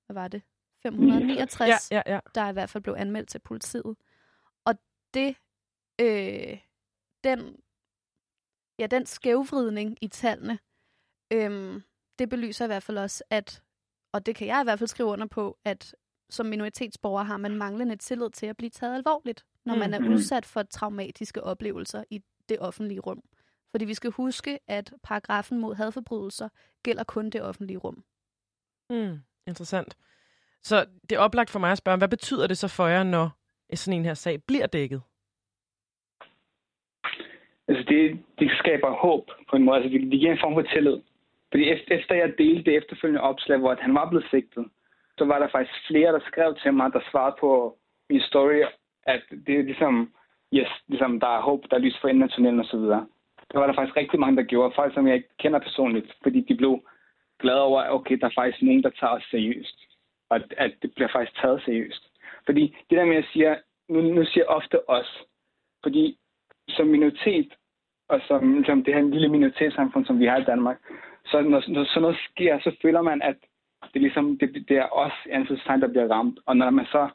hvad 0.05 0.14
var 0.14 0.28
det? 0.28 0.41
569, 0.84 1.91
Ja, 1.91 2.01
ja, 2.05 2.13
ja. 2.13 2.19
der 2.36 2.49
i 2.49 2.53
hvert 2.53 2.69
fald 2.69 2.84
blev 2.84 2.95
anmeldt 2.97 3.29
til 3.29 3.39
politiet. 3.39 3.95
Og 4.65 4.73
det, 5.13 5.36
øh, 6.01 6.57
den, 7.23 7.55
ja, 8.79 8.88
den 8.88 9.05
skævvridning 9.05 9.97
i 10.01 10.07
tallene, 10.07 10.59
øh, 11.34 11.82
det 12.19 12.29
belyser 12.29 12.65
i 12.65 12.67
hvert 12.67 12.84
fald 12.84 12.97
også, 12.97 13.23
at, 13.29 13.63
og 14.13 14.25
det 14.25 14.36
kan 14.36 14.47
jeg 14.47 14.61
i 14.61 14.63
hvert 14.63 14.79
fald 14.79 14.88
skrive 14.88 15.09
under 15.09 15.27
på, 15.27 15.57
at 15.65 15.95
som 16.29 16.45
minoritetsborger 16.45 17.23
har 17.23 17.38
man 17.38 17.55
manglende 17.57 17.95
tillid 17.95 18.29
til 18.29 18.45
at 18.45 18.57
blive 18.57 18.69
taget 18.69 18.95
alvorligt, 18.95 19.45
når 19.65 19.75
man 19.75 19.93
er 19.93 19.99
Mhm. 19.99 20.13
udsat 20.13 20.45
for 20.45 20.63
traumatiske 20.63 21.43
oplevelser 21.43 22.03
i 22.09 22.23
det 22.49 22.59
offentlige 22.59 22.99
rum. 22.99 23.23
Fordi 23.71 23.86
vi 23.86 23.93
skal 23.93 24.11
huske, 24.11 24.59
at 24.67 24.93
paragrafen 25.03 25.59
mod 25.59 25.75
hadforbrydelser 25.75 26.49
gælder 26.84 27.03
kun 27.03 27.29
det 27.29 27.41
offentlige 27.41 27.77
rum. 27.77 28.03
Mm, 28.89 29.19
interessant. 29.47 29.97
Så 30.64 30.86
det 31.09 31.16
er 31.16 31.20
oplagt 31.20 31.49
for 31.49 31.59
mig 31.59 31.72
at 31.72 31.78
spørge, 31.78 31.97
hvad 31.97 32.07
betyder 32.07 32.47
det 32.47 32.57
så 32.57 32.68
for 32.68 32.88
jer, 32.88 33.03
når 33.03 33.30
sådan 33.74 33.99
en 33.99 34.05
her 34.05 34.14
sag 34.14 34.43
bliver 34.47 34.68
dækket? 34.68 35.01
Altså 37.68 37.84
det, 37.88 38.20
det 38.39 38.51
skaber 38.59 38.91
håb 38.91 39.26
på 39.49 39.55
en 39.55 39.64
måde. 39.64 39.78
Altså 39.78 39.89
det, 39.89 40.12
det 40.12 40.20
giver 40.20 40.32
en 40.32 40.43
form 40.43 40.53
for 40.53 40.62
tillid. 40.62 40.99
Fordi 41.51 41.64
efter, 41.70 41.95
efter 41.95 42.16
jeg 42.16 42.38
delte 42.38 42.64
det 42.64 42.78
efterfølgende 42.78 43.22
opslag, 43.22 43.57
hvor 43.57 43.76
han 43.80 43.95
var 43.95 44.09
blevet 44.09 44.28
sigtet, 44.30 44.66
så 45.18 45.26
var 45.26 45.39
der 45.39 45.47
faktisk 45.51 45.88
flere, 45.88 46.14
der 46.14 46.20
skrev 46.32 46.55
til 46.55 46.74
mig, 46.74 46.93
der 46.93 47.01
svarede 47.12 47.36
på 47.39 47.78
min 48.09 48.22
story, 48.22 48.62
at 49.03 49.22
det 49.47 49.59
er 49.59 49.64
ligesom, 49.64 50.14
yes, 50.53 50.72
ligesom 50.88 51.20
der 51.20 51.28
er 51.38 51.41
håb, 51.41 51.66
der 51.70 51.76
er 51.76 51.86
lys 51.86 51.97
for 52.01 52.07
enden 52.07 52.24
af 52.24 52.30
tunnelen 52.30 52.59
osv. 52.59 52.70
så 52.70 52.78
videre. 52.78 53.07
Der 53.51 53.59
var 53.59 53.68
der 53.68 53.74
faktisk 53.74 53.97
rigtig 53.97 54.20
mange, 54.20 54.38
der 54.38 54.43
gjorde, 54.43 54.76
folk 54.76 54.93
som 54.93 55.07
jeg 55.07 55.16
ikke 55.16 55.38
kender 55.39 55.59
personligt, 55.59 56.14
fordi 56.24 56.39
de 56.41 56.55
blev 56.55 56.84
glade 57.39 57.62
over, 57.62 57.82
at 57.82 57.91
okay, 57.91 58.18
der 58.20 58.26
er 58.26 58.36
faktisk 58.36 58.64
nogen, 58.64 58.84
der 58.84 58.89
tager 58.89 59.14
os 59.14 59.24
seriøst. 59.32 59.78
Og 60.32 60.36
at, 60.36 60.53
at 60.57 60.73
det 60.82 60.93
bliver 60.95 61.09
faktisk 61.11 61.41
taget 61.41 61.61
seriøst. 61.65 62.03
Fordi 62.45 62.63
det 62.89 62.97
der 62.97 63.05
med, 63.05 63.15
at 63.15 63.23
jeg 63.23 63.29
siger, 63.34 63.55
nu, 63.89 64.01
nu 64.01 64.25
siger 64.25 64.43
jeg 64.43 64.55
ofte 64.57 64.89
os, 64.89 65.09
fordi 65.84 66.17
som 66.69 66.88
minoritet, 66.88 67.53
og 68.09 68.21
som 68.27 68.63
som 68.65 68.84
det 68.84 68.93
her 68.93 69.01
lille 69.01 69.29
minoritetssamfund, 69.29 70.05
som 70.05 70.19
vi 70.19 70.25
har 70.25 70.38
i 70.38 70.49
Danmark, 70.51 70.77
så 71.25 71.41
når, 71.41 71.63
når 71.67 71.84
sådan 71.84 72.01
noget 72.01 72.17
sker, 72.29 72.59
så 72.59 72.75
føler 72.82 73.01
man, 73.01 73.21
at 73.21 73.36
det, 73.93 74.01
ligesom, 74.01 74.38
det, 74.38 74.65
det 74.69 74.77
er 74.77 74.89
os, 75.03 75.17
anførselstegn, 75.29 75.82
der 75.82 75.88
bliver 75.88 76.11
ramt. 76.11 76.39
Og 76.45 76.57
når 76.57 76.69
man 76.69 76.86
så, 76.86 77.09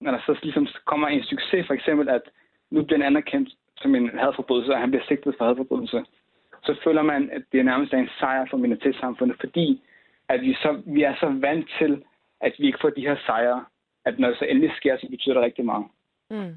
når 0.00 0.10
der 0.10 0.20
så 0.26 0.38
ligesom 0.42 0.66
kommer 0.84 1.08
en 1.08 1.22
succes, 1.22 1.66
for 1.66 1.74
eksempel, 1.74 2.08
at 2.08 2.22
nu 2.70 2.84
bliver 2.84 2.98
han 2.98 3.06
anerkendt 3.06 3.48
som 3.76 3.94
en 3.94 4.18
hadforbrydelse, 4.18 4.72
og 4.72 4.80
han 4.80 4.90
bliver 4.90 5.04
sigtet 5.08 5.34
for 5.38 5.44
hadforbrydelse, 5.44 6.04
så 6.62 6.76
føler 6.84 7.02
man, 7.02 7.30
at 7.30 7.42
det 7.52 7.60
er 7.60 7.64
nærmest 7.64 7.92
en 7.92 8.10
sejr 8.18 8.46
for 8.50 8.56
minoritetssamfundet, 8.56 9.36
fordi 9.40 9.82
at 10.28 10.40
vi, 10.40 10.54
så, 10.54 10.82
vi 10.86 11.02
er 11.02 11.14
så 11.20 11.26
vant 11.40 11.70
til, 11.78 12.04
at 12.40 12.52
vi 12.58 12.66
ikke 12.66 12.78
får 12.82 12.90
de 12.90 13.00
her 13.00 13.16
sejre, 13.26 13.64
at 14.04 14.18
når 14.18 14.28
det 14.28 14.38
så 14.38 14.44
endelig 14.44 14.70
sker, 14.76 14.98
så 14.98 15.06
betyder 15.10 15.34
det 15.34 15.42
rigtig 15.42 15.64
meget. 15.64 15.86
Mm. 16.30 16.56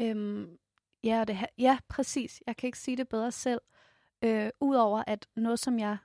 Øhm, 0.00 0.58
ja, 1.04 1.24
det, 1.24 1.36
ha- 1.36 1.54
ja, 1.58 1.78
præcis. 1.88 2.42
Jeg 2.46 2.56
kan 2.56 2.66
ikke 2.66 2.78
sige 2.78 2.96
det 2.96 3.08
bedre 3.08 3.30
selv. 3.30 3.60
Øh, 4.24 4.50
Udover 4.60 5.02
at 5.06 5.26
noget, 5.36 5.58
som 5.58 5.78
jeg 5.78 5.96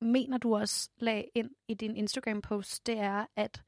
mener, 0.00 0.38
du 0.38 0.56
også 0.56 0.90
lagde 0.96 1.24
ind 1.34 1.50
i 1.68 1.74
din 1.74 1.96
Instagram-post, 1.96 2.86
det 2.86 2.98
er, 2.98 3.26
at 3.36 3.62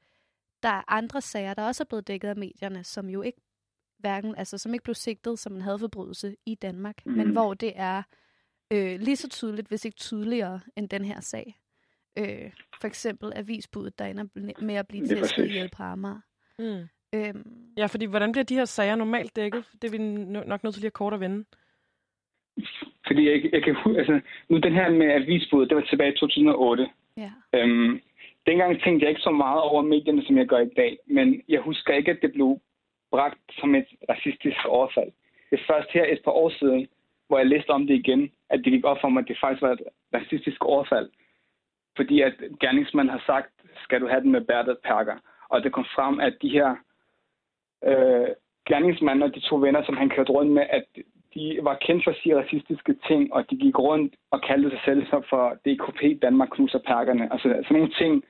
der 0.63 0.69
er 0.69 0.91
andre 0.91 1.21
sager, 1.21 1.53
der 1.53 1.67
også 1.67 1.83
er 1.83 1.85
blevet 1.85 2.07
dækket 2.07 2.27
af 2.27 2.35
medierne, 2.35 2.83
som 2.83 3.09
jo 3.09 3.21
ikke 3.21 3.41
hverken, 3.99 4.35
altså 4.35 4.57
som 4.57 4.73
ikke 4.73 4.83
blev 4.83 4.95
sigtet 4.95 5.39
som 5.39 5.55
en 5.55 5.61
hadforbrydelse 5.61 6.35
i 6.45 6.55
Danmark, 6.55 7.05
mm. 7.05 7.11
men 7.11 7.29
hvor 7.31 7.53
det 7.53 7.73
er 7.75 8.03
øh, 8.71 8.99
lige 8.99 9.15
så 9.15 9.29
tydeligt, 9.29 9.67
hvis 9.67 9.85
ikke 9.85 9.97
tydeligere, 9.97 10.61
end 10.75 10.89
den 10.89 11.05
her 11.05 11.19
sag. 11.19 11.55
Øh, 12.19 12.51
for 12.81 12.87
eksempel 12.87 13.31
avisbuddet, 13.35 13.99
der 13.99 14.05
ender 14.05 14.25
med 14.61 14.75
at 14.75 14.87
blive 14.87 15.01
præcis. 15.19 15.37
ihjel 15.37 15.69
på 15.77 15.83
Amager. 15.83 16.19
Mm. 16.59 16.87
Øhm, 17.15 17.43
Ja, 17.77 17.85
fordi 17.85 18.05
hvordan 18.05 18.31
bliver 18.31 18.45
de 18.45 18.55
her 18.55 18.65
sager 18.65 18.95
normalt 18.95 19.35
dækket? 19.35 19.63
Det 19.81 19.87
er 19.87 19.91
vi 19.91 19.97
no- 19.97 20.47
nok 20.47 20.63
nødt 20.63 20.73
til 20.73 20.81
lige 20.81 20.87
at 20.87 20.93
kort 20.93 21.13
at 21.13 21.19
vende. 21.19 21.45
Fordi 23.07 23.29
jeg, 23.29 23.49
jeg 23.53 23.63
kan 23.63 23.75
hu- 23.83 23.97
altså, 23.97 24.19
nu 24.49 24.57
den 24.57 24.73
her 24.73 24.89
med 24.89 25.11
avisbuddet, 25.11 25.69
det 25.69 25.75
var 25.77 25.83
tilbage 25.89 26.13
i 26.13 26.17
2008. 26.17 26.89
ja. 27.17 27.31
Øhm, 27.53 28.01
dengang 28.45 28.81
tænkte 28.83 29.03
jeg 29.03 29.09
ikke 29.09 29.21
så 29.21 29.31
meget 29.31 29.61
over 29.61 29.81
medierne, 29.81 30.23
som 30.25 30.37
jeg 30.37 30.47
gør 30.47 30.59
i 30.59 30.69
dag, 30.77 30.97
men 31.07 31.41
jeg 31.49 31.61
husker 31.61 31.93
ikke, 31.93 32.11
at 32.11 32.19
det 32.21 32.31
blev 32.33 32.61
bragt 33.11 33.39
som 33.59 33.75
et 33.75 33.85
racistisk 34.09 34.57
overfald. 34.67 35.11
Det 35.49 35.59
er 35.59 35.63
først 35.73 35.89
her 35.91 36.05
et 36.13 36.21
par 36.23 36.31
år 36.31 36.49
siden, 36.59 36.87
hvor 37.27 37.37
jeg 37.37 37.47
læste 37.47 37.69
om 37.69 37.87
det 37.87 37.93
igen, 37.95 38.31
at 38.49 38.59
det 38.63 38.73
gik 38.73 38.85
op 38.85 38.97
for 39.01 39.09
mig, 39.09 39.21
at 39.21 39.27
det 39.27 39.37
faktisk 39.41 39.61
var 39.61 39.71
et 39.71 39.81
racistisk 40.13 40.63
overfald. 40.65 41.09
Fordi 41.95 42.21
at 42.21 42.33
gerningsmanden 42.59 43.11
har 43.11 43.23
sagt, 43.25 43.51
skal 43.83 44.01
du 44.01 44.07
have 44.07 44.21
den 44.21 44.31
med 44.31 44.41
bærtet 44.41 44.77
perker. 44.83 45.15
Og 45.49 45.63
det 45.63 45.71
kom 45.73 45.85
frem, 45.95 46.19
at 46.19 46.33
de 46.41 46.49
her 46.49 46.75
øh, 47.83 48.27
gerningsmænd 48.67 49.23
og 49.23 49.35
de 49.35 49.39
to 49.39 49.55
venner, 49.55 49.83
som 49.83 49.97
han 49.97 50.09
kørte 50.09 50.31
rundt 50.31 50.51
med, 50.51 50.65
at 50.69 50.85
de 51.33 51.59
var 51.61 51.75
kendt 51.75 52.03
for 52.03 52.11
at 52.11 52.17
sige 52.17 52.37
racistiske 52.37 52.95
ting, 53.07 53.33
og 53.33 53.49
de 53.49 53.55
gik 53.57 53.79
rundt 53.79 54.15
og 54.31 54.41
kaldte 54.41 54.69
sig 54.69 54.79
selv 54.85 55.05
for 55.29 55.57
DKP, 55.65 56.21
Danmark 56.21 56.49
knuser 56.51 56.79
perkerne. 56.79 57.31
Altså 57.31 57.47
sådan 57.47 57.77
nogle 57.77 57.93
ting, 58.01 58.23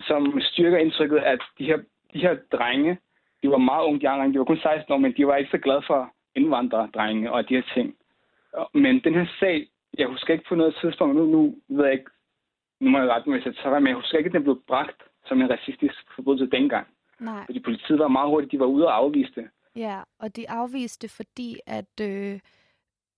som 0.00 0.40
styrker 0.40 0.78
indtrykket, 0.78 1.18
at 1.18 1.40
de 1.58 1.64
her, 1.64 1.78
de 2.12 2.18
her 2.18 2.36
drenge, 2.52 2.98
de 3.42 3.50
var 3.50 3.58
meget 3.58 3.84
unge, 3.84 4.00
de 4.00 4.08
andre 4.08 4.32
de 4.32 4.38
var 4.38 4.44
kun 4.44 4.58
16 4.58 4.92
år, 4.92 4.98
men 4.98 5.14
de 5.16 5.26
var 5.26 5.36
ikke 5.36 5.50
så 5.50 5.58
glade 5.58 5.82
for 5.86 6.12
indvandrerdrenge 6.36 7.32
og 7.32 7.48
de 7.48 7.54
her 7.54 7.62
ting. 7.74 7.94
Men 8.74 9.00
den 9.00 9.14
her 9.14 9.26
sag, 9.40 9.66
jeg 9.98 10.06
husker 10.06 10.32
ikke 10.32 10.48
på 10.48 10.54
noget 10.54 10.76
tidspunkt, 10.80 11.16
nu, 11.16 11.24
nu 11.26 11.54
ved 11.68 11.84
jeg 11.84 11.92
ikke, 11.92 12.10
nu 12.80 12.90
må 12.90 12.98
jeg 12.98 13.08
rette 13.08 13.30
mig, 13.30 13.42
tager 13.42 13.62
fejl, 13.62 13.82
men 13.82 13.88
jeg 13.88 13.96
husker 13.96 14.18
ikke, 14.18 14.28
at 14.28 14.34
den 14.34 14.42
blev 14.42 14.62
bragt 14.66 15.02
som 15.26 15.40
en 15.40 15.50
racistisk 15.50 16.14
forbrydelse 16.14 16.50
dengang. 16.56 16.86
Nej. 17.20 17.44
Fordi 17.46 17.60
politiet 17.60 17.98
var 17.98 18.08
meget 18.08 18.28
hurtigt, 18.30 18.52
de 18.52 18.58
var 18.60 18.66
ude 18.66 18.86
og 18.86 18.96
afviste 18.96 19.40
det. 19.40 19.50
Ja, 19.76 20.02
og 20.18 20.36
de 20.36 20.50
afviste, 20.50 21.08
fordi 21.08 21.60
at 21.66 22.00
øh, 22.00 22.40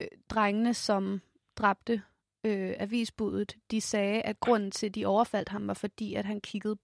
øh, 0.03 0.09
drengene, 0.29 0.75
som 0.75 1.21
dræbte 1.57 2.03
øh, 2.47 2.73
avisbuddet, 2.79 3.57
de 3.71 3.81
sagde, 3.81 4.23
at 4.23 4.41
grunden 4.41 4.71
til, 4.71 4.87
at 4.87 4.95
de 4.95 5.07
overfaldt 5.07 5.49
ham, 5.49 5.67
var 5.69 5.75
fordi, 5.75 6.15
at 6.15 6.25
han 6.25 6.41
kiggede 6.41 6.77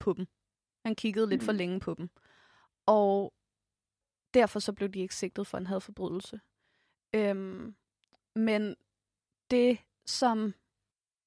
på 0.00 0.12
dem. 0.12 0.26
Han 0.86 0.94
kiggede 0.94 1.28
lidt 1.28 1.42
for 1.42 1.52
Mhm. 1.52 1.58
længe 1.58 1.80
på 1.80 1.94
dem. 1.94 2.10
Og 2.86 3.32
derfor 4.34 4.58
så 4.58 4.72
blev 4.72 4.88
de 4.88 5.00
ikke 5.00 5.14
sigtet 5.14 5.46
for 5.46 5.58
en 5.58 5.66
hadforbrydelse. 5.66 6.40
Øhm, 7.14 7.74
men 8.36 8.76
det, 9.50 9.78
som 10.06 10.54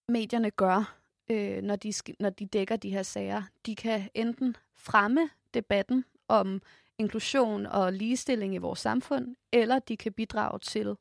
medierne 0.10 0.52
gør, 0.52 0.98
øh, 1.32 1.62
når, 1.62 1.76
de, 1.76 1.94
når 2.20 2.30
de 2.30 2.46
dækker 2.46 2.76
de 2.76 2.90
her 2.90 3.04
sager, 3.04 3.44
de 3.66 3.76
kan 3.76 4.10
enten 4.14 4.56
fremme 4.74 5.30
debatten 5.54 6.06
om 6.28 6.62
inklusion 6.98 7.66
og 7.66 7.94
ligestilling 7.94 8.56
i 8.56 8.58
vores 8.58 8.80
samfund, 8.80 9.36
eller 9.52 9.80
de 9.80 9.98
kan 9.98 10.14
bidrage 10.14 10.60
til 10.60 10.96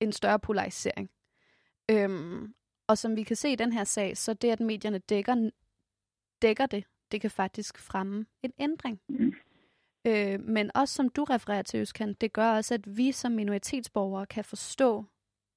en 0.00 0.12
større 0.12 0.38
polarisering. 0.38 1.10
Øhm, 1.90 2.54
og 2.86 2.98
som 2.98 3.16
vi 3.16 3.22
kan 3.22 3.36
se 3.36 3.52
i 3.52 3.56
den 3.56 3.72
her 3.72 3.84
sag, 3.84 4.16
så 4.16 4.34
det, 4.34 4.50
at 4.50 4.60
medierne 4.60 4.98
dækker, 4.98 5.50
dækker 6.42 6.66
det, 6.66 6.84
det 7.12 7.20
kan 7.20 7.30
faktisk 7.30 7.78
fremme 7.78 8.26
en 8.42 8.52
ændring. 8.58 9.00
Mm. 9.08 9.32
Øh, 10.06 10.40
men 10.40 10.70
også 10.74 10.94
som 10.94 11.08
du 11.08 11.24
refererer 11.24 11.62
til, 11.62 11.80
Øskan, 11.80 12.14
det 12.14 12.32
gør 12.32 12.52
også, 12.52 12.74
at 12.74 12.96
vi 12.96 13.12
som 13.12 13.32
minoritetsborgere 13.32 14.26
kan 14.26 14.44
forstå, 14.44 15.04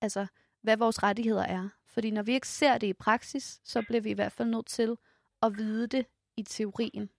altså, 0.01 0.27
hvad 0.61 0.77
vores 0.77 1.03
rettigheder 1.03 1.43
er. 1.43 1.69
Fordi 1.95 2.11
når 2.11 2.23
vi 2.23 2.33
ikke 2.33 2.47
ser 2.47 2.77
det 2.77 2.87
i 2.87 2.93
praksis, 2.93 3.59
så 3.63 3.83
bliver 3.87 4.01
vi 4.01 4.09
i 4.09 4.19
hvert 4.19 4.31
fald 4.31 4.49
nødt 4.49 4.65
til 4.65 4.97
at 5.43 5.51
vide 5.57 5.87
det 5.87 6.05
i 6.37 6.43
teorien, 6.43 7.09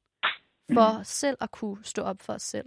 for 0.74 0.98
Mm. 0.98 1.04
selv 1.04 1.36
at 1.40 1.50
kunne 1.50 1.78
stå 1.82 2.02
op 2.02 2.16
for 2.20 2.32
os 2.32 2.42
selv. 2.42 2.66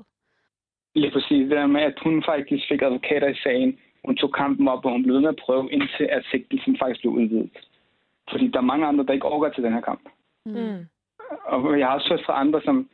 Lige 0.96 1.12
præcis 1.12 1.50
det 1.50 1.58
der 1.58 1.68
med, 1.68 1.82
at 1.82 2.00
hun 2.04 2.24
faktisk 2.24 2.64
fik 2.70 2.82
advokater 2.82 3.28
i 3.28 3.36
sagen. 3.44 3.80
Hun 4.06 4.16
tog 4.16 4.34
kampen 4.34 4.68
op, 4.68 4.86
og 4.86 4.92
hun 4.92 5.04
blev 5.04 5.14
ved 5.14 5.22
med 5.22 5.30
at 5.30 5.42
prøve, 5.46 5.72
indtil 5.72 6.04
at 6.04 6.26
sigtelsen 6.32 6.78
faktisk 6.78 7.02
blev 7.02 7.14
udvidet. 7.14 7.50
Fordi 8.32 8.48
der 8.48 8.58
er 8.60 8.72
mange 8.72 8.86
andre, 8.88 9.06
der 9.06 9.14
ikke 9.14 9.26
overgår 9.26 9.50
til 9.54 9.64
den 9.64 9.74
her 9.74 9.82
kamp. 9.82 10.10
Mm. 10.46 10.86
Og 11.46 11.80
jeg 11.80 11.88
har 11.88 11.94
også 11.94 12.10
hørt 12.10 12.26
fra 12.26 12.40
andre, 12.40 12.62
som 12.62 12.90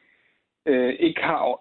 øh, 0.66 0.94
ikke 1.00 1.22
har 1.22 1.60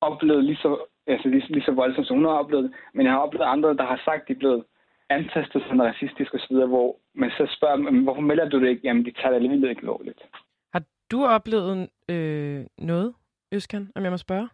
oplevet 0.00 0.44
lige 0.44 0.56
så, 0.56 0.84
altså 1.06 1.28
lige, 1.28 1.46
lige 1.48 1.64
så 1.64 1.72
voldsomt, 1.72 2.06
som 2.06 2.16
hun 2.16 2.24
har 2.24 2.32
oplevet. 2.32 2.72
Men 2.94 3.06
jeg 3.06 3.12
har 3.12 3.20
oplevet 3.20 3.44
andre, 3.46 3.76
der 3.76 3.84
har 3.86 4.00
sagt, 4.04 4.22
at 4.22 4.28
de 4.28 4.32
er 4.32 4.38
blevet 4.38 4.64
antastet 5.10 5.62
som 5.68 5.80
racistisk 5.80 6.34
osv., 6.34 6.56
hvor 6.56 6.96
man 7.14 7.30
så 7.30 7.54
spørger 7.56 7.76
dem, 7.76 7.84
"Men 7.84 8.02
hvorfor 8.02 8.20
melder 8.20 8.48
du 8.48 8.60
det 8.60 8.68
ikke? 8.68 8.80
Jamen, 8.84 9.04
de 9.04 9.10
tager 9.10 9.28
det 9.28 9.36
alligevel 9.36 9.70
ikke 9.70 9.84
lovligt. 9.84 10.22
Har 10.74 10.82
du 11.10 11.24
oplevet 11.24 11.88
øh, 12.08 12.64
noget, 12.78 13.14
Øskan, 13.52 13.88
om 13.94 14.02
jeg 14.02 14.10
må 14.10 14.16
spørge? 14.16 14.48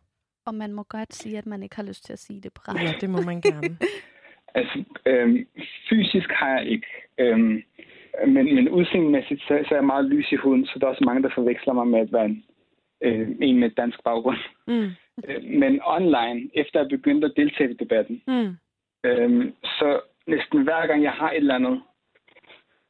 Og 0.46 0.54
man 0.54 0.72
må 0.72 0.82
godt 0.82 1.14
sige, 1.14 1.38
at 1.38 1.46
man 1.46 1.62
ikke 1.62 1.76
har 1.76 1.82
lyst 1.82 2.04
til 2.04 2.12
at 2.12 2.18
sige 2.18 2.40
det 2.40 2.52
på. 2.54 2.60
Ja, 2.78 2.92
det 3.00 3.10
må 3.10 3.18
man 3.22 3.40
gerne. 3.40 3.76
Altså, 4.60 4.84
øhm, 5.06 5.46
fysisk 5.88 6.30
har 6.30 6.58
jeg 6.58 6.66
ikke. 6.66 6.86
Øhm, 7.18 7.62
men, 8.26 8.54
men 8.54 8.68
udseendemæssigt, 8.68 9.40
så, 9.40 9.64
så 9.68 9.74
er 9.74 9.78
jeg 9.78 9.84
meget 9.84 10.04
lys 10.04 10.32
i 10.32 10.36
huden, 10.36 10.66
så 10.66 10.78
der 10.78 10.86
er 10.86 10.90
også 10.90 11.04
mange, 11.04 11.22
der 11.22 11.30
forveksler 11.34 11.72
mig 11.72 11.86
med 11.86 12.00
at 12.00 12.12
være 12.12 12.24
en, 12.24 12.44
øh, 13.02 13.28
en 13.40 13.58
med 13.58 13.70
dansk 13.70 13.98
baggrund. 14.04 14.38
Mm. 14.66 14.90
Øh, 15.28 15.44
men 15.44 15.80
online, 15.84 16.50
efter 16.54 16.80
jeg 16.80 16.88
begyndte 16.88 17.26
at 17.26 17.32
deltage 17.36 17.70
i 17.70 17.74
debatten, 17.74 18.22
Mm. 18.26 18.56
Øhm, 19.04 19.54
så 19.64 20.00
næsten 20.26 20.62
hver 20.62 20.86
gang 20.86 21.02
jeg 21.02 21.12
har 21.12 21.30
et 21.30 21.36
eller 21.36 21.54
andet, 21.54 21.82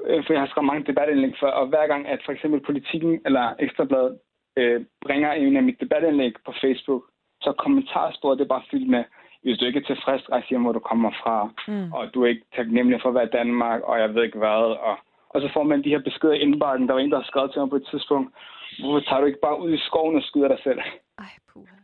øh, 0.07 0.25
for 0.25 0.33
jeg 0.33 0.43
har 0.43 0.49
skrevet 0.49 0.67
mange 0.67 0.87
debatindlæg 0.87 1.35
før, 1.41 1.51
og 1.51 1.67
hver 1.67 1.87
gang 1.87 2.09
at 2.09 2.21
for 2.25 2.33
eksempel 2.33 2.61
Politikken 2.61 3.21
eller 3.27 3.55
Ekstrabladet 3.59 4.19
øh, 4.57 4.85
bringer 5.05 5.33
en 5.33 5.57
af 5.57 5.63
mit 5.63 5.81
debatindlæg 5.81 6.33
på 6.47 6.53
Facebook, 6.61 7.03
så 7.41 7.53
kommentarsporet 7.53 8.39
det 8.39 8.45
er 8.45 8.55
bare 8.55 8.69
fyldt 8.71 8.91
med, 8.91 9.05
hvis 9.43 9.59
du 9.59 9.65
ikke 9.65 9.79
er 9.79 9.95
tilfreds, 9.95 10.31
rejse 10.33 10.49
hjem, 10.49 10.63
hvor 10.63 10.73
du 10.73 10.79
kommer 10.79 11.11
fra, 11.23 11.51
mm. 11.69 11.93
og 11.93 12.15
du 12.15 12.23
er 12.23 12.29
ikke 12.29 12.47
taknemmelig 12.57 13.01
for 13.03 13.09
at 13.09 13.15
være 13.15 13.37
Danmark, 13.41 13.83
og 13.83 14.01
jeg 14.01 14.15
ved 14.15 14.23
ikke 14.25 14.39
hvad, 14.39 14.63
og, 14.89 14.97
og 15.29 15.41
så 15.41 15.51
får 15.55 15.63
man 15.63 15.85
de 15.85 15.89
her 15.89 16.03
beskeder 16.09 16.35
i 16.35 16.39
indbakken. 16.39 16.89
Der 16.89 16.95
var 16.95 17.01
en, 17.01 17.11
der 17.11 17.21
har 17.21 17.31
skrevet 17.31 17.53
til 17.53 17.61
mig 17.61 17.71
på 17.71 17.77
et 17.77 17.89
tidspunkt, 17.91 18.35
hvorfor 18.81 19.01
tager 19.01 19.21
du 19.21 19.27
ikke 19.27 19.45
bare 19.47 19.61
ud 19.61 19.73
i 19.73 19.79
skoven 19.79 20.17
og 20.17 20.23
skyder 20.23 20.49
dig 20.49 20.59
selv? 20.63 20.81
Ej, 21.19 21.33
puha. 21.53 21.77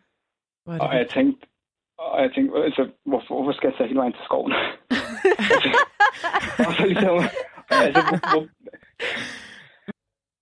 Og 0.67 0.97
jeg 0.97 1.09
tænkte, 1.09 1.47
og 2.13 2.23
jeg 2.23 2.31
tænkte, 2.35 2.65
altså, 2.65 2.89
hvorfor, 3.05 3.35
hvorfor 3.35 3.53
skal 3.53 3.69
jeg 3.69 3.77
tage 3.77 3.89
hele 3.89 3.99
vejen 3.99 4.13
til 4.13 4.25
skoven? 4.25 4.53
altså, 5.55 5.71
og 6.67 6.73
så 6.77 6.85
ligesom, 6.87 7.17
altså, 7.87 8.01
hvor, 8.09 8.19
hvor, 8.33 8.43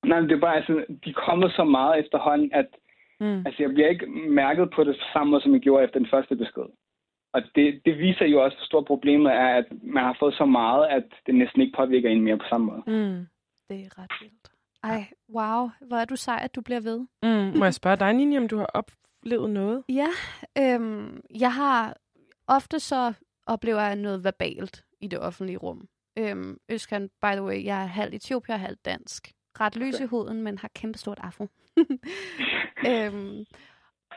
nej, 0.09 0.21
det 0.21 0.33
er 0.33 0.41
bare, 0.47 0.57
altså, 0.57 0.85
de 1.05 1.11
er 1.11 1.23
kommet 1.27 1.53
så 1.53 1.65
meget 1.65 2.01
efterhånden, 2.03 2.51
at 2.53 2.69
mm. 3.21 3.47
altså, 3.47 3.63
jeg 3.63 3.71
bliver 3.75 3.89
ikke 3.89 4.07
mærket 4.41 4.71
på 4.77 4.85
det 4.85 4.97
samme 5.13 5.31
måde, 5.31 5.43
som 5.43 5.53
jeg 5.53 5.61
gjorde 5.61 5.85
efter 5.85 5.99
den 5.99 6.09
første 6.11 6.37
besked. 6.37 6.69
Og 7.35 7.43
det, 7.55 7.81
det 7.85 7.99
viser 7.99 8.27
jo 8.27 8.43
også, 8.45 8.57
hvor 8.57 8.65
stort 8.65 8.85
problemet 8.85 9.33
er, 9.33 9.49
at 9.61 9.67
man 9.83 10.05
har 10.05 10.17
fået 10.21 10.35
så 10.35 10.45
meget, 10.45 10.87
at 10.87 11.05
det 11.27 11.35
næsten 11.35 11.61
ikke 11.63 11.77
påvirker 11.77 12.11
en 12.11 12.23
mere 12.23 12.39
på 12.39 12.45
samme 12.49 12.67
måde. 12.67 12.83
Mm. 12.87 13.27
Det 13.69 13.79
er 13.87 14.03
ret 14.03 14.13
vildt. 14.21 14.49
Ej, 14.85 15.03
wow. 15.37 15.71
Hvor 15.89 15.97
er 15.97 16.05
du 16.05 16.17
sej, 16.17 16.41
at 16.43 16.55
du 16.55 16.61
bliver 16.61 16.81
ved. 16.81 16.99
Mm. 17.23 17.59
Må 17.59 17.65
jeg 17.65 17.75
spørge 17.75 17.97
dig, 17.97 18.13
Nini, 18.13 18.39
om 18.39 18.49
du 18.49 18.57
har 18.57 18.71
oplevet 19.21 19.51
noget? 19.51 19.85
Ja, 19.89 20.09
øhm, 20.59 21.21
jeg 21.35 21.55
har 21.55 21.97
ofte 22.47 22.81
så 22.81 23.13
oplever 23.47 23.81
jeg 23.81 23.97
noget 23.97 24.25
verbalt 24.25 24.85
i 25.01 25.07
det 25.07 25.19
offentlige 25.19 25.59
rum. 25.59 25.89
Øhm, 26.19 26.59
Øskan, 26.69 27.09
by 27.23 27.33
the 27.33 27.43
way, 27.43 27.65
jeg 27.65 27.83
er 27.83 27.87
halv 27.87 28.15
etiopier 28.15 28.55
og 28.55 28.61
halv 28.61 28.77
dansk. 28.85 29.33
Ret 29.61 29.77
lys 29.77 30.01
i 30.01 30.05
huden, 30.05 30.43
men 30.43 30.59
har 30.59 30.71
kæmpe 30.75 30.99
stort 30.99 31.19
afro. 31.23 31.49
øhm, 32.91 33.45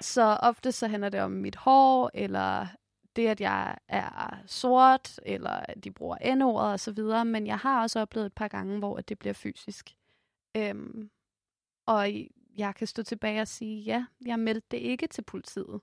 så 0.02 0.38
ofte 0.42 0.72
så 0.72 0.88
handler 0.88 1.10
det 1.10 1.22
om 1.22 1.32
mit 1.32 1.56
hår, 1.56 2.12
eller 2.14 2.68
det, 3.16 3.28
at 3.28 3.42
jeg 3.42 3.78
er 3.88 4.38
sort, 4.46 5.20
eller 5.26 5.50
at 5.50 5.84
de 5.84 5.92
bruger 5.92 6.36
n-ordet 6.36 6.72
og 6.72 6.80
så 6.80 6.92
videre, 6.92 7.26
men 7.26 7.48
jeg 7.48 7.58
har 7.58 7.82
også 7.82 8.00
oplevet 8.00 8.26
et 8.26 8.34
par 8.34 8.48
gange, 8.48 8.80
hvor 8.80 8.98
det 8.98 9.20
bliver 9.20 9.34
fysisk. 9.34 9.90
Øhm, 10.58 11.10
og 11.88 12.08
jeg 12.58 12.76
kan 12.76 12.88
stå 12.88 13.04
tilbage 13.04 13.42
og 13.42 13.48
sige, 13.48 13.82
ja, 13.82 14.06
jeg 14.26 14.40
meldte 14.40 14.68
det 14.72 14.78
ikke 14.78 15.08
til 15.08 15.22
politiet. 15.22 15.82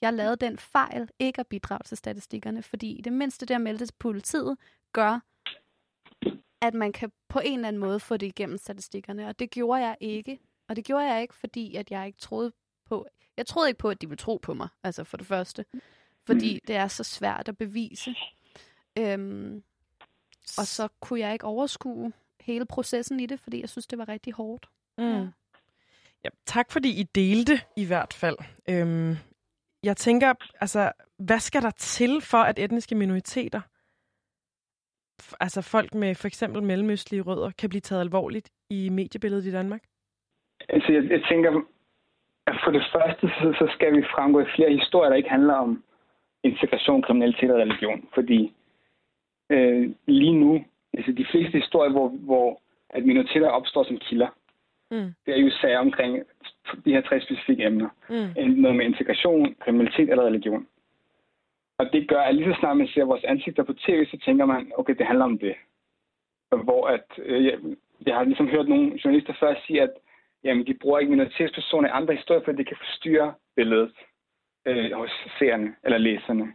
Jeg 0.00 0.12
lavede 0.12 0.36
den 0.36 0.58
fejl 0.58 1.08
ikke 1.18 1.40
at 1.40 1.46
bidrage 1.46 1.82
til 1.84 1.96
statistikkerne, 1.96 2.62
fordi 2.62 3.00
det 3.04 3.12
mindste 3.12 3.46
det 3.46 3.54
at 3.54 3.60
melde 3.60 3.86
til 3.86 3.94
politiet 3.98 4.56
gør, 4.92 5.20
at 6.60 6.74
man 6.74 6.92
kan 6.92 7.12
på 7.28 7.40
en 7.44 7.58
eller 7.58 7.68
anden 7.68 7.80
måde 7.80 8.00
få 8.00 8.16
det 8.16 8.26
igennem 8.26 8.58
statistikkerne. 8.58 9.28
Og 9.28 9.38
det 9.38 9.50
gjorde 9.50 9.82
jeg 9.82 9.96
ikke. 10.00 10.40
Og 10.68 10.76
det 10.76 10.84
gjorde 10.84 11.04
jeg 11.04 11.22
ikke, 11.22 11.34
fordi 11.34 11.76
at 11.76 11.90
jeg 11.90 12.06
ikke 12.06 12.18
troede 12.18 12.52
på... 12.84 13.06
Jeg 13.36 13.46
troede 13.46 13.68
ikke 13.68 13.78
på, 13.78 13.88
at 13.88 14.02
de 14.02 14.08
ville 14.08 14.16
tro 14.16 14.36
på 14.42 14.54
mig, 14.54 14.68
altså 14.84 15.04
for 15.04 15.16
det 15.16 15.26
første 15.26 15.64
fordi 16.26 16.54
mm. 16.54 16.60
det 16.66 16.76
er 16.76 16.88
så 16.88 17.04
svært 17.04 17.48
at 17.48 17.56
bevise. 17.56 18.14
Øhm, 18.98 19.62
og 20.58 20.66
så 20.66 20.88
kunne 21.00 21.20
jeg 21.20 21.32
ikke 21.32 21.44
overskue 21.44 22.12
hele 22.40 22.66
processen 22.66 23.20
i 23.20 23.26
det, 23.26 23.40
fordi 23.40 23.60
jeg 23.60 23.68
synes, 23.68 23.86
det 23.86 23.98
var 23.98 24.08
rigtig 24.08 24.32
hårdt. 24.32 24.68
Mm. 24.98 25.04
Ja. 25.04 25.26
Ja, 26.24 26.30
tak 26.46 26.72
fordi 26.72 26.88
I 27.00 27.02
delte 27.02 27.52
i 27.76 27.86
hvert 27.86 28.12
fald. 28.20 28.36
Øhm, 28.70 29.14
jeg 29.82 29.96
tænker, 29.96 30.34
altså, 30.60 30.92
hvad 31.18 31.38
skal 31.38 31.62
der 31.62 31.70
til 31.70 32.20
for, 32.20 32.38
at 32.38 32.58
etniske 32.58 32.94
minoriteter, 32.94 33.60
altså 35.40 35.62
folk 35.62 35.94
med 35.94 36.14
for 36.14 36.26
eksempel 36.26 36.62
mellemøstlige 36.62 37.22
rødder, 37.22 37.50
kan 37.50 37.68
blive 37.68 37.80
taget 37.80 38.00
alvorligt 38.00 38.50
i 38.70 38.88
mediebilledet 38.88 39.46
i 39.46 39.52
Danmark? 39.52 39.82
Altså, 40.68 40.92
jeg, 40.92 41.10
jeg 41.10 41.22
tænker, 41.30 41.50
at 42.46 42.56
for 42.64 42.70
det 42.70 42.84
første, 42.92 43.28
så, 43.28 43.54
så 43.58 43.72
skal 43.74 43.96
vi 43.96 44.02
fremgå 44.14 44.40
i 44.40 44.52
flere 44.56 44.72
historier, 44.78 45.10
der 45.10 45.16
ikke 45.16 45.36
handler 45.36 45.54
om 45.54 45.84
integration, 46.44 47.02
kriminalitet 47.02 47.50
og 47.50 47.58
religion. 47.58 48.08
Fordi 48.14 48.54
øh, 49.50 49.94
lige 50.06 50.38
nu, 50.40 50.64
altså 50.94 51.12
de 51.12 51.26
fleste 51.30 51.58
historier, 51.58 51.92
hvor, 51.92 52.08
hvor 52.08 52.60
at 52.90 53.04
minoriteter 53.04 53.48
opstår 53.48 53.84
som 53.84 53.98
kilder, 53.98 54.28
mm. 54.92 55.08
det 55.26 55.34
er 55.34 55.40
jo 55.40 55.50
sager 55.60 55.78
omkring 55.78 56.12
de 56.84 56.92
her 56.94 57.00
tre 57.00 57.20
specifikke 57.20 57.64
emner. 57.64 57.88
Mm. 58.08 58.50
Noget 58.62 58.76
med 58.76 58.84
integration, 58.86 59.54
kriminalitet 59.60 60.10
eller 60.10 60.24
religion. 60.24 60.66
Og 61.78 61.92
det 61.92 62.08
gør, 62.08 62.20
at 62.20 62.34
lige 62.34 62.54
så 62.54 62.56
snart 62.60 62.76
man 62.76 62.88
ser 62.88 63.04
vores 63.04 63.24
ansigter 63.24 63.62
på 63.62 63.72
tv, 63.72 64.06
så 64.06 64.18
tænker 64.24 64.44
man, 64.44 64.72
okay, 64.78 64.94
det 64.98 65.06
handler 65.06 65.24
om 65.24 65.38
det. 65.38 65.54
Hvor 66.64 66.86
at, 66.86 67.06
øh, 67.18 67.44
jeg, 67.44 67.58
jeg 68.06 68.14
har 68.16 68.24
ligesom 68.24 68.48
hørt 68.48 68.68
nogle 68.68 68.98
journalister 69.04 69.34
før 69.40 69.54
sige, 69.66 69.82
at 69.82 69.92
jamen, 70.44 70.66
de 70.66 70.74
bruger 70.74 70.98
ikke 70.98 71.10
minoritetspersoner 71.10 71.88
i 71.88 71.92
andre 71.94 72.14
historier, 72.14 72.42
fordi 72.44 72.58
det 72.58 72.66
kan 72.66 72.76
forstyrre 72.76 73.34
billedet 73.56 73.92
øh, 74.66 74.92
hos 74.92 75.10
seerne 75.38 75.74
eller 75.84 75.98
læserne. 75.98 76.52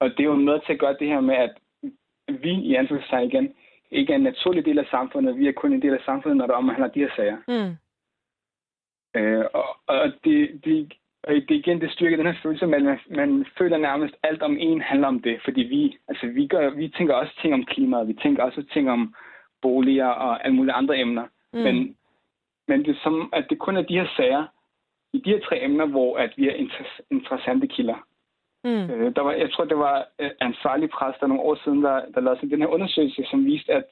Og 0.00 0.10
det 0.10 0.20
er 0.20 0.24
jo 0.24 0.34
med 0.34 0.60
til 0.66 0.72
at 0.72 0.78
gøre 0.78 0.96
det 1.00 1.08
her 1.08 1.20
med, 1.20 1.34
at 1.34 1.54
vi 2.28 2.52
i 2.52 2.74
anførselstegn 2.74 3.28
igen 3.28 3.54
ikke 3.94 4.12
er 4.12 4.16
en 4.16 4.22
naturlig 4.22 4.64
del 4.64 4.78
af 4.78 4.86
samfundet. 4.90 5.38
Vi 5.38 5.48
er 5.48 5.52
kun 5.52 5.72
en 5.72 5.82
del 5.82 5.94
af 5.94 6.02
samfundet, 6.04 6.36
når 6.36 6.46
der 6.46 6.54
omhandler 6.54 6.88
de 6.88 7.00
her 7.00 7.10
sager. 7.16 7.36
Mm. 7.48 7.76
Øh, 9.20 9.44
og, 9.54 9.76
og 9.86 10.12
det, 10.24 10.60
det, 10.64 10.94
og 11.22 11.34
det 11.34 11.50
igen, 11.50 11.80
det 11.80 11.92
styrker 11.92 12.16
den 12.16 12.26
her 12.26 12.34
følelse 12.42 12.64
at 12.64 12.70
man, 12.70 12.98
man 13.10 13.46
føler 13.58 13.78
nærmest 13.78 14.14
alt 14.22 14.42
om 14.42 14.56
en 14.60 14.80
handler 14.80 15.08
om 15.08 15.22
det. 15.22 15.40
Fordi 15.44 15.60
vi, 15.60 15.96
altså 16.08 16.26
vi, 16.26 16.46
gør, 16.46 16.70
vi 16.70 16.88
tænker 16.88 17.14
også 17.14 17.40
ting 17.42 17.54
om 17.54 17.64
klimaet, 17.64 18.08
vi 18.08 18.14
tænker 18.22 18.42
også 18.42 18.64
ting 18.72 18.90
om 18.90 19.14
boliger 19.62 20.06
og 20.06 20.44
alle 20.44 20.56
mulige 20.56 20.74
andre 20.74 20.98
emner. 20.98 21.26
Mm. 21.52 21.60
Men, 21.60 21.96
men 22.68 22.84
det 22.84 22.90
er 22.90 23.00
som, 23.02 23.30
at 23.32 23.46
det 23.50 23.58
kun 23.58 23.76
er 23.76 23.82
de 23.82 23.98
her 23.98 24.08
sager, 24.16 24.44
i 25.12 25.18
de 25.18 25.30
her 25.30 25.40
tre 25.40 25.64
emner, 25.64 25.86
hvor 25.86 26.16
at 26.16 26.32
vi 26.36 26.48
er 26.48 26.54
inter- 26.54 27.00
interessante 27.10 27.66
kilder. 27.66 28.06
Mm. 28.64 28.90
Øh, 28.90 29.14
der 29.16 29.22
var, 29.22 29.32
jeg 29.32 29.52
tror, 29.52 29.64
det 29.64 29.78
var 29.78 30.08
øh, 30.18 30.30
ansvarlig 30.40 30.90
præst, 30.90 31.20
der 31.20 31.26
nogle 31.26 31.42
år 31.42 31.56
siden, 31.64 31.82
der, 31.82 31.96
der 32.14 32.20
lavede 32.20 32.38
sådan 32.38 32.50
den 32.50 32.60
her 32.60 32.74
undersøgelse, 32.76 33.24
som 33.30 33.44
viste, 33.44 33.72
at 33.72 33.84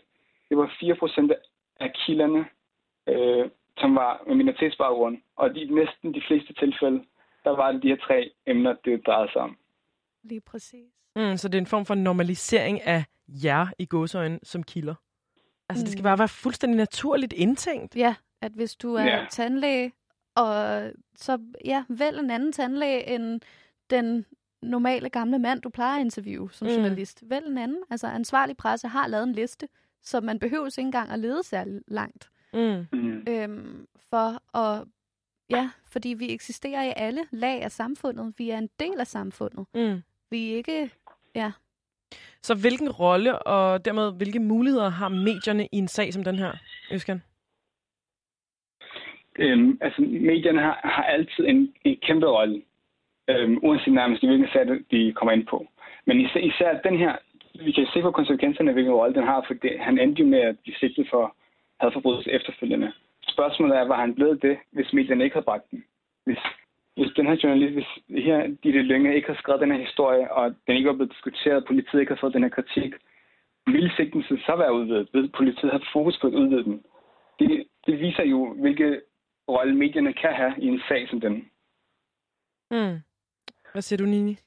det 0.49 0.57
var 0.57 0.67
4% 0.67 1.33
af 1.81 1.93
kilderne, 1.93 2.45
øh, 3.09 3.51
som 3.79 3.95
var 3.95 4.23
med 4.27 4.35
minoritetsbaggrund. 4.35 5.19
Og 5.37 5.57
i 5.57 5.65
næsten 5.65 6.15
de 6.15 6.23
fleste 6.29 6.53
tilfælde, 6.53 7.05
der 7.45 7.51
var 7.51 7.73
det 7.73 7.83
de 7.83 7.89
her 7.89 7.97
tre 7.97 8.31
emner, 8.47 8.75
det 8.85 9.07
drejede 9.07 9.33
sig 9.33 9.43
om. 9.43 9.57
Lige 10.25 10.41
præcis. 10.41 10.93
Mm, 11.17 11.37
så 11.37 11.49
det 11.49 11.55
er 11.55 11.61
en 11.61 11.75
form 11.75 11.87
for 11.87 11.95
normalisering 11.95 12.83
af 12.87 13.05
jer 13.45 13.67
i 13.79 13.87
gåsøjne 13.87 14.39
som 14.43 14.63
kilder. 14.63 14.95
Altså, 15.69 15.83
mm. 15.83 15.85
det 15.85 15.93
skal 15.93 16.03
bare 16.03 16.19
være 16.19 16.29
fuldstændig 16.29 16.77
naturligt 16.77 17.33
indtænkt. 17.33 17.97
Ja, 17.97 18.15
at 18.43 18.53
hvis 18.53 18.75
du 18.77 18.95
er 18.95 19.05
ja. 19.05 19.27
tandlæge, 19.31 19.93
og 20.37 20.83
så 21.17 21.39
ja, 21.65 21.85
vælg 21.89 22.19
en 22.19 22.31
anden 22.31 22.53
tandlæge 22.53 23.09
end 23.15 23.41
den 23.91 24.27
normale 24.63 25.09
gamle 25.09 25.39
mand, 25.39 25.63
du 25.63 25.69
plejer 25.69 25.97
at 25.97 26.01
interviewe 26.01 26.53
som 26.53 26.67
mm. 26.69 26.75
journalist. 26.75 27.23
Vælg 27.31 27.47
en 27.47 27.59
anden. 27.59 27.83
Altså 27.91 28.07
ansvarlig 28.07 28.57
presse 28.57 28.89
har 28.89 29.07
lavet 29.07 29.25
en 29.25 29.33
liste, 29.33 29.69
så 30.03 30.21
man 30.21 30.39
behøver 30.39 30.67
ikke 30.67 30.81
engang 30.81 31.11
at 31.11 31.19
lede 31.19 31.43
særlig 31.43 31.81
langt. 31.89 32.31
Mm. 32.53 32.87
mm. 32.93 33.25
Øhm, 33.29 33.87
for 34.11 34.57
at, 34.59 34.85
ja, 35.51 35.71
fordi 35.87 36.09
vi 36.09 36.33
eksisterer 36.33 36.85
i 36.85 36.93
alle 36.97 37.21
lag 37.31 37.63
af 37.63 37.71
samfundet. 37.71 38.35
Vi 38.39 38.51
er 38.51 38.59
en 38.59 38.69
del 38.81 39.01
af 39.01 39.07
samfundet. 39.07 39.67
Mm. 39.75 40.03
Vi 40.31 40.53
er 40.53 40.57
ikke, 40.57 40.91
ja. 41.35 41.53
Så 42.43 42.55
hvilken 42.55 42.91
rolle 42.91 43.39
og 43.39 43.85
dermed 43.85 44.13
hvilke 44.17 44.41
muligheder 44.41 44.89
har 44.89 45.09
medierne 45.09 45.69
i 45.73 45.77
en 45.77 45.89
sag 45.89 46.13
som 46.13 46.25
den 46.25 46.37
her, 46.37 46.53
Øskan? 46.93 47.23
Øhm, 49.39 49.79
altså, 49.81 50.03
medierne 50.03 50.61
har, 50.61 50.81
har 50.85 51.03
altid 51.03 51.45
en, 51.47 51.75
en 51.85 51.97
kæmpe 52.03 52.27
rolle, 52.27 52.63
øh, 53.33 53.51
uanset 53.63 53.93
nærmest 53.93 54.25
hvilken 54.27 54.49
sag 54.53 54.65
de 54.91 55.13
kommer 55.13 55.33
ind 55.33 55.47
på. 55.47 55.67
Men 56.07 56.21
især, 56.21 56.41
især 56.41 56.81
den 56.89 56.99
her, 56.99 57.17
vi 57.65 57.73
kan 57.73 57.87
se 57.93 58.03
på 58.03 58.11
konsekvenserne 58.11 58.71
af, 58.71 58.75
hvilken 58.75 58.95
rolle 58.95 59.15
den 59.15 59.25
har, 59.25 59.45
for 59.47 59.55
det, 59.55 59.81
han 59.81 59.99
endte 59.99 60.23
jo 60.23 60.29
med 60.29 60.41
at 60.41 60.59
blive 60.59 60.77
sigtet 60.77 61.07
for 61.11 61.37
hadforbrydelse 61.81 62.31
efterfølgende. 62.31 62.93
Spørgsmålet 63.29 63.77
er, 63.77 63.83
var 63.83 64.01
han 64.01 64.15
blevet 64.15 64.43
det, 64.43 64.59
hvis 64.73 64.93
medierne 64.93 65.25
ikke 65.25 65.35
havde 65.35 65.45
bragt 65.45 65.71
den? 65.71 65.85
Hvis, 66.25 66.39
hvis 66.97 67.13
den 67.17 67.27
her 67.27 67.37
journalist, 67.43 67.75
hvis 68.09 68.25
her 68.25 68.57
Ditte 68.63 68.83
Lønge 68.83 69.17
ikke 69.17 69.29
har 69.29 69.35
skrevet 69.35 69.61
den 69.61 69.73
her 69.73 69.81
historie, 69.81 70.33
og 70.33 70.55
den 70.67 70.77
ikke 70.77 70.89
var 70.89 70.95
blevet 70.95 71.13
diskuteret, 71.13 71.65
politiet 71.67 72.01
ikke 72.01 72.13
har 72.13 72.21
fået 72.21 72.35
den 72.35 72.43
her 72.43 72.51
kritik, 72.59 72.93
ville 73.67 73.93
sigtelsen 73.97 74.39
så 74.39 74.57
være 74.57 74.75
udvidet? 74.75 75.09
Vil 75.13 75.31
politiet 75.37 75.73
have 75.73 75.83
fokus 75.93 76.19
på 76.21 76.27
at 76.27 76.35
udvide 76.35 76.65
den? 76.65 76.83
Det, 77.39 77.67
det 77.87 78.01
viser 78.01 78.25
jo, 78.25 78.55
hvilke 78.55 79.01
rolle 79.49 79.75
medierne 79.75 80.13
kan 80.13 80.33
have 80.33 80.55
i 80.59 80.67
en 80.67 80.81
sag 80.89 81.09
som 81.09 81.21
den. 81.21 81.35
Mm. 82.71 82.99
Hvad 83.73 83.83
siger 83.83 83.97
du, 83.97 84.05
Nini? 84.05 84.39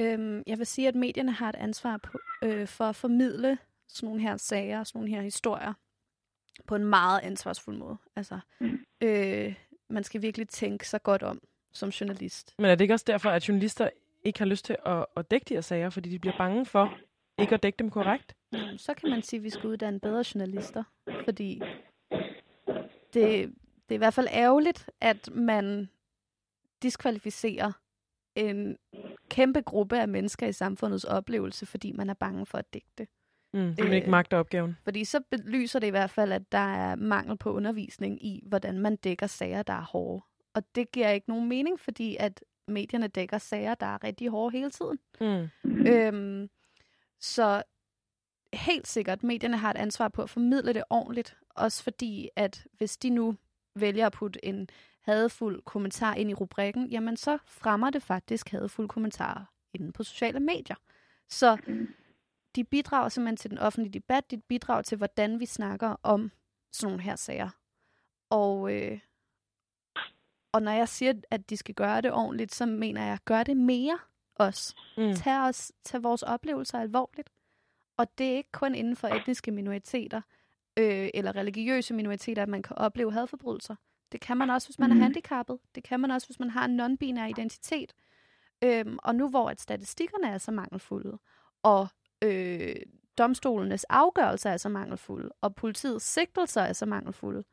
Øhm, 0.00 0.42
jeg 0.46 0.58
vil 0.58 0.66
sige, 0.66 0.88
at 0.88 0.94
medierne 0.94 1.32
har 1.32 1.48
et 1.48 1.56
ansvar 1.56 1.96
på, 1.96 2.18
øh, 2.42 2.66
for 2.66 2.84
at 2.84 2.96
formidle 2.96 3.58
sådan 3.88 4.06
nogle 4.06 4.22
her 4.22 4.36
sager, 4.36 4.84
sådan 4.84 4.98
nogle 4.98 5.14
her 5.14 5.22
historier, 5.22 5.72
på 6.66 6.74
en 6.74 6.84
meget 6.84 7.20
ansvarsfuld 7.22 7.76
måde. 7.76 7.96
Altså, 8.16 8.40
mm. 8.60 8.78
øh, 9.00 9.54
man 9.88 10.04
skal 10.04 10.22
virkelig 10.22 10.48
tænke 10.48 10.88
sig 10.88 11.02
godt 11.02 11.22
om 11.22 11.40
som 11.72 11.88
journalist. 11.88 12.54
Men 12.58 12.66
er 12.66 12.74
det 12.74 12.80
ikke 12.80 12.94
også 12.94 13.04
derfor, 13.08 13.30
at 13.30 13.48
journalister 13.48 13.90
ikke 14.24 14.38
har 14.38 14.46
lyst 14.46 14.64
til 14.64 14.76
at, 14.86 15.06
at 15.16 15.30
dække 15.30 15.44
de 15.44 15.54
her 15.54 15.60
sager, 15.60 15.90
fordi 15.90 16.10
de 16.10 16.18
bliver 16.18 16.36
bange 16.38 16.66
for 16.66 16.98
ikke 17.38 17.54
at 17.54 17.62
dække 17.62 17.76
dem 17.76 17.90
korrekt? 17.90 18.36
Så 18.76 18.94
kan 18.94 19.10
man 19.10 19.22
sige, 19.22 19.38
at 19.38 19.44
vi 19.44 19.50
skal 19.50 19.66
uddanne 19.66 20.00
bedre 20.00 20.24
journalister, 20.34 20.84
fordi 21.24 21.62
det, 23.14 23.54
det 23.88 23.90
er 23.90 23.94
i 23.94 23.96
hvert 23.96 24.14
fald 24.14 24.28
ærgerligt, 24.30 24.90
at 25.00 25.28
man 25.32 25.88
diskvalificerer 26.82 27.72
en 28.36 28.76
kæmpe 29.28 29.60
gruppe 29.60 30.00
af 30.00 30.08
mennesker 30.08 30.46
i 30.46 30.52
samfundets 30.52 31.04
oplevelse, 31.04 31.66
fordi 31.66 31.92
man 31.92 32.10
er 32.10 32.14
bange 32.14 32.46
for 32.46 32.58
at 32.58 32.74
dække 32.74 32.90
det. 32.98 33.08
Mm, 33.54 33.74
det 33.74 33.84
er 33.88 33.92
ikke 33.92 34.10
magter 34.10 34.36
opgaven. 34.36 34.76
Fordi 34.84 35.04
så 35.04 35.20
belyser 35.30 35.78
det 35.78 35.86
i 35.86 35.90
hvert 35.90 36.10
fald, 36.10 36.32
at 36.32 36.52
der 36.52 36.58
er 36.58 36.96
mangel 36.96 37.36
på 37.36 37.52
undervisning 37.52 38.26
i, 38.26 38.42
hvordan 38.46 38.78
man 38.78 38.96
dækker 38.96 39.26
sager, 39.26 39.62
der 39.62 39.72
er 39.72 39.84
hårde. 39.84 40.22
Og 40.54 40.62
det 40.74 40.92
giver 40.92 41.10
ikke 41.10 41.28
nogen 41.28 41.48
mening, 41.48 41.80
fordi 41.80 42.16
at 42.20 42.44
medierne 42.68 43.08
dækker 43.08 43.38
sager, 43.38 43.74
der 43.74 43.86
er 43.86 44.04
rigtig 44.04 44.28
hårde 44.28 44.58
hele 44.58 44.70
tiden. 44.70 44.98
Mm. 45.20 45.48
Øhm, 45.88 46.50
så 47.20 47.62
helt 48.52 48.86
sikkert, 48.88 49.22
medierne 49.22 49.56
har 49.56 49.70
et 49.70 49.76
ansvar 49.76 50.08
på 50.08 50.22
at 50.22 50.30
formidle 50.30 50.72
det 50.72 50.84
ordentligt. 50.90 51.36
Også 51.50 51.82
fordi, 51.82 52.28
at 52.36 52.66
hvis 52.72 52.96
de 52.96 53.10
nu 53.10 53.36
vælger 53.74 54.06
at 54.06 54.12
putte 54.12 54.44
en 54.44 54.68
hadefuld 55.06 55.62
kommentar 55.62 56.14
ind 56.14 56.30
i 56.30 56.34
rubrikken, 56.34 56.86
jamen 56.86 57.16
så 57.16 57.38
fremmer 57.44 57.90
det 57.90 58.02
faktisk 58.02 58.48
hadefulde 58.48 58.88
kommentarer 58.88 59.44
inde 59.74 59.92
på 59.92 60.02
sociale 60.02 60.40
medier. 60.40 60.76
Så 61.28 61.56
de 62.56 62.64
bidrager 62.64 63.08
simpelthen 63.08 63.36
til 63.36 63.50
den 63.50 63.58
offentlige 63.58 63.92
debat, 63.92 64.30
de 64.30 64.38
bidrager 64.38 64.82
til, 64.82 64.98
hvordan 64.98 65.40
vi 65.40 65.46
snakker 65.46 65.96
om 66.02 66.30
sådan 66.72 66.90
nogle 66.90 67.02
her 67.02 67.16
sager. 67.16 67.50
Og, 68.30 68.72
øh, 68.72 68.98
og 70.52 70.62
når 70.62 70.72
jeg 70.72 70.88
siger, 70.88 71.12
at 71.30 71.50
de 71.50 71.56
skal 71.56 71.74
gøre 71.74 72.00
det 72.00 72.12
ordentligt, 72.12 72.54
så 72.54 72.66
mener 72.66 73.04
jeg, 73.04 73.18
gør 73.24 73.42
det 73.42 73.56
mere 73.56 73.98
også. 74.34 74.74
Mm. 74.96 75.14
Tag, 75.14 75.48
os, 75.48 75.72
tag 75.84 76.02
vores 76.02 76.22
oplevelser 76.22 76.80
alvorligt. 76.80 77.30
Og 77.96 78.18
det 78.18 78.26
er 78.32 78.36
ikke 78.36 78.52
kun 78.52 78.74
inden 78.74 78.96
for 78.96 79.08
etniske 79.08 79.50
minoriteter 79.50 80.20
øh, 80.76 81.08
eller 81.14 81.36
religiøse 81.36 81.94
minoriteter, 81.94 82.42
at 82.42 82.48
man 82.48 82.62
kan 82.62 82.76
opleve 82.78 83.12
hadforbrydelser. 83.12 83.76
Det 84.12 84.20
kan 84.20 84.36
man 84.36 84.50
også, 84.50 84.68
hvis 84.68 84.78
man 84.78 84.92
er 84.92 84.96
handicappet. 84.96 85.58
Det 85.74 85.84
kan 85.84 86.00
man 86.00 86.10
også, 86.10 86.26
hvis 86.26 86.40
man 86.40 86.50
har 86.50 86.64
en 86.64 86.80
non-binær 86.80 87.26
identitet. 87.26 87.92
Øhm, 88.64 88.98
og 89.02 89.14
nu 89.14 89.28
hvor 89.28 89.50
at 89.50 89.60
statistikkerne 89.60 90.28
er 90.28 90.38
så 90.38 90.50
mangelfulde, 90.50 91.18
og 91.62 91.88
øh, 92.22 92.76
domstolenes 93.18 93.84
afgørelser 93.84 94.50
er 94.50 94.56
så 94.56 94.68
mangelfulde, 94.68 95.28
og 95.40 95.54
politiets 95.54 96.04
sigtelser 96.04 96.60
er 96.60 96.72
så 96.72 96.86
mangelfulde, 96.86 97.44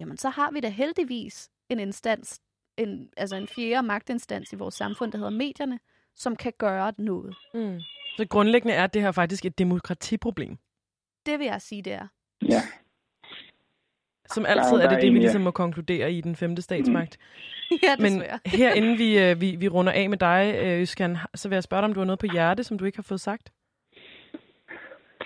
jamen 0.00 0.16
så 0.16 0.28
har 0.28 0.50
vi 0.50 0.60
da 0.60 0.68
heldigvis 0.68 1.50
en 1.68 1.78
instans, 1.78 2.40
en, 2.76 3.10
altså 3.16 3.36
en 3.36 3.48
fjerde 3.48 3.86
magtinstans 3.86 4.52
i 4.52 4.56
vores 4.56 4.74
samfund, 4.74 5.12
der 5.12 5.18
hedder 5.18 5.30
medierne, 5.30 5.80
som 6.14 6.36
kan 6.36 6.52
gøre 6.58 6.92
noget. 6.98 7.36
Mm. 7.54 7.80
Så 8.16 8.26
grundlæggende 8.30 8.74
er 8.74 8.86
det 8.86 9.02
her 9.02 9.12
faktisk 9.12 9.44
et 9.44 9.58
demokratiproblem. 9.58 10.58
Det 11.26 11.38
vil 11.38 11.46
jeg 11.46 11.62
sige, 11.62 11.82
det 11.82 11.92
er. 11.92 12.06
Ja. 12.42 12.62
Som 14.34 14.44
altid 14.48 14.76
er- 14.76 14.88
det 14.88 15.02
det, 15.02 15.12
vi 15.14 15.18
ligesom 15.18 15.42
må 15.42 15.50
konkludere 15.50 16.12
i 16.12 16.20
den 16.20 16.36
femte 16.36 16.62
statsmagt. 16.62 17.18
ja, 17.86 17.92
Men 17.98 18.12
her 18.60 18.72
inden 18.72 18.98
vi, 18.98 19.18
øh, 19.24 19.40
vi, 19.40 19.56
vi 19.58 19.68
runder 19.68 19.92
af 19.92 20.08
med 20.08 20.18
dig, 20.18 20.54
øh, 20.64 20.80
Øskan, 20.80 21.16
så 21.34 21.48
vil 21.48 21.56
jeg 21.56 21.62
spørge 21.62 21.80
dig, 21.80 21.88
om 21.88 21.94
du 21.94 22.00
har 22.00 22.04
noget 22.06 22.18
på 22.18 22.26
hjerte, 22.32 22.64
som 22.64 22.78
du 22.78 22.84
ikke 22.84 22.98
har 22.98 23.02
fået 23.08 23.20
sagt? 23.20 23.52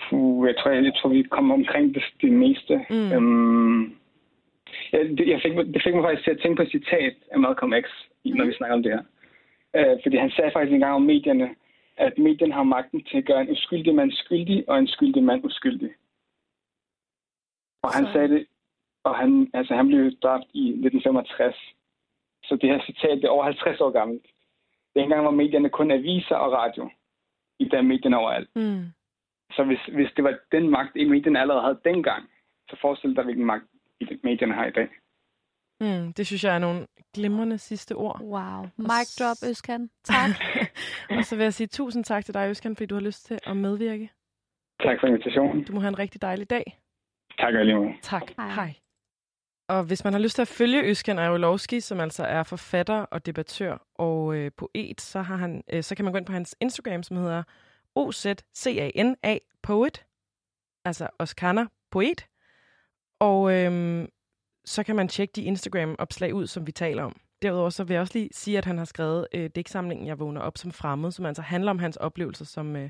Puh, 0.09 0.47
jeg 0.47 0.55
tror, 0.59 0.71
jeg, 0.71 0.83
jeg 0.83 0.93
tror, 0.97 1.09
vi 1.09 1.23
kommer 1.23 1.53
omkring 1.55 1.95
det, 1.95 2.03
det 2.21 2.31
meste. 2.33 2.85
Mm. 2.89 3.11
Øhm, 3.15 3.83
ja, 4.93 4.97
det, 5.17 5.27
jeg 5.33 5.39
fik, 5.45 5.53
mig- 5.55 5.73
det 5.73 5.81
fik 5.85 5.93
mig 5.95 6.03
faktisk 6.03 6.23
til 6.23 6.31
at 6.31 6.39
tænke 6.41 6.55
på 6.55 6.61
et 6.61 6.71
citat 6.71 7.13
af 7.31 7.39
Malcolm 7.39 7.73
X, 7.83 7.87
når 8.25 8.43
Mm. 8.43 8.49
vi 8.49 8.53
snakker 8.57 8.75
om 8.75 8.83
det 8.83 8.91
her. 8.91 9.03
Øh, 9.77 9.97
fordi 10.03 10.17
han 10.17 10.29
sagde 10.35 10.51
faktisk 10.53 10.73
engang 10.73 10.93
om 10.95 11.01
medierne, 11.01 11.49
at 11.97 12.13
medierne 12.17 12.53
har 12.53 12.63
magten 12.63 13.03
til 13.03 13.17
at 13.17 13.25
gøre 13.25 13.41
en 13.41 13.49
uskyldig 13.51 13.95
mand 13.95 14.11
skyldig, 14.11 14.69
og 14.69 14.79
en 14.79 14.87
skyldig 14.87 15.23
mand 15.23 15.45
uskyldig. 15.45 15.89
Og 17.83 17.89
han 17.97 18.05
Så- 18.05 18.11
sagde 18.13 18.27
det, 18.29 18.45
og 19.07 19.15
han, 19.15 19.49
altså, 19.53 19.73
han 19.75 19.87
blev 19.87 20.11
dræbt 20.23 20.49
i 20.53 20.63
1965. 20.69 21.55
Så 22.43 22.57
det 22.61 22.69
her 22.69 22.79
citat, 22.85 23.17
det 23.17 23.25
er 23.25 23.35
over 23.37 23.43
50 23.43 23.81
år 23.81 23.91
gammelt. 23.91 24.25
Det 24.91 24.99
er 24.99 25.03
engang, 25.03 25.21
hvor 25.21 25.31
medierne 25.41 25.69
kun 25.69 25.91
aviser 25.91 26.35
og 26.35 26.51
radio. 26.51 26.89
I 27.59 27.65
dag 27.69 27.77
er 27.77 27.91
medierne 27.93 28.17
overalt. 28.17 28.49
Mm. 28.55 28.85
Så 29.55 29.63
hvis, 29.63 29.83
hvis 29.97 30.11
det 30.15 30.23
var 30.23 30.37
den 30.51 30.69
magt, 30.69 30.95
i 30.95 31.05
medierne 31.05 31.39
allerede 31.41 31.63
havde 31.63 31.79
dengang, 31.83 32.23
så 32.69 32.77
forestil 32.81 33.15
dig, 33.15 33.23
hvilken 33.23 33.45
magt 33.45 33.65
medierne 34.23 34.53
har 34.53 34.65
i 34.65 34.71
dag. 34.71 34.89
Mm. 35.81 36.13
Det 36.13 36.27
synes 36.27 36.43
jeg 36.43 36.55
er 36.55 36.59
nogle 36.59 36.87
glimrende 37.13 37.57
sidste 37.57 37.95
ord. 37.95 38.21
Wow. 38.21 38.61
Mic 38.77 39.09
drop, 39.19 39.49
Øskan. 39.49 39.89
Tak. 40.03 40.29
Og 41.17 41.23
så 41.23 41.35
vil 41.35 41.43
jeg 41.43 41.53
sige 41.53 41.67
tusind 41.67 42.03
tak 42.03 42.25
til 42.25 42.33
dig, 42.33 42.49
Øskan, 42.49 42.75
fordi 42.75 42.85
du 42.85 42.95
har 42.95 43.01
lyst 43.01 43.25
til 43.25 43.39
at 43.43 43.57
medvirke. 43.57 44.09
Tak 44.83 44.99
for 44.99 45.07
invitationen. 45.07 45.63
Du 45.63 45.73
må 45.73 45.79
have 45.79 45.89
en 45.89 45.99
rigtig 45.99 46.21
dejlig 46.21 46.49
dag. 46.49 46.63
Tak 47.39 47.53
og 47.53 47.65
lige 47.65 47.75
måde. 47.75 47.93
Tak. 48.01 48.31
Hej. 48.37 48.49
Hej. 48.49 48.84
Og 49.67 49.83
hvis 49.83 50.03
man 50.03 50.13
har 50.13 50.19
lyst 50.19 50.35
til 50.35 50.41
at 50.41 50.47
følge 50.47 50.83
Øskan 50.83 51.19
Arulowski, 51.19 51.79
som 51.79 51.99
altså 51.99 52.23
er 52.23 52.43
forfatter 52.43 52.95
og 52.95 53.25
debattør 53.25 53.87
og 53.95 54.35
øh, 54.35 54.51
poet, 54.57 55.01
så, 55.01 55.21
har 55.21 55.35
han, 55.35 55.63
øh, 55.69 55.83
så 55.83 55.95
kan 55.95 56.05
man 56.05 56.11
gå 56.11 56.17
ind 56.17 56.25
på 56.25 56.33
hans 56.33 56.55
Instagram, 56.59 57.03
som 57.03 57.17
hedder 57.17 57.43
OZCANA 57.95 59.37
Poet, 59.63 60.05
altså 60.85 61.07
Oskana 61.19 61.65
Poet. 61.91 62.27
Og 63.19 63.53
øh, 63.53 64.07
så 64.65 64.83
kan 64.83 64.95
man 64.95 65.07
tjekke 65.07 65.31
de 65.35 65.43
Instagram-opslag 65.43 66.33
ud, 66.33 66.47
som 66.47 66.67
vi 66.67 66.71
taler 66.71 67.03
om. 67.03 67.15
Derudover 67.41 67.69
så 67.69 67.83
vil 67.83 67.93
jeg 67.93 68.01
også 68.01 68.17
lige 68.17 68.29
sige, 68.31 68.57
at 68.57 68.65
han 68.65 68.77
har 68.77 68.85
skrevet 68.85 69.27
øh, 69.33 69.49
digtsamlingen 69.55 70.07
Jeg 70.07 70.19
vågner 70.19 70.41
op 70.41 70.57
som 70.57 70.71
fremmed, 70.71 71.11
som 71.11 71.25
altså 71.25 71.41
handler 71.41 71.71
om 71.71 71.79
hans 71.79 71.97
oplevelser 71.97 72.45
som 72.45 72.75
øh, 72.75 72.89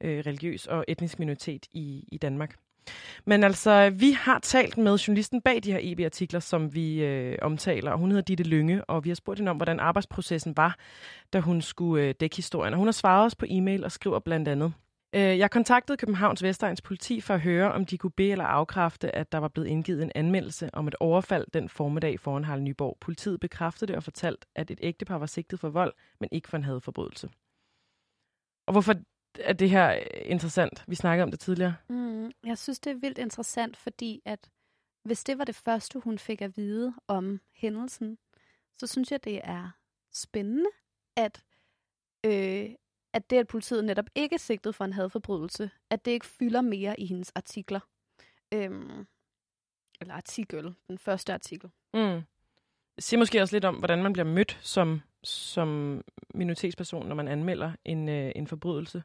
øh, 0.00 0.18
religiøs 0.26 0.66
og 0.66 0.84
etnisk 0.88 1.18
minoritet 1.18 1.66
i, 1.72 2.08
i 2.12 2.18
Danmark. 2.18 2.56
Men 3.24 3.44
altså, 3.44 3.90
vi 3.90 4.10
har 4.10 4.38
talt 4.38 4.78
med 4.78 4.98
journalisten 4.98 5.40
bag 5.40 5.60
de 5.64 5.72
her 5.72 5.78
EB-artikler, 5.82 6.40
som 6.40 6.74
vi 6.74 7.04
øh, 7.04 7.38
omtaler, 7.42 7.90
og 7.90 7.98
hun 7.98 8.10
hedder 8.10 8.22
Ditte 8.22 8.44
Lynge, 8.44 8.84
og 8.84 9.04
vi 9.04 9.10
har 9.10 9.14
spurgt 9.14 9.38
hende 9.38 9.50
om, 9.50 9.56
hvordan 9.56 9.80
arbejdsprocessen 9.80 10.56
var, 10.56 10.78
da 11.32 11.40
hun 11.40 11.62
skulle 11.62 12.04
øh, 12.04 12.14
dække 12.20 12.36
historien. 12.36 12.74
Og 12.74 12.78
hun 12.78 12.86
har 12.86 12.92
svaret 12.92 13.26
os 13.26 13.34
på 13.34 13.46
e-mail 13.48 13.84
og 13.84 13.92
skriver 13.92 14.18
blandt 14.18 14.48
andet, 14.48 14.72
øh, 15.14 15.38
Jeg 15.38 15.50
kontaktede 15.50 15.96
Københavns 15.96 16.42
Vestegns 16.42 16.82
politi 16.82 17.20
for 17.20 17.34
at 17.34 17.40
høre, 17.40 17.72
om 17.72 17.86
de 17.86 17.98
kunne 17.98 18.10
bede 18.10 18.30
eller 18.30 18.44
afkræfte, 18.44 19.16
at 19.16 19.32
der 19.32 19.38
var 19.38 19.48
blevet 19.48 19.68
indgivet 19.68 20.02
en 20.02 20.12
anmeldelse 20.14 20.70
om 20.72 20.88
et 20.88 20.94
overfald 21.00 21.46
den 21.54 21.68
formiddag 21.68 22.20
foran 22.20 22.44
Harald 22.44 22.62
Nyborg. 22.62 22.96
Politiet 23.00 23.40
bekræftede 23.40 23.88
det 23.88 23.96
og 23.96 24.02
fortalte, 24.02 24.46
at 24.56 24.70
et 24.70 24.78
ægtepar 24.82 25.18
var 25.18 25.26
sigtet 25.26 25.60
for 25.60 25.68
vold, 25.68 25.92
men 26.20 26.28
ikke 26.32 26.48
for 26.48 26.56
en 26.56 26.64
hadforbrydelse. 26.64 27.28
Og 28.66 28.72
hvorfor 28.72 28.94
er 29.38 29.52
det 29.52 29.70
her 29.70 29.94
øh, 29.94 30.02
interessant? 30.24 30.84
Vi 30.86 30.94
snakkede 30.94 31.22
om 31.22 31.30
det 31.30 31.40
tidligere. 31.40 31.76
Mm, 31.88 32.30
jeg 32.44 32.58
synes, 32.58 32.80
det 32.80 32.90
er 32.90 32.94
vildt 32.94 33.18
interessant, 33.18 33.76
fordi 33.76 34.22
at 34.24 34.50
hvis 35.02 35.24
det 35.24 35.38
var 35.38 35.44
det 35.44 35.54
første, 35.54 35.98
hun 35.98 36.18
fik 36.18 36.42
at 36.42 36.56
vide 36.56 36.94
om 37.08 37.40
hændelsen, 37.54 38.18
så 38.78 38.86
synes 38.86 39.12
jeg, 39.12 39.24
det 39.24 39.40
er 39.44 39.70
spændende, 40.12 40.70
at, 41.16 41.44
øh, 42.26 42.70
at 43.12 43.30
det, 43.30 43.36
at 43.36 43.46
politiet 43.48 43.84
netop 43.84 44.06
ikke 44.14 44.34
er 44.34 44.38
sigtet 44.38 44.74
for 44.74 44.84
en 44.84 44.92
hadforbrydelse, 44.92 45.70
at 45.90 46.04
det 46.04 46.10
ikke 46.10 46.26
fylder 46.26 46.60
mere 46.60 47.00
i 47.00 47.06
hendes 47.06 47.32
artikler. 47.34 47.80
Øhm, 48.54 49.06
eller 50.00 50.14
artikel, 50.14 50.74
den 50.88 50.98
første 50.98 51.32
artikel. 51.32 51.70
Mm. 51.94 52.20
Siger 52.98 53.18
måske 53.18 53.42
også 53.42 53.56
lidt 53.56 53.64
om, 53.64 53.74
hvordan 53.76 54.02
man 54.02 54.12
bliver 54.12 54.26
mødt 54.26 54.58
som, 54.62 55.00
som 55.24 56.00
minoritetsperson, 56.34 57.08
når 57.08 57.14
man 57.14 57.28
anmelder 57.28 57.72
en, 57.84 58.08
øh, 58.08 58.32
en 58.36 58.46
forbrydelse, 58.46 59.02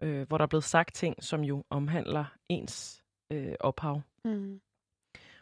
øh, 0.00 0.28
hvor 0.28 0.38
der 0.38 0.42
er 0.42 0.48
blevet 0.48 0.64
sagt 0.64 0.94
ting, 0.94 1.24
som 1.24 1.44
jo 1.44 1.64
omhandler 1.70 2.24
ens 2.48 3.02
øh, 3.32 3.54
ophav. 3.60 4.02
Mm. 4.24 4.60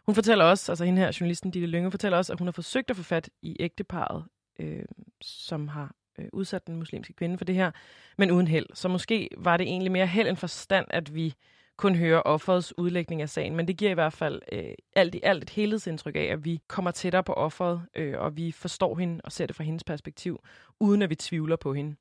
Hun 0.06 0.14
fortæller 0.14 0.44
også, 0.44 0.72
altså 0.72 0.84
hende 0.84 1.02
her, 1.02 1.16
journalisten 1.20 1.50
Ditte 1.50 1.66
Lynge, 1.66 1.90
fortæller 1.90 2.18
også, 2.18 2.32
at 2.32 2.38
hun 2.38 2.46
har 2.46 2.52
forsøgt 2.52 2.90
at 2.90 2.96
få 2.96 3.02
fat 3.02 3.30
i 3.42 3.56
ægteparet, 3.60 4.24
øh, 4.58 4.84
som 5.20 5.68
har 5.68 5.94
øh, 6.18 6.28
udsat 6.32 6.66
den 6.66 6.76
muslimske 6.76 7.12
kvinde 7.14 7.38
for 7.38 7.44
det 7.44 7.54
her, 7.54 7.70
men 8.18 8.30
uden 8.30 8.48
held. 8.48 8.66
Så 8.74 8.88
måske 8.88 9.28
var 9.36 9.56
det 9.56 9.66
egentlig 9.66 9.92
mere 9.92 10.06
held 10.06 10.28
end 10.28 10.36
forstand, 10.36 10.86
at 10.90 11.14
vi 11.14 11.34
kun 11.76 11.94
hører 11.94 12.20
offerets 12.20 12.78
udlægning 12.78 13.22
af 13.22 13.28
sagen, 13.28 13.56
men 13.56 13.68
det 13.68 13.76
giver 13.76 13.90
i 13.90 13.94
hvert 13.94 14.12
fald 14.12 14.42
øh, 14.52 14.74
alt 14.96 15.14
i 15.14 15.20
alt 15.22 15.42
et 15.42 15.50
helhedsindtryk 15.50 16.16
af, 16.16 16.28
at 16.32 16.44
vi 16.44 16.60
kommer 16.68 16.90
tættere 16.90 17.22
på 17.24 17.32
offeret, 17.32 17.82
øh, 17.94 18.18
og 18.18 18.36
vi 18.36 18.52
forstår 18.52 18.96
hende 18.96 19.20
og 19.24 19.32
ser 19.32 19.46
det 19.46 19.56
fra 19.56 19.64
hendes 19.64 19.84
perspektiv, 19.84 20.40
uden 20.80 21.02
at 21.02 21.10
vi 21.10 21.14
tvivler 21.14 21.56
på 21.56 21.74
hende. 21.74 21.96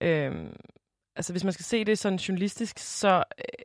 Øh, 0.00 0.50
altså 1.16 1.32
hvis 1.32 1.44
man 1.44 1.52
skal 1.52 1.64
se 1.64 1.84
det 1.84 1.98
sådan 1.98 2.18
journalistisk, 2.18 2.78
så 2.78 3.24
øh, 3.38 3.64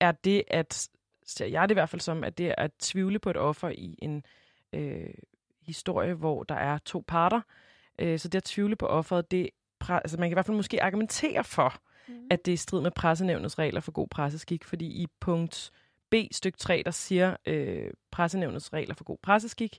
er 0.00 0.12
det 0.12 0.44
at 0.48 0.88
ser 1.26 1.46
jeg 1.46 1.68
det 1.68 1.72
i 1.72 1.78
hvert 1.78 1.88
fald 1.88 2.00
som, 2.00 2.24
at 2.24 2.38
det 2.38 2.48
er 2.48 2.54
at 2.58 2.70
tvivle 2.78 3.18
på 3.18 3.30
et 3.30 3.36
offer 3.36 3.68
i 3.68 3.98
en 4.02 4.24
øh, 4.72 5.14
historie, 5.62 6.14
hvor 6.14 6.42
der 6.42 6.54
er 6.54 6.78
to 6.78 7.04
parter. 7.08 7.40
Øh, 7.98 8.18
så 8.18 8.28
det 8.28 8.38
at 8.38 8.44
tvivle 8.44 8.76
på 8.76 8.86
offeret, 8.86 9.30
det, 9.30 9.50
altså 9.88 10.16
man 10.18 10.28
kan 10.28 10.32
i 10.32 10.34
hvert 10.34 10.46
fald 10.46 10.56
måske 10.56 10.82
argumentere 10.82 11.44
for, 11.44 11.80
Mm. 12.10 12.26
at 12.30 12.46
det 12.46 12.52
er 12.52 12.54
i 12.54 12.56
strid 12.56 12.80
med 12.80 12.90
pressenævnets 12.90 13.58
regler 13.58 13.80
for 13.80 13.92
god 13.92 14.08
presseskik, 14.08 14.64
fordi 14.64 14.86
i 14.86 15.06
punkt 15.20 15.70
B, 16.10 16.14
styk 16.32 16.56
3, 16.58 16.82
der 16.84 16.90
siger 16.90 17.36
øh, 17.46 17.90
pressenævnets 18.10 18.72
regler 18.72 18.94
for 18.94 19.04
god 19.04 19.18
presseskik, 19.22 19.78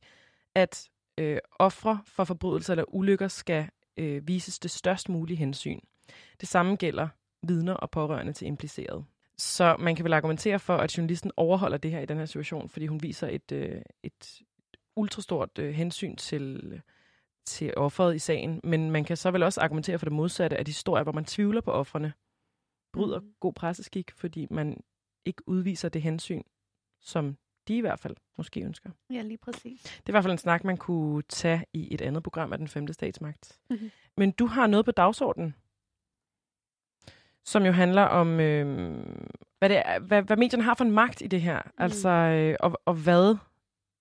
at 0.55 0.89
øh, 1.17 1.37
ofre 1.59 1.99
for 2.05 2.23
forbrydelser 2.23 2.73
eller 2.73 2.95
ulykker 2.95 3.27
skal 3.27 3.69
øh, 3.97 4.27
vises 4.27 4.59
det 4.59 4.71
størst 4.71 5.09
mulige 5.09 5.37
hensyn. 5.37 5.79
Det 6.41 6.49
samme 6.49 6.75
gælder 6.75 7.07
vidner 7.43 7.73
og 7.73 7.91
pårørende 7.91 8.33
til 8.33 8.47
impliceret. 8.47 9.05
Så 9.37 9.75
man 9.79 9.95
kan 9.95 10.05
vel 10.05 10.13
argumentere 10.13 10.59
for, 10.59 10.77
at 10.77 10.97
journalisten 10.97 11.31
overholder 11.37 11.77
det 11.77 11.91
her 11.91 11.99
i 11.99 12.05
den 12.05 12.17
her 12.17 12.25
situation, 12.25 12.69
fordi 12.69 12.87
hun 12.87 13.03
viser 13.03 13.27
et, 13.27 13.51
øh, 13.51 13.81
et 14.03 14.41
ultrastort 14.95 15.59
øh, 15.59 15.73
hensyn 15.73 16.15
til, 16.15 16.81
til 17.45 17.73
offeret 17.77 18.15
i 18.15 18.19
sagen. 18.19 18.61
Men 18.63 18.91
man 18.91 19.03
kan 19.03 19.17
så 19.17 19.31
vel 19.31 19.43
også 19.43 19.61
argumentere 19.61 19.99
for 19.99 20.05
det 20.05 20.13
modsatte, 20.13 20.57
at 20.57 20.67
historier, 20.67 21.03
hvor 21.03 21.11
man 21.11 21.25
tvivler 21.25 21.61
på 21.61 21.71
offrene, 21.71 22.13
bryder 22.93 23.19
mm. 23.19 23.33
god 23.39 23.53
presseskik, 23.53 24.11
fordi 24.11 24.47
man 24.51 24.83
ikke 25.25 25.43
udviser 25.47 25.89
det 25.89 26.01
hensyn, 26.01 26.41
som 27.01 27.37
de 27.67 27.77
i 27.77 27.81
hvert 27.81 27.99
fald 27.99 28.15
måske 28.37 28.61
ønsker. 28.61 28.89
Ja, 29.09 29.21
lige 29.21 29.37
præcis. 29.37 29.81
Det 29.83 30.05
er 30.05 30.09
i 30.09 30.11
hvert 30.11 30.23
fald 30.23 30.31
en 30.31 30.37
snak, 30.37 30.63
man 30.63 30.77
kunne 30.77 31.23
tage 31.29 31.65
i 31.73 31.93
et 31.93 32.01
andet 32.01 32.23
program 32.23 32.53
af 32.53 32.57
den 32.57 32.67
femte 32.67 32.93
statsmagt. 32.93 33.59
Mm-hmm. 33.69 33.91
Men 34.17 34.31
du 34.31 34.45
har 34.45 34.67
noget 34.67 34.85
på 34.85 34.91
dagsordenen, 34.91 35.55
som 37.45 37.65
jo 37.65 37.71
handler 37.71 38.01
om, 38.01 38.39
øh, 38.39 38.93
hvad, 39.59 39.69
det 39.69 39.77
er, 39.85 39.99
hvad, 39.99 40.21
hvad 40.21 40.37
medierne 40.37 40.63
har 40.63 40.73
for 40.73 40.83
en 40.83 40.91
magt 40.91 41.21
i 41.21 41.27
det 41.27 41.41
her. 41.41 41.61
Mm. 41.65 41.71
Altså, 41.77 42.09
øh, 42.09 42.55
og, 42.59 42.81
og 42.85 42.93
hvad, 42.93 43.35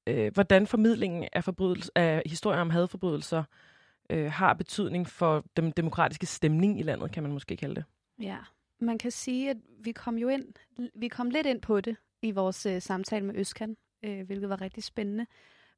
øh, 0.06 0.32
hvordan 0.34 0.66
formidlingen 0.66 1.28
af, 1.32 1.44
forbrydelse, 1.44 1.90
af 1.94 2.22
historier 2.26 2.60
om 2.60 2.70
hadforbrydelser 2.70 3.44
øh, 4.10 4.32
har 4.32 4.54
betydning 4.54 5.08
for 5.08 5.44
den 5.56 5.70
demokratiske 5.70 6.26
stemning 6.26 6.80
i 6.80 6.82
landet, 6.82 7.12
kan 7.12 7.22
man 7.22 7.32
måske 7.32 7.56
kalde 7.56 7.74
det. 7.74 7.84
Ja, 8.22 8.38
man 8.80 8.98
kan 8.98 9.10
sige, 9.10 9.50
at 9.50 9.56
vi 9.78 9.92
kom 9.92 10.18
jo 10.18 10.28
ind, 10.28 10.44
vi 10.94 11.08
kom 11.08 11.30
lidt 11.30 11.46
ind 11.46 11.60
på 11.60 11.80
det 11.80 11.96
i 12.22 12.30
vores 12.30 12.66
øh, 12.66 12.82
samtale 12.82 13.26
med 13.26 13.34
Øskan, 13.34 13.76
øh, 14.04 14.26
hvilket 14.26 14.48
var 14.48 14.60
rigtig 14.60 14.84
spændende. 14.84 15.26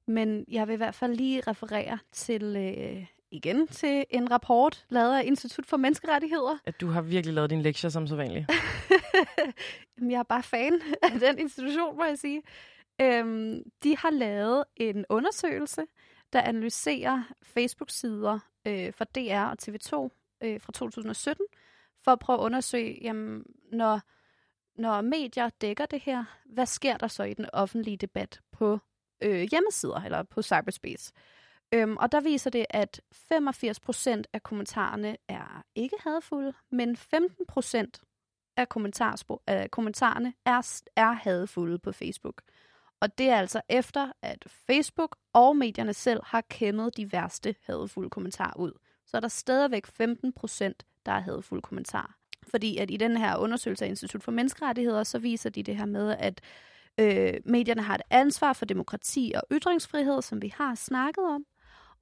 Men 0.06 0.44
jeg 0.48 0.66
vil 0.68 0.74
i 0.74 0.76
hvert 0.76 0.94
fald 0.94 1.14
lige 1.14 1.40
referere 1.40 1.98
til 2.12 2.56
øh, 2.56 3.06
igen 3.32 3.66
til 3.66 4.04
en 4.10 4.30
rapport 4.30 4.84
lavet 4.88 5.14
af 5.18 5.22
Institut 5.24 5.66
for 5.66 5.76
Menneskerettigheder. 5.76 6.58
At 6.64 6.80
du 6.80 6.86
har 6.86 7.02
virkelig 7.02 7.34
lavet 7.34 7.50
din 7.50 7.62
lektier 7.62 7.90
som 7.90 8.06
så 8.06 8.16
vanligt. 8.16 8.50
Jeg 10.10 10.18
er 10.18 10.22
bare 10.22 10.42
fan 10.42 10.80
af 11.02 11.20
den 11.20 11.38
institution, 11.38 11.96
må 11.96 12.04
jeg 12.04 12.18
sige. 12.18 12.42
Øhm, 13.00 13.62
de 13.82 13.96
har 13.96 14.10
lavet 14.10 14.64
en 14.76 15.04
undersøgelse, 15.08 15.84
der 16.32 16.40
analyserer 16.40 17.22
Facebook-sider 17.42 18.38
øh, 18.66 18.92
for 18.92 19.04
DR 19.04 19.40
og 19.40 19.56
TV2 19.62 20.08
øh, 20.42 20.60
fra 20.60 20.72
2017, 20.72 21.46
for 22.04 22.10
at 22.10 22.18
prøve 22.18 22.38
at 22.38 22.42
undersøge, 22.42 22.98
jamen, 23.02 23.44
når, 23.72 24.00
når 24.80 25.00
medier 25.00 25.50
dækker 25.60 25.86
det 25.86 26.00
her, 26.00 26.24
hvad 26.44 26.66
sker 26.66 26.96
der 26.96 27.08
så 27.08 27.22
i 27.22 27.34
den 27.34 27.46
offentlige 27.52 27.96
debat 27.96 28.40
på 28.52 28.78
øh, 29.22 29.48
hjemmesider 29.50 30.02
eller 30.04 30.22
på 30.22 30.42
cyberspace? 30.42 31.12
Øhm, 31.74 31.96
og 31.96 32.12
der 32.12 32.20
viser 32.20 32.50
det, 32.50 32.66
at 32.70 33.00
85% 33.14 34.22
af 34.32 34.42
kommentarerne 34.42 35.16
er 35.28 35.64
ikke 35.74 35.96
hadfulde, 36.00 36.52
men 36.70 36.96
15% 36.96 38.02
af, 38.56 38.66
af 39.46 39.70
kommentarerne 39.70 40.34
er, 40.44 40.82
er 40.96 41.12
hadfulde 41.12 41.78
på 41.78 41.92
Facebook. 41.92 42.42
Og 43.00 43.18
det 43.18 43.28
er 43.28 43.36
altså 43.36 43.60
efter, 43.68 44.12
at 44.22 44.44
Facebook 44.66 45.16
og 45.32 45.56
medierne 45.56 45.94
selv 45.94 46.20
har 46.24 46.40
kæmmet 46.40 46.96
de 46.96 47.12
værste 47.12 47.54
hadfulde 47.66 48.10
kommentarer 48.10 48.56
ud. 48.56 48.72
Så 49.06 49.16
er 49.16 49.20
der 49.20 49.28
stadigvæk 49.28 49.86
15%, 49.86 49.92
der 51.06 51.12
er 51.12 51.20
hadfulde 51.20 51.62
kommentarer. 51.62 52.14
Fordi 52.48 52.76
at 52.78 52.90
i 52.90 52.96
den 52.96 53.16
her 53.16 53.36
undersøgelse 53.36 53.84
af 53.84 53.88
Institut 53.88 54.22
for 54.22 54.32
Menneskerettigheder, 54.32 55.02
så 55.02 55.18
viser 55.18 55.50
de 55.50 55.62
det 55.62 55.76
her 55.76 55.86
med, 55.86 56.16
at 56.18 56.40
øh, 57.00 57.34
medierne 57.44 57.82
har 57.82 57.94
et 57.94 58.02
ansvar 58.10 58.52
for 58.52 58.64
demokrati 58.64 59.32
og 59.36 59.42
ytringsfrihed, 59.52 60.22
som 60.22 60.42
vi 60.42 60.54
har 60.56 60.74
snakket 60.74 61.24
om. 61.24 61.46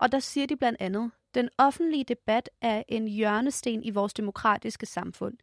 Og 0.00 0.12
der 0.12 0.18
siger 0.18 0.46
de 0.46 0.56
blandt 0.56 0.80
andet, 0.80 1.10
den 1.34 1.48
offentlige 1.58 2.04
debat 2.04 2.50
er 2.60 2.82
en 2.88 3.08
hjørnesten 3.08 3.84
i 3.84 3.90
vores 3.90 4.14
demokratiske 4.14 4.86
samfund. 4.86 5.38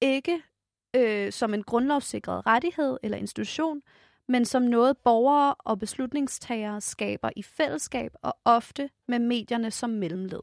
Ikke 0.00 0.42
øh, 0.96 1.32
som 1.32 1.54
en 1.54 1.62
grundlovssikret 1.62 2.46
rettighed 2.46 2.98
eller 3.02 3.18
institution, 3.18 3.82
men 4.28 4.44
som 4.44 4.62
noget 4.62 4.98
borgere 4.98 5.54
og 5.54 5.78
beslutningstagere 5.78 6.80
skaber 6.80 7.30
i 7.36 7.42
fællesskab 7.42 8.12
og 8.22 8.36
ofte 8.44 8.90
med 9.08 9.18
medierne 9.18 9.70
som 9.70 9.90
mellemled. 9.90 10.42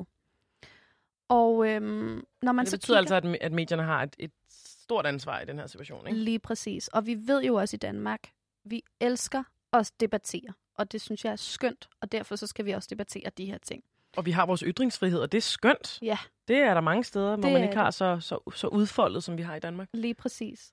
Og 1.30 1.68
øhm, 1.68 2.24
når 2.42 2.52
man 2.52 2.66
det 2.66 2.72
så 2.72 2.78
betyder 2.78 3.02
kigger, 3.02 3.16
altså, 3.16 3.30
at, 3.30 3.38
at 3.42 3.52
medierne 3.52 3.84
har 3.84 4.04
et, 4.04 4.16
et 4.20 4.32
stort 4.50 5.06
ansvar 5.06 5.40
i 5.40 5.46
den 5.46 5.60
her 5.60 5.68
situation, 5.68 6.08
ikke? 6.08 6.20
Lige 6.20 6.40
præcis. 6.40 6.88
Og 6.88 7.06
vi 7.06 7.18
ved 7.28 7.44
jo 7.44 7.56
også 7.56 7.76
i 7.76 7.78
Danmark, 7.78 8.32
vi 8.66 8.84
elsker 9.00 9.44
at 9.74 9.92
debattere 10.00 10.54
og 10.80 10.92
det 10.92 11.02
synes 11.02 11.26
jeg 11.26 11.32
er 11.32 11.36
skønt, 11.36 11.90
og 12.02 12.12
derfor 12.12 12.36
så 12.36 12.48
skal 12.48 12.66
vi 12.66 12.72
også 12.72 12.88
debattere 12.92 13.30
de 13.38 13.46
her 13.46 13.58
ting. 13.58 13.84
Og 14.18 14.26
vi 14.26 14.32
har 14.32 14.46
vores 14.46 14.62
ytringsfrihed, 14.62 15.20
og 15.20 15.32
det 15.32 15.38
er 15.38 15.42
skønt. 15.42 16.00
Ja. 16.02 16.18
Det 16.48 16.58
er 16.58 16.74
der 16.74 16.82
mange 16.82 17.04
steder, 17.04 17.36
hvor 17.36 17.44
Det 17.44 17.54
man 17.54 17.64
ikke 17.64 17.78
har 17.78 17.92
så, 17.92 18.20
så, 18.20 18.52
så 18.56 18.68
udfoldet, 18.68 19.24
som 19.24 19.38
vi 19.38 19.42
har 19.42 19.56
i 19.56 19.60
Danmark. 19.60 19.88
Lige 19.94 20.14
præcis. 20.14 20.72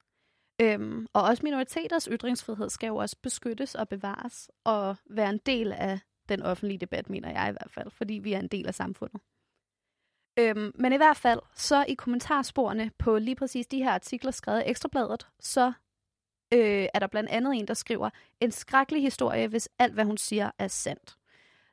Øhm, 0.61 1.07
og 1.13 1.23
også 1.23 1.43
minoriteters 1.43 2.09
ytringsfrihed 2.13 2.69
skal 2.71 2.87
jo 2.87 2.97
også 2.97 3.17
beskyttes 3.23 3.75
og 3.75 3.89
bevares, 3.89 4.51
og 4.65 4.97
være 5.11 5.31
en 5.31 5.41
del 5.47 5.73
af 5.73 6.01
den 6.29 6.43
offentlige 6.43 6.79
debat, 6.79 7.11
mener 7.11 7.31
jeg 7.31 7.49
i 7.49 7.53
hvert 7.53 7.71
fald, 7.71 7.91
fordi 7.91 8.15
vi 8.15 8.33
er 8.33 8.39
en 8.39 8.49
del 8.49 8.67
af 8.67 8.75
samfundet. 8.75 9.21
Øhm, 10.39 10.73
men 10.75 10.93
i 10.93 10.97
hvert 10.97 11.17
fald, 11.17 11.41
så 11.55 11.85
i 11.89 11.95
kommentarsporene 11.95 12.91
på 12.99 13.19
lige 13.19 13.37
præcis 13.37 13.67
de 13.67 13.83
her 13.83 13.91
artikler 13.91 14.31
skrevet 14.31 14.71
Ekstrabladet, 14.71 15.27
så 15.41 15.73
øh, 16.55 16.87
er 16.95 16.99
der 16.99 17.07
blandt 17.07 17.31
andet 17.31 17.55
en, 17.55 17.69
der 17.69 17.75
skriver, 17.75 18.11
en 18.41 18.53
skrækkelig 18.53 19.03
historie, 19.03 19.49
hvis 19.49 19.69
alt, 19.79 19.95
hvad 19.95 20.05
hun 20.05 20.17
siger, 20.17 20.51
er 20.59 20.69
sandt. 20.69 21.17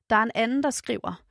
Der 0.09 0.15
er 0.15 0.23
en 0.23 0.31
anden, 0.35 0.63
der 0.63 0.69
skriver, 0.69 1.23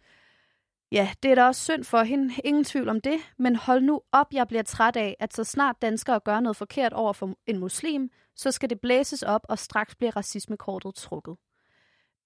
ja, 0.93 1.11
det 1.23 1.31
er 1.31 1.35
da 1.35 1.45
også 1.45 1.63
synd 1.63 1.85
for 1.85 2.03
hende, 2.03 2.35
ingen 2.45 2.65
tvivl 2.65 2.89
om 2.89 3.01
det, 3.01 3.19
men 3.39 3.57
hold 3.57 3.83
nu 3.83 4.01
op, 4.13 4.33
jeg 4.33 4.49
bliver 4.49 4.63
træt 4.63 4.97
af, 4.97 5.17
at 5.21 5.35
så 5.35 5.45
snart 5.45 5.83
danskere 5.83 6.21
gør 6.21 6.41
noget 6.41 6.57
forkert 6.57 6.93
over 6.93 7.13
for 7.13 7.35
en 7.47 7.59
muslim, 7.59 8.11
så 8.35 8.51
skal 8.51 8.71
det 8.71 8.81
blæses 8.81 9.23
op, 9.23 9.47
og 9.49 9.59
straks 9.59 9.95
bliver 9.95 10.17
racismekortet 10.17 10.95
trukket. 10.95 11.37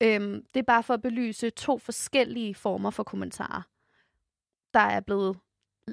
Øhm, 0.02 0.44
det 0.54 0.60
er 0.60 0.64
bare 0.64 0.82
for 0.82 0.94
at 0.94 1.02
belyse 1.02 1.50
to 1.50 1.78
forskellige 1.78 2.54
former 2.54 2.90
for 2.90 3.02
kommentarer, 3.02 3.62
der 4.74 4.80
er 4.80 5.00
blevet 5.00 5.38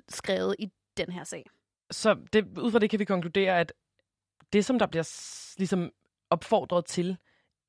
skrevet 0.09 0.55
i 0.59 0.71
den 0.97 1.11
her 1.11 1.23
sag. 1.23 1.45
Så 1.91 2.15
det, 2.33 2.57
ud 2.57 2.71
fra 2.71 2.79
det 2.79 2.89
kan 2.89 2.99
vi 2.99 3.05
konkludere, 3.05 3.59
at 3.59 3.73
det, 4.53 4.65
som 4.65 4.79
der 4.79 4.85
bliver 4.85 5.03
ligesom 5.57 5.91
opfordret 6.29 6.85
til 6.85 7.17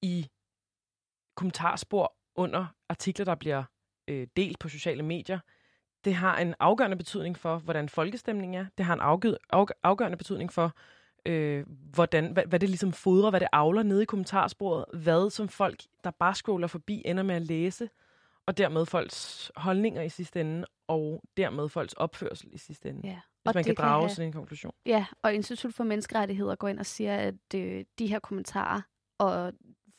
i 0.03 0.29
kommentarspor 1.35 2.17
under 2.35 2.67
artikler, 2.89 3.25
der 3.25 3.35
bliver 3.35 3.65
øh, 4.09 4.27
delt 4.37 4.59
på 4.59 4.69
sociale 4.69 5.03
medier, 5.03 5.39
det 6.05 6.15
har 6.15 6.39
en 6.39 6.55
afgørende 6.61 6.97
betydning 6.97 7.39
for, 7.39 7.59
hvordan 7.59 7.89
folkestemningen 7.89 8.61
er. 8.61 8.67
Det 8.79 8.87
har 8.87 8.95
en 8.95 9.25
afgørende 9.83 10.19
betydning 10.19 10.53
for, 10.53 10.73
øh, 11.27 11.67
hvordan, 11.69 12.33
hvad, 12.33 12.45
hvad 12.47 12.61
det 12.61 12.69
ligesom 12.69 12.93
fodrer, 12.93 13.31
hvad 13.31 13.41
det 13.41 13.49
avler 13.53 13.83
nede 13.83 14.03
i 14.03 14.05
kommentarsporet, 14.05 14.85
hvad 14.93 15.31
som 15.31 15.49
folk, 15.49 15.83
der 16.05 16.11
bare 16.11 16.35
scroller 16.35 16.67
forbi, 16.67 17.03
ender 17.05 17.23
med 17.23 17.35
at 17.35 17.43
læse, 17.43 17.89
og 18.47 18.59
dermed 18.59 18.87
folks 18.87 19.53
holdninger 19.57 20.03
i 20.03 20.09
sidste 20.09 20.41
ende, 20.41 20.67
og 20.87 21.23
dermed 21.37 21.69
folks 21.69 21.93
opførsel 21.93 22.49
i 22.53 22.59
sidste 22.59 22.89
ende. 22.89 23.09
Ja. 23.09 23.21
Hvis 23.45 23.51
Og 23.51 23.55
man 23.55 23.65
kan 23.65 23.75
kan 23.75 23.85
drage 23.85 24.01
have- 24.03 24.11
sådan 24.15 24.27
en 24.29 24.33
konklusion. 24.33 24.73
Ja, 24.87 25.07
og 25.23 25.35
Institut 25.35 25.75
for 25.75 25.85
Menneskerettigheder 25.85 26.55
går 26.55 26.69
ind 26.69 26.79
og 26.79 26.87
siger, 26.87 27.17
at 27.17 27.35
øh, 27.55 27.85
de 27.99 28.07
her 28.07 28.19
kommentarer 28.19 28.81
og 29.19 29.53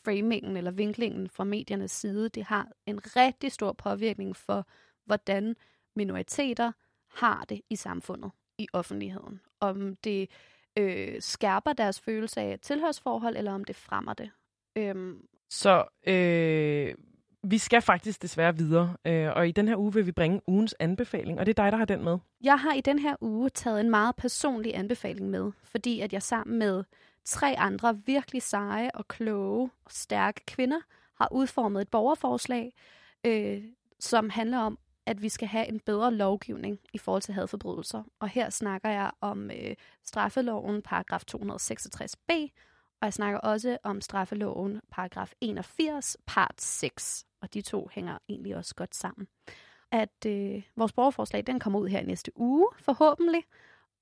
framingen 0.05 0.57
eller 0.57 0.71
vinklingen 0.71 1.29
fra 1.29 1.43
mediernes 1.43 1.91
side, 1.91 2.29
det 2.29 2.43
har 2.43 2.67
en 2.85 3.15
rigtig 3.15 3.51
stor 3.51 3.73
påvirkning 3.73 4.35
for, 4.35 4.67
hvordan 5.05 5.55
minoriteter 5.95 6.71
har 7.11 7.45
det 7.49 7.61
i 7.69 7.75
samfundet, 7.75 8.31
i 8.57 8.67
offentligheden. 8.73 9.41
Om 9.59 9.95
det 9.95 10.29
øh, 10.77 11.21
skærper 11.21 11.73
deres 11.73 11.99
følelse 12.01 12.41
af 12.41 12.59
tilhørsforhold, 12.59 13.37
eller 13.37 13.53
om 13.53 13.63
det 13.63 13.75
fremmer 13.75 14.13
det. 14.13 14.31
Øhm, 14.75 15.27
Så 15.49 15.85
øh, 16.07 16.95
vi 17.49 17.57
skal 17.57 17.81
faktisk 17.81 18.21
desværre 18.21 18.57
videre, 18.57 18.97
øh, 19.05 19.29
og 19.35 19.47
i 19.47 19.51
den 19.51 19.67
her 19.67 19.77
uge 19.77 19.93
vil 19.93 20.05
vi 20.05 20.11
bringe 20.11 20.41
ugens 20.47 20.75
anbefaling, 20.79 21.39
og 21.39 21.45
det 21.45 21.59
er 21.59 21.63
dig, 21.63 21.71
der 21.71 21.77
har 21.77 21.85
den 21.85 22.03
med. 22.03 22.17
Jeg 22.43 22.59
har 22.59 22.73
i 22.73 22.81
den 22.81 22.99
her 22.99 23.15
uge 23.21 23.49
taget 23.49 23.79
en 23.79 23.89
meget 23.89 24.15
personlig 24.15 24.77
anbefaling 24.77 25.29
med, 25.29 25.51
fordi 25.63 25.99
at 25.99 26.13
jeg 26.13 26.23
sammen 26.23 26.59
med 26.59 26.83
tre 27.25 27.55
andre 27.57 27.99
virkelig 28.05 28.41
seje 28.41 28.91
og 28.93 29.07
kloge 29.07 29.69
og 29.85 29.91
stærke 29.91 30.41
kvinder 30.45 30.79
har 31.17 31.27
udformet 31.31 31.81
et 31.81 31.89
borgerforslag, 31.89 32.73
øh, 33.23 33.63
som 33.99 34.29
handler 34.29 34.57
om, 34.57 34.79
at 35.05 35.21
vi 35.21 35.29
skal 35.29 35.47
have 35.47 35.67
en 35.67 35.79
bedre 35.79 36.13
lovgivning 36.13 36.79
i 36.93 36.97
forhold 36.97 37.21
til 37.21 37.33
hadforbrydelser. 37.33 38.03
Og 38.19 38.29
her 38.29 38.49
snakker 38.49 38.89
jeg 38.89 39.11
om 39.21 39.51
øh, 39.51 39.75
straffeloven 40.03 40.81
paragraf 40.81 41.23
266b, 41.31 42.33
og 43.01 43.05
jeg 43.05 43.13
snakker 43.13 43.39
også 43.39 43.77
om 43.83 44.01
straffeloven 44.01 44.81
paragraf 44.91 45.33
81 45.41 46.17
part 46.25 46.61
6. 46.61 47.25
Og 47.41 47.53
de 47.53 47.61
to 47.61 47.89
hænger 47.93 48.17
egentlig 48.29 48.55
også 48.55 48.75
godt 48.75 48.95
sammen 48.95 49.27
at 49.91 50.25
øh, 50.27 50.63
vores 50.75 50.93
borgerforslag 50.93 51.47
den 51.47 51.59
kommer 51.59 51.79
ud 51.79 51.87
her 51.87 52.03
næste 52.03 52.31
uge, 52.35 52.67
forhåbentlig. 52.79 53.43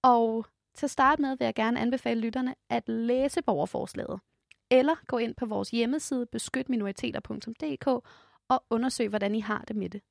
Og 0.01 0.45
til 0.73 0.85
at 0.85 0.91
starte 0.91 1.21
med 1.21 1.37
vil 1.37 1.45
jeg 1.45 1.55
gerne 1.55 1.79
anbefale 1.79 2.21
lytterne 2.21 2.55
at 2.69 2.89
læse 2.89 3.41
borgerforslaget. 3.41 4.19
Eller 4.69 4.95
gå 5.07 5.17
ind 5.17 5.35
på 5.35 5.45
vores 5.45 5.69
hjemmeside 5.69 6.25
beskytminoriteter.dk 6.25 7.87
og 8.47 8.63
undersøge, 8.69 9.09
hvordan 9.09 9.35
I 9.35 9.39
har 9.39 9.63
det 9.67 9.75
med 9.75 9.89
det. 9.89 10.01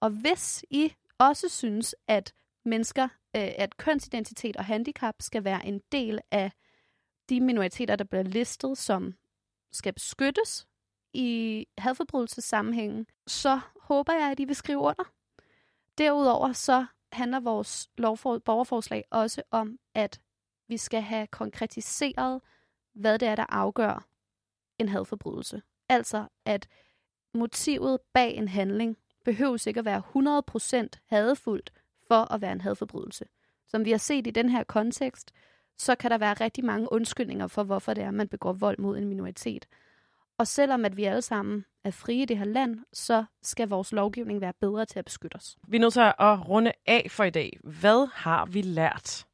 Og 0.00 0.10
hvis 0.10 0.64
I 0.70 0.92
også 1.18 1.48
synes, 1.48 1.94
at 2.08 2.34
mennesker, 2.64 3.04
øh, 3.36 3.52
at 3.58 3.76
kønsidentitet 3.76 4.56
og 4.56 4.64
handicap 4.64 5.14
skal 5.20 5.44
være 5.44 5.66
en 5.66 5.80
del 5.92 6.20
af 6.30 6.52
de 7.28 7.40
minoriteter, 7.40 7.96
der 7.96 8.04
bliver 8.04 8.22
listet, 8.22 8.78
som 8.78 9.14
skal 9.72 9.92
beskyttes 9.92 10.66
i 11.12 11.66
hadforbrydelsessammenhængen, 11.78 13.06
så 13.26 13.60
håber 13.80 14.12
jeg, 14.12 14.30
at 14.30 14.40
I 14.40 14.44
vil 14.44 14.56
skrive 14.56 14.78
under. 14.78 15.04
Derudover 15.98 16.52
så 16.52 16.86
handler 17.12 17.40
vores 17.40 17.90
lovfor- 17.98 18.38
borgerforslag 18.38 19.04
også 19.10 19.42
om, 19.50 19.78
at 19.94 20.20
vi 20.68 20.76
skal 20.76 21.02
have 21.02 21.26
konkretiseret, 21.26 22.40
hvad 22.92 23.18
det 23.18 23.28
er, 23.28 23.36
der 23.36 23.46
afgør 23.48 24.06
en 24.78 24.88
hadforbrydelse. 24.88 25.62
Altså, 25.88 26.26
at 26.44 26.68
motivet 27.34 27.98
bag 28.12 28.34
en 28.34 28.48
handling 28.48 28.96
behøves 29.24 29.66
ikke 29.66 29.78
at 29.78 29.84
være 29.84 30.02
100% 30.86 30.88
hadefuldt 31.06 31.72
for 32.08 32.32
at 32.32 32.40
være 32.40 32.52
en 32.52 32.60
hadforbrydelse. 32.60 33.24
Som 33.66 33.84
vi 33.84 33.90
har 33.90 33.98
set 33.98 34.26
i 34.26 34.30
den 34.30 34.48
her 34.48 34.64
kontekst, 34.64 35.32
så 35.78 35.94
kan 35.94 36.10
der 36.10 36.18
være 36.18 36.34
rigtig 36.34 36.64
mange 36.64 36.92
undskyldninger 36.92 37.46
for, 37.46 37.62
hvorfor 37.62 37.94
det 37.94 38.04
er, 38.04 38.10
man 38.10 38.28
begår 38.28 38.52
vold 38.52 38.78
mod 38.78 38.98
en 38.98 39.08
minoritet. 39.08 39.66
Og 40.38 40.46
selvom 40.46 40.84
at 40.84 40.96
vi 40.96 41.04
alle 41.04 41.22
sammen 41.22 41.64
er 41.84 41.90
frie 41.90 42.22
i 42.22 42.24
det 42.24 42.38
her 42.38 42.44
land, 42.44 42.78
så 42.92 43.24
skal 43.42 43.68
vores 43.68 43.92
lovgivning 43.92 44.40
være 44.40 44.52
bedre 44.60 44.84
til 44.84 44.98
at 44.98 45.04
beskytte 45.04 45.36
os. 45.36 45.56
Vi 45.68 45.76
er 45.76 45.80
nødt 45.80 45.92
til 45.92 46.00
at 46.00 46.48
runde 46.48 46.72
af 46.86 47.06
for 47.10 47.24
i 47.24 47.30
dag. 47.30 47.58
Hvad 47.64 48.08
har 48.14 48.46
vi 48.46 48.62
lært 48.62 49.26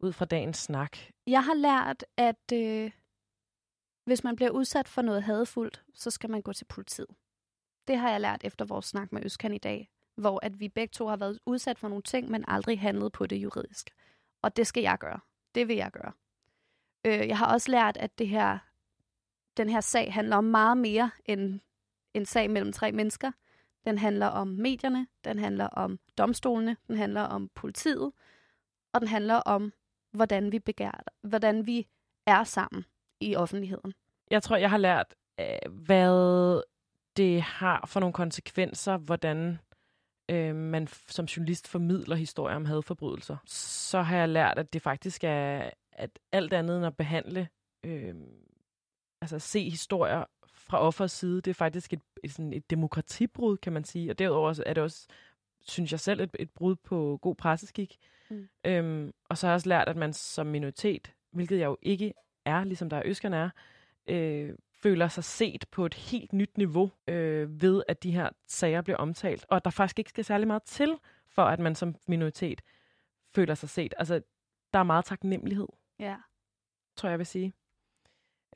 ud 0.00 0.12
fra 0.12 0.24
dagens 0.24 0.58
snak? 0.58 0.96
Jeg 1.26 1.44
har 1.44 1.54
lært, 1.54 2.04
at 2.16 2.52
øh, 2.52 2.90
hvis 4.04 4.24
man 4.24 4.36
bliver 4.36 4.50
udsat 4.50 4.88
for 4.88 5.02
noget 5.02 5.22
hadefuldt, 5.22 5.82
så 5.94 6.10
skal 6.10 6.30
man 6.30 6.42
gå 6.42 6.52
til 6.52 6.64
politiet. 6.64 7.08
Det 7.88 7.98
har 7.98 8.10
jeg 8.10 8.20
lært 8.20 8.44
efter 8.44 8.64
vores 8.64 8.86
snak 8.86 9.12
med 9.12 9.24
Øskan 9.24 9.54
i 9.54 9.58
dag, 9.58 9.90
hvor 10.16 10.40
at 10.42 10.60
vi 10.60 10.68
begge 10.68 10.92
to 10.92 11.06
har 11.06 11.16
været 11.16 11.38
udsat 11.46 11.78
for 11.78 11.88
nogle 11.88 12.02
ting, 12.02 12.30
men 12.30 12.44
aldrig 12.48 12.80
handlet 12.80 13.12
på 13.12 13.26
det 13.26 13.36
juridisk. 13.36 13.90
Og 14.42 14.56
det 14.56 14.66
skal 14.66 14.82
jeg 14.82 14.98
gøre. 14.98 15.20
Det 15.54 15.68
vil 15.68 15.76
jeg 15.76 15.90
gøre. 15.90 16.12
Øh, 17.06 17.28
jeg 17.28 17.38
har 17.38 17.52
også 17.52 17.70
lært, 17.70 17.96
at 17.96 18.18
det 18.18 18.28
her, 18.28 18.58
den 19.56 19.68
her 19.68 19.80
sag 19.80 20.12
handler 20.12 20.36
om 20.36 20.44
meget 20.44 20.76
mere 20.76 21.10
end 21.24 21.60
en 22.14 22.26
sag 22.26 22.50
mellem 22.50 22.72
tre 22.72 22.92
mennesker. 22.92 23.32
Den 23.84 23.98
handler 23.98 24.26
om 24.26 24.48
medierne, 24.48 25.06
den 25.24 25.38
handler 25.38 25.66
om 25.66 25.98
domstolene, 26.18 26.76
den 26.88 26.96
handler 26.96 27.22
om 27.22 27.50
politiet, 27.54 28.12
og 28.92 29.00
den 29.00 29.08
handler 29.08 29.34
om, 29.34 29.72
hvordan 30.12 30.52
vi 30.52 30.58
begærer, 30.58 31.00
hvordan 31.22 31.66
vi 31.66 31.86
er 32.26 32.44
sammen 32.44 32.84
i 33.20 33.36
offentligheden. 33.36 33.94
Jeg 34.30 34.42
tror, 34.42 34.56
jeg 34.56 34.70
har 34.70 34.78
lært, 34.78 35.14
øh, 35.40 35.72
hvad 35.72 36.62
det 37.16 37.42
har 37.42 37.86
for 37.86 38.00
nogle 38.00 38.12
konsekvenser, 38.12 38.96
hvordan 38.96 39.58
øh, 40.30 40.54
man 40.54 40.86
som 40.86 41.24
journalist 41.24 41.68
formidler 41.68 42.16
historier 42.16 42.56
om 42.56 42.64
hadforbrydelser. 42.64 43.36
Så 43.46 44.02
har 44.02 44.16
jeg 44.16 44.28
lært, 44.28 44.58
at 44.58 44.72
det 44.72 44.82
faktisk 44.82 45.24
er 45.24 45.70
at 45.92 46.18
alt 46.32 46.52
andet 46.52 46.76
end 46.76 46.86
at 46.86 46.96
behandle, 46.96 47.48
øh, 47.84 48.14
altså 49.20 49.38
se 49.38 49.70
historier 49.70 50.24
fra 50.54 50.80
offers 50.80 51.12
side, 51.12 51.40
det 51.40 51.50
er 51.50 51.54
faktisk 51.54 51.92
et, 51.92 52.00
et, 52.24 52.32
sådan 52.32 52.52
et 52.52 52.70
demokratibrud, 52.70 53.56
kan 53.56 53.72
man 53.72 53.84
sige. 53.84 54.10
Og 54.10 54.18
derudover 54.18 54.62
er 54.66 54.74
det 54.74 54.82
også, 54.82 55.06
synes 55.60 55.92
jeg 55.92 56.00
selv, 56.00 56.20
et, 56.20 56.36
et 56.38 56.50
brud 56.50 56.76
på 56.76 57.18
god 57.22 57.34
presseskik. 57.34 57.96
Mm. 58.30 58.48
Øhm, 58.66 59.12
og 59.28 59.38
så 59.38 59.46
har 59.46 59.52
jeg 59.52 59.54
også 59.54 59.68
lært, 59.68 59.88
at 59.88 59.96
man 59.96 60.12
som 60.12 60.46
minoritet, 60.46 61.12
hvilket 61.32 61.58
jeg 61.58 61.66
jo 61.66 61.76
ikke 61.82 62.14
er, 62.44 62.64
ligesom 62.64 62.90
der 62.90 62.96
er 62.96 63.02
Øskerne 63.04 63.36
er, 63.36 63.50
øh, 64.06 64.54
føler 64.82 65.08
sig 65.08 65.24
set 65.24 65.64
på 65.70 65.86
et 65.86 65.94
helt 65.94 66.32
nyt 66.32 66.58
niveau 66.58 66.90
øh, 67.08 67.62
ved, 67.62 67.82
at 67.88 68.02
de 68.02 68.10
her 68.10 68.28
sager 68.46 68.82
bliver 68.82 68.96
omtalt. 68.96 69.46
Og 69.48 69.56
at 69.56 69.64
der 69.64 69.70
faktisk 69.70 69.98
ikke 69.98 70.10
skal 70.10 70.24
særlig 70.24 70.46
meget 70.46 70.62
til, 70.62 70.96
for 71.28 71.42
at 71.42 71.60
man 71.60 71.74
som 71.74 71.94
minoritet 72.08 72.60
føler 73.34 73.54
sig 73.54 73.68
set. 73.68 73.94
Altså, 73.96 74.20
der 74.72 74.78
er 74.78 74.82
meget 74.82 75.04
taknemmelighed. 75.04 75.68
Ja. 75.98 76.16
Tror 76.96 77.08
jeg 77.08 77.18
vil 77.18 77.26
sige. 77.26 77.52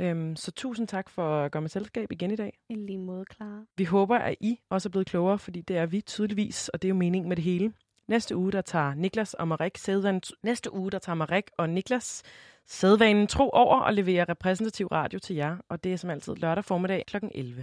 Øhm, 0.01 0.37
så 0.37 0.53
tusind 0.53 0.89
tak 0.89 1.11
for 1.11 1.45
at 1.45 1.53
gøre 1.53 1.61
med 1.61 1.69
selskab 1.69 2.13
igen 2.13 2.31
i 2.31 2.37
dag. 2.37 2.59
I 2.69 2.75
lige 2.75 2.99
måde, 2.99 3.25
Clara. 3.35 3.65
Vi 3.77 3.85
håber, 3.85 4.17
at 4.17 4.37
I 4.41 4.61
også 4.71 4.89
er 4.89 4.91
blevet 4.91 5.07
klogere, 5.07 5.39
fordi 5.39 5.61
det 5.61 5.77
er 5.77 5.87
vi 5.87 6.01
tydeligvis, 6.01 6.69
og 6.69 6.83
det 6.83 6.89
er 6.89 6.91
jo 6.91 6.95
meningen 6.95 7.29
med 7.29 7.37
det 7.37 7.45
hele. 7.45 7.73
Næste 8.09 8.37
uge, 8.37 8.53
der 8.53 8.61
tager 8.61 8.95
Niklas 8.95 9.35
og 9.35 9.49
Marek 9.49 9.77
sædvanen, 9.77 10.23
næste 10.43 10.75
uge, 10.75 10.91
der 10.91 10.99
tager 10.99 11.17
Marek 11.17 11.51
og 11.59 11.71
Niklas 11.71 12.23
sædvanen 12.67 13.27
tro 13.27 13.51
over 13.51 13.81
og 13.81 13.95
levere 13.95 14.25
repræsentativ 14.25 14.87
radio 14.87 15.19
til 15.19 15.37
jer, 15.37 15.57
og 15.69 15.85
det 15.85 15.93
er 15.93 15.97
som 15.97 16.11
altid 16.11 16.35
lørdag 16.35 16.65
formiddag 16.65 17.05
kl. 17.07 17.17
11. 17.35 17.63